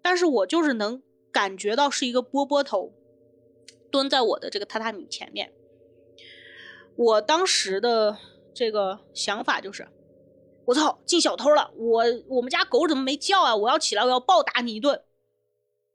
[0.00, 1.02] 但是我就是能
[1.32, 2.92] 感觉到是一个波波头
[3.90, 5.52] 蹲在我的这个榻榻米前面。
[6.94, 8.18] 我当时的
[8.54, 9.88] 这个想法就是，
[10.64, 11.72] 我操，进小偷了！
[11.76, 13.54] 我我们家狗怎么没叫啊？
[13.54, 15.02] 我要起来，我要暴打你一顿。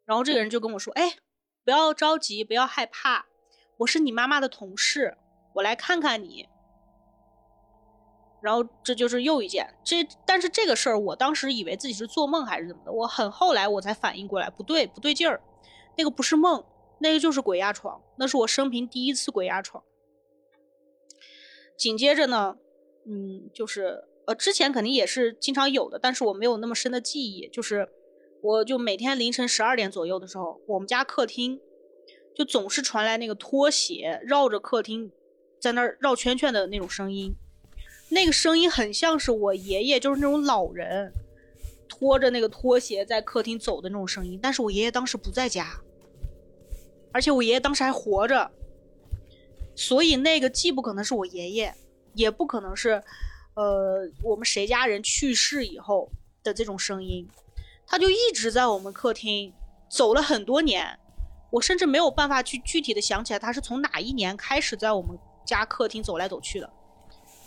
[0.06, 1.18] 然后这个人就跟我说：“哎，
[1.64, 3.26] 不要着急，不要害怕，
[3.78, 5.18] 我是你妈妈的同事，
[5.56, 6.48] 我来看看你。”
[8.40, 15.42] 然后这就是又一件，这但是这个事儿，我当时以为自己是做梦还是怎么的，我很后来我才反应过来，不对不对劲儿，
[15.98, 16.64] 那个不是梦，
[17.00, 19.84] 那个就是鬼压床，那是我生平第一次鬼压床。
[21.76, 22.58] 紧接着呢，
[23.06, 27.88] 嗯，就是呃之前肯定也是经常有的，但是我没有那么深的记忆，就是
[28.42, 31.60] 我就每天凌晨十二点左右的时候，我们家客厅
[32.36, 35.10] 就总是传来那个拖鞋绕着客厅
[35.60, 37.34] 在那儿绕圈圈的那种声音，
[38.10, 41.12] 那个声音很像是我爷爷，就是那种老人
[41.88, 44.38] 拖着那个拖鞋在客厅走的那种声音。
[44.44, 45.82] 但是我爷爷当时不在家，
[47.14, 48.52] 而且我爷爷当时还活着，
[49.74, 51.74] 所以那个既不可能是我爷爷，
[52.14, 53.02] 也不可能是
[53.58, 56.10] 呃我们谁家人去世以后
[56.44, 57.28] 的这种声音。
[57.88, 59.52] 他就一直在我们客厅
[59.90, 61.00] 走了很多年。
[61.50, 66.70] 我甚至没有办法去具体的想起来他是从哪一年开始在我们家客厅走来走去的。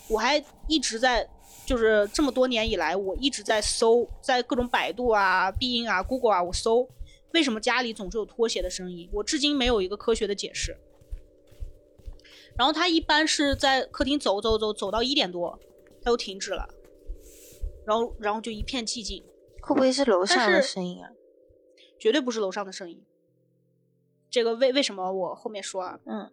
[0.09, 1.29] 我还一直在，
[1.65, 6.89] 就是这么多年以来，我一直在搜，在各种百度啊、必应啊、Google 啊，我搜
[7.33, 10.77] 为什么家里总是有拖鞋的声音，我至今没有一个科学的解释。
[12.57, 15.57] 然后他一般是在客厅走走走，走到一点多，
[16.03, 16.69] 他又停止了，
[17.87, 19.25] 然后然后就一片寂静。
[19.63, 21.11] 会不会是楼上的声音啊？
[21.99, 23.05] 绝对不是楼上的声音。
[24.31, 26.01] 这个为为什么我后面说啊？
[26.07, 26.31] 嗯，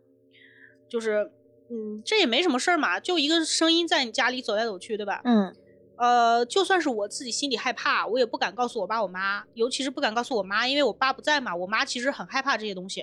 [0.88, 1.32] 就是，
[1.70, 5.22] 嗯，这也没什么事儿嘛，就一个声音在你家里走来走去，对吧？
[5.26, 5.54] 嗯，
[5.98, 11.54] 呃，就算是我自己心里害怕，我也不敢告诉我爸我妈，尤其是不敢告诉我妈，因为我爸不在嘛。
[11.54, 13.02] 我妈其实很害怕这些东西，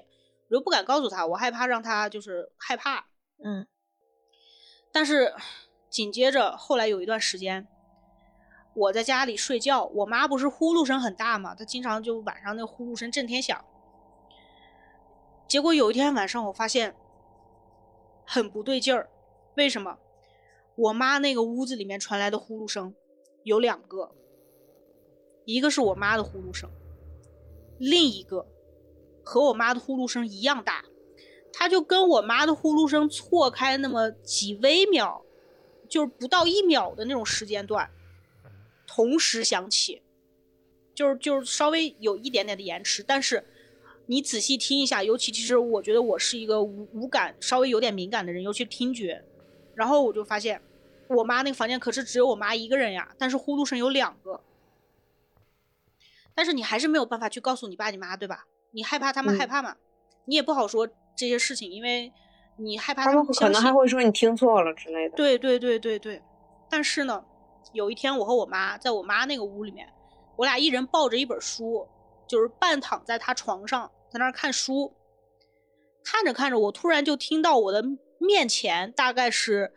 [0.49, 3.09] 我又不敢告诉她，我害怕让她就是害怕。
[3.45, 3.67] 嗯，
[4.91, 5.35] 但是
[5.95, 7.69] 紧接着后来有一段时间，
[8.75, 13.65] 我在家里睡觉，我妈不是呼噜声很大嘛，她经常就晚上那呼噜声震天响。
[15.47, 16.97] 结果有一天晚上，我发现
[18.27, 19.09] 很不对劲儿。
[19.57, 19.99] 为什么？
[20.75, 22.93] 我妈那个屋子里面传来的呼噜声
[23.45, 24.11] 有两个，
[25.45, 26.69] 一个是我妈的呼噜声，
[27.79, 28.49] 另一个
[29.25, 30.85] 和我妈的呼噜声一样大，
[31.53, 35.25] 它就跟我妈的呼噜声错开那么几微秒，
[35.89, 37.91] 就是不到一秒的那种时间段，
[38.87, 40.03] 同时响起，
[40.95, 43.45] 就是就是稍微有一点点的延迟，但是。
[44.07, 49.25] 你仔细听一下，尤其其实我觉得我是一个无无感稍微有点敏感的人，尤其听觉。
[49.75, 50.61] 然后我就发现，
[51.09, 54.43] 我妈那个房间可是只有我妈一个人呀，但是呼噜声有两个。
[56.35, 58.47] 但是你还是没有办法去告诉你爸你妈，对吧？
[58.73, 59.75] 你害怕他们害怕嘛？
[60.27, 60.87] 你也不好说
[61.17, 62.13] 这些事情，因为
[62.57, 65.17] 你害怕他们可能还会说你听错了之类的。
[65.17, 66.23] 对对对对对。
[66.71, 67.25] 但是呢，
[67.73, 69.93] 有一天我和我妈在我妈那个屋里面，
[70.37, 71.89] 我俩一人抱着一本书。
[72.27, 74.95] 就是半躺在她床上，在那儿看书，
[76.03, 77.85] 看着看着，我突然就听到我的
[78.19, 79.75] 面前，大概是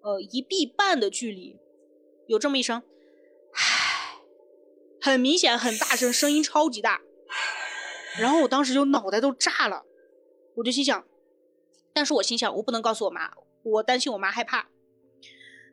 [0.00, 1.60] 呃一臂半的距离，
[2.26, 2.82] 有这么一声，
[3.52, 4.22] 唉，
[4.98, 7.02] 很明显，很大声，声音超级大。
[8.18, 9.84] 然后我当时就脑袋都炸了，
[10.56, 11.04] 我就心想，
[11.92, 14.68] 但是我心想，我不能告诉我妈，我担心我妈害怕。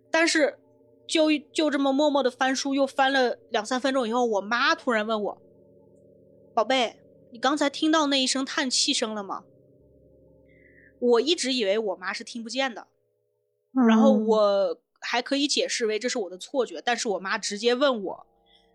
[0.10, 0.60] 但是
[1.08, 5.42] 就就这么默默的翻书，又翻了两三分钟以后，我妈突然问我。
[6.54, 7.00] 宝贝，
[7.32, 9.44] 你刚才听到那一声叹气声了吗？
[11.00, 12.88] 我一直以为我妈是听不见的，
[13.88, 18.28] 然后我还可以解释为这是我的错觉，但是我妈直接问我，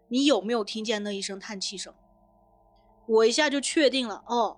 [0.06, 1.92] 你有没有听见那一声叹气声？
[3.08, 4.56] 我一下就确定了，哦，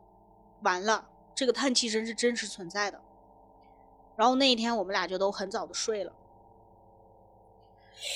[0.62, 3.00] 完了，这个叹气声是真实存在的。
[4.16, 6.12] 然后那一天我们俩就都很早的睡了。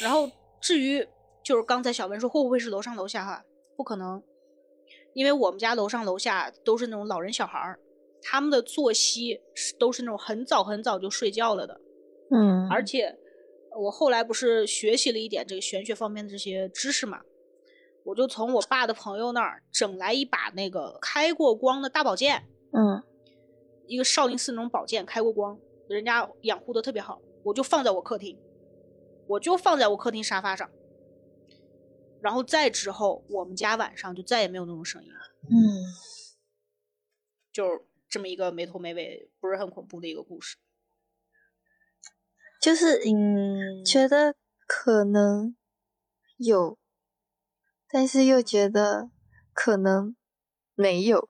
[0.00, 0.30] 然后
[0.60, 1.06] 至于
[1.42, 3.44] 就是刚才小文说会不会是楼上楼下哈，
[3.76, 4.22] 不可能。
[5.14, 7.80] 因为我们家楼上楼下都是那种老人小孩儿，
[8.22, 11.80] 他们的作息是都是那种很早很早就睡觉了的，
[12.30, 13.18] 嗯，而且
[13.80, 17.22] 我后来不是学习了一点这个玄学方面的这些知识嘛，
[18.04, 23.02] 我就从我爸的朋友那儿整来一把那个开过光的大宝剑，嗯，
[23.86, 25.58] 一个少林寺那种宝剑开过光，
[25.88, 28.38] 人家养护的特别好，我就放在我客厅，
[29.26, 30.70] 我就放在我客厅沙发上。
[32.20, 35.20] 然后再之后，我们家晚上就再也没有那种声音了。
[35.44, 35.54] 嗯，
[37.52, 40.56] 就这么一个没头没尾、不是很恐怖的一个故事。
[42.60, 44.34] 就是嗯，觉得
[44.66, 45.54] 可能
[46.36, 46.76] 有，
[47.88, 49.10] 但是又觉得
[49.52, 50.16] 可能
[50.74, 51.28] 没有。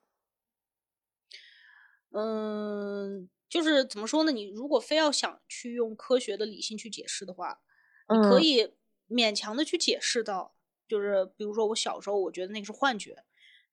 [2.13, 4.33] 嗯，就是怎么说呢？
[4.33, 7.61] 你如果非要想去用科学的理性去解释的话，
[8.09, 8.73] 你可以
[9.09, 10.55] 勉强的去解释到。
[10.89, 13.23] 就是比如说，我小时候我觉得那个是幻觉，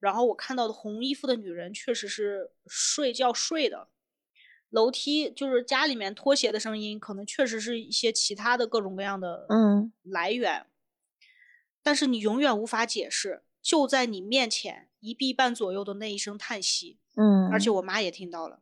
[0.02, 3.88] 然后我看到的红衣服的女人确实是睡觉睡的，
[4.70, 10.66] 楼梯就是家里面拖鞋的声音，可能确实是一些其他的各种各样的嗯来源，
[11.82, 18.60] 但是你永远无法解释，就在你面前一臂半左右的那一声叹息，嗯，而且我妈也听到了，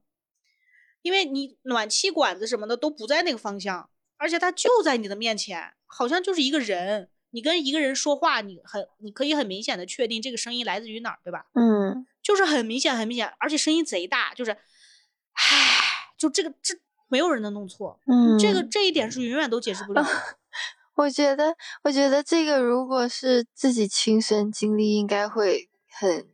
[1.02, 7.10] 因为你暖气管子什么的都不在那个方向，而且它就在你的面前，好像就是一个人。
[7.36, 11.48] 你跟一个人说话，你很你可以很明显的确定这个声音来自于哪儿，对吧？
[11.54, 16.76] 嗯，就是很明显很明显，而且声音贼大，就是，唉，就这个这
[17.08, 20.06] 没有人能弄错，嗯，这个这一点是永远都解释不了。
[20.94, 26.28] 我觉得，我觉得这个如果是自己亲身经历，应该会很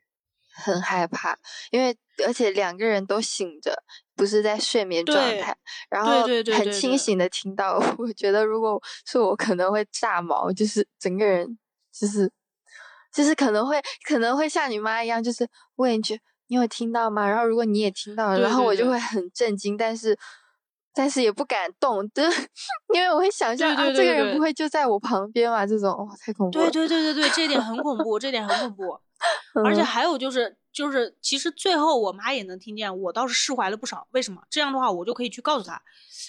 [0.60, 1.38] 很害怕，
[1.72, 1.96] 因为
[2.26, 3.74] 而且两个人都醒着，
[4.16, 5.56] 不是在睡眠状态，
[5.90, 6.24] 然后
[6.56, 11.58] 很清醒的听到， 我觉得如果是我，可能会炸毛，就是整个人
[11.92, 12.32] 就是
[13.14, 17.28] 就是可能会可能会像你妈一样，就是问一句你有听到吗？
[17.28, 20.18] 然后如果你也听到了，然后我就会很震惊，但是。
[20.92, 22.24] 但是也不敢动， 就
[22.94, 25.66] 因为我会想象啊，这个人不会就在我旁边嘛？
[25.66, 26.70] 这种哇，太恐怖了！
[26.72, 29.00] 对对对对对，这点很恐怖，这点很恐怖。
[29.66, 34.08] 而且还有就是，就是其实最后我妈也能听见，我倒是释怀了不少。
[34.12, 34.42] 为什么？
[34.50, 35.82] 这样的话，我就可以去告诉她，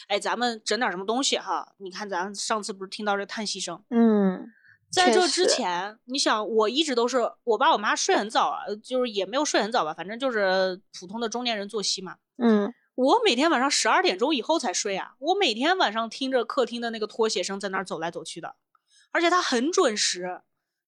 [0.08, 1.74] 哎，咱们整点什么东西哈？
[1.78, 3.82] 你看咱上次不是听到这叹息声？
[3.90, 4.52] 嗯，
[4.90, 12.16] 在这之前，你想，我一直都是我爸我妈睡很早啊，就是也没有睡很早吧，反正就是普通的中年人作息嘛。
[12.36, 12.72] 嗯。
[12.96, 15.14] 我每天晚上十二点钟以后才睡啊！
[15.20, 18.56] 我每天晚上听着客厅的那个拖鞋声在那儿走来走去的，
[19.10, 20.42] 而且它很准时，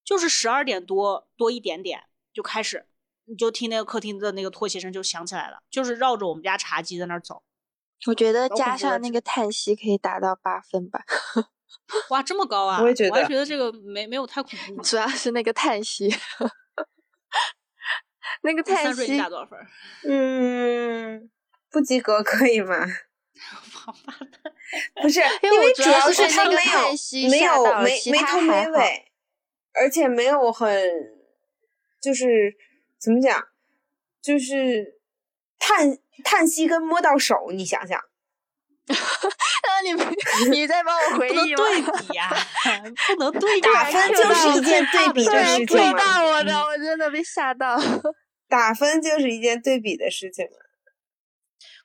[0.04, 2.86] 就是十二点多多一点点就开始，
[3.26, 7.42] 你就听那个客厅的那个拖鞋声就响起来了，就是绕着我们家茶几在那儿走。
[8.06, 11.04] 我觉得加上那个叹息可以达到八分吧。
[12.10, 12.80] 哇，这么高啊！
[12.82, 14.80] 我也觉得，我还觉得这个没没有太恐怖。
[14.82, 16.08] 主要是那个叹息，
[18.42, 19.12] 那个叹息。
[19.12, 19.58] 你打多少分？
[20.08, 21.30] 嗯。
[21.70, 22.86] 不及格可以吗？
[23.72, 24.14] 好吧，
[25.00, 29.11] 不是，因为主要是他没有没有没没头没尾，
[29.80, 30.68] 而且没有很
[32.00, 32.54] 就是
[32.98, 33.42] 怎么讲，
[34.20, 35.00] 就是
[35.58, 38.00] 叹叹息跟摸到手，你想想。
[38.88, 39.92] 那你
[40.50, 41.64] 你再帮我回忆吗？
[41.64, 42.28] 对比呀，
[43.06, 43.60] 不能对比。
[43.60, 47.78] 打分就是一件对比的事情对到我的，我真的被吓到。
[48.48, 50.58] 打分就是一件对比的事情嘛。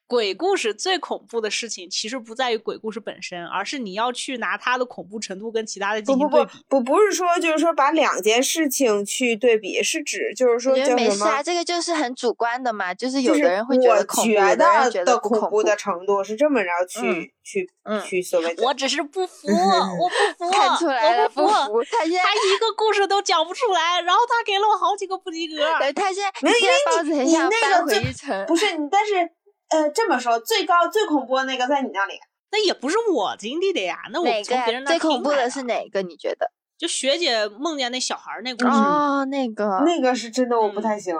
[0.07, 6.51] 鬼故事最恐怖的事情，其实不在于鬼故事本身，而是你要去拿它的恐怖程度跟其他的进行对比。
[6.69, 17.69] 不不不，不是说就是说把两件事情去对比，是指就是说叫没事啊，这个就是很主观的嘛，就是有的人会觉得恐怖，有的人觉得恐怖的程度是这么着去去
[18.05, 18.63] 去所谓的。
[18.63, 21.51] 我只是不服， 我不服， 看出来了，不服。
[21.83, 25.57] 他他一个故事都讲不出来，然后他给了我好几个不及格。
[25.93, 29.29] 他现在没有，因为你你那个最不是你，但是。
[29.69, 32.13] 呃，这么说，最高最恐怖的那个在你那里，
[32.51, 33.97] 那也不是我经历的呀。
[34.11, 36.01] 那我从别人那最恐怖的是哪个？
[36.01, 36.51] 你觉得？
[36.77, 41.15] 就学姐梦见那小孩那故事哦，那个那个是真的，我不太行，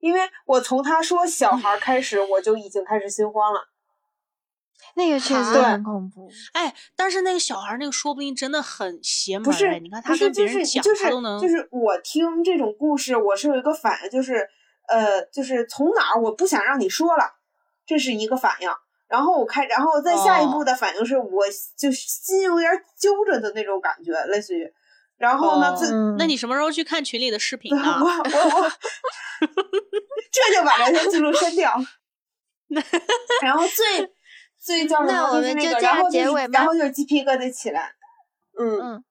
[0.00, 3.68] 因为我从他说小孩开始，我就已经开始心慌了。
[4.94, 6.28] 那个确实很恐怖。
[6.52, 9.44] 哎，但是那个小孩那个说不定真的很邪门。
[9.44, 11.40] 不是，你看他跟别人讲，他都能。
[11.40, 14.46] 就是我听这种故事，我是有一个反应，就是
[14.88, 17.24] 呃，就是从哪儿我不想让你说了。
[17.86, 18.68] 这是一个反应，
[19.08, 21.44] 然后我开，然后再下一步的反应是，我
[21.76, 24.72] 就心有点揪着的那种感觉，类似于，
[25.18, 27.82] 然后呢，这那你什么时候去看群里的视频 呢？
[28.00, 28.72] 我我我，
[30.30, 31.74] 这就把聊天记录删掉。
[33.42, 34.10] 然后最
[34.58, 35.40] 最叫什么？
[35.42, 37.92] 就是那个，然后就然后就是鸡皮疙瘩起来。
[38.58, 39.04] 嗯。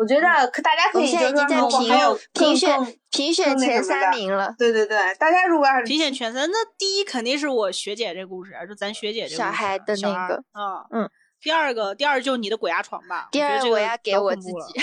[0.00, 4.54] 我觉得可大家可以就是说，还有评选评选前三名了。
[4.56, 10.42] 对对对，大家如果要是评选前三，那第一肯定是我学姐这故事，就咱学姐这小孩的那个。
[10.54, 11.10] 嗯嗯。
[11.38, 13.28] 第二个，第二就是你的鬼压床吧。
[13.30, 14.80] 第二我要给我自己。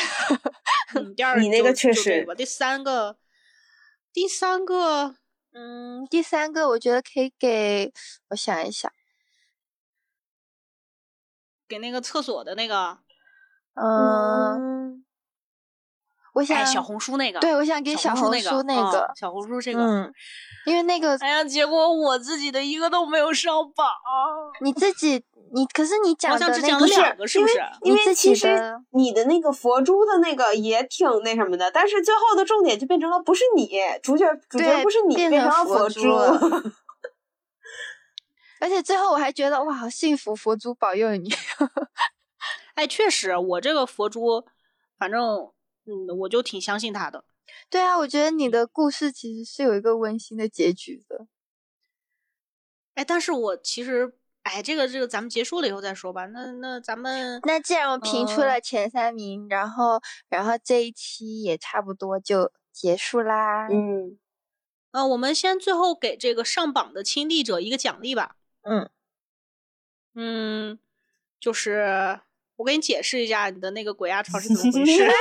[0.94, 2.24] 嗯，第二 你那个确实。
[2.38, 3.18] 第三个，
[4.14, 5.16] 第三个，
[5.52, 7.92] 嗯，第三个我觉得可以给
[8.30, 8.92] 我想一想，
[11.68, 13.00] 给那个厕所的那个，
[13.74, 15.04] 嗯。
[16.38, 20.14] 我想小红书那个，对，我想给小红书那个，小红书这个，嗯，
[20.68, 23.88] 因为那个，哎呀，结果我自己的一个都没有上榜。
[24.62, 27.60] 你自己，你可是你讲的那个两个是不是？
[27.82, 33.72] 因为其实你的那个佛珠的那个也挺那什么的，但是最后的重点就变成了不是你
[34.04, 36.14] 主角，主角不是你，变成了佛珠。
[38.62, 41.34] 而且最后我还觉得哇，好幸福，佛珠保佑你。
[42.76, 44.46] 哎，确实，我这个佛珠，
[45.00, 45.50] 反正。
[45.88, 47.24] 嗯，我就挺相信他的。
[47.70, 51.28] 对啊，我觉得你的故事其实是有一个温馨的结局的。
[52.94, 56.26] 哎，但是我其实，哎，这个这个咱们结束了以后再说吧。
[56.26, 63.68] 那那咱们，那既然我评出了前三名，然后然后这一期也差不多就结束啦。
[63.70, 64.18] 嗯，
[64.92, 68.36] 呃，我们先最后给这个上榜的亲历者一个奖励吧。
[68.64, 68.90] 嗯
[70.16, 70.80] 嗯，
[71.40, 72.20] 就是
[72.58, 75.08] 我给你解释一下你的那个鬼压床是怎么回事。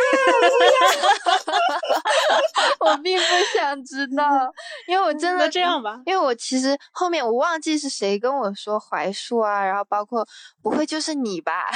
[2.81, 3.25] 我并不
[3.57, 4.25] 想知道，
[4.89, 10.27] 因为我真的这样吧，因为我其实后面我忘记是谁跟我说槐树啊，然后包括
[10.63, 11.67] 不会就是你吧？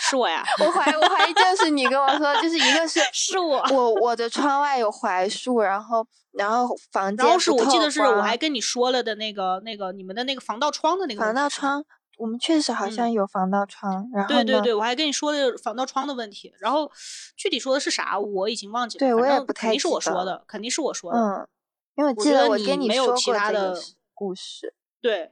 [0.00, 11.84] 是我呀，我怀我怀疑就是你跟我说，就是一个是是我，我我的窗外有槐树，然后然后房间，然后是我记得是我还跟你说了的那个那个你们的那个防盗窗的那个防盗窗。
[12.18, 16.90] 我们确实好像有防盗窗，然后对对对，我还跟你说的防盗窗的问题，然后
[17.36, 19.00] 具体说的是啥我已经忘记了。
[19.00, 21.18] 对我也不太肯定是我说的，肯定是我说的。
[21.18, 21.48] 嗯，
[21.94, 23.80] 因为我记得我跟你没有其他的
[24.14, 24.74] 故事。
[25.00, 25.30] 对，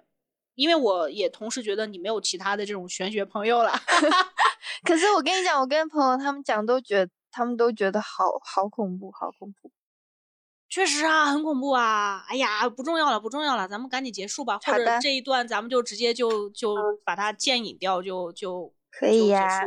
[0.55, 3.73] 因为我也同时觉得你没有其他的这种玄学朋友了。
[4.85, 9.71] 可是我跟你讲，我跟朋友他们讲都觉得，他们都觉得好好恐怖，好恐怖。
[10.69, 12.25] 确实啊，很恐怖啊！
[12.29, 16.75] 哎呀，不重要了，不重要了，咱们赶紧结束吧，或者这一段咱们就直接就就
[17.05, 19.65] 把它渐引掉，就就可以呀。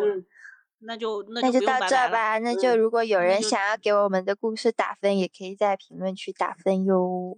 [0.81, 2.37] 那就那就到这吧。
[2.37, 7.37] 那就如果有人想要给我们的故事打分，也可以在评论区打分哟。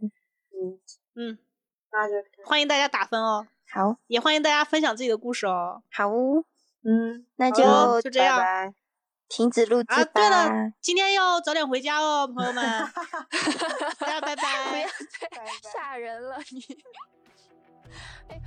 [0.52, 0.80] 嗯
[1.16, 1.38] 嗯，
[1.92, 2.14] 那就
[2.46, 3.48] 欢迎大家打分哦。
[3.68, 5.82] 好，也欢迎大家分享自己的故事哦。
[5.92, 6.10] 好，
[6.84, 8.74] 嗯，那就就这样。
[9.32, 10.04] 停止录制啊！
[10.04, 12.64] 对了，今天要早点回家哦，朋友们。
[13.98, 14.44] 大家拜拜！
[14.70, 14.84] 不要
[15.32, 16.62] 再吓人了，你。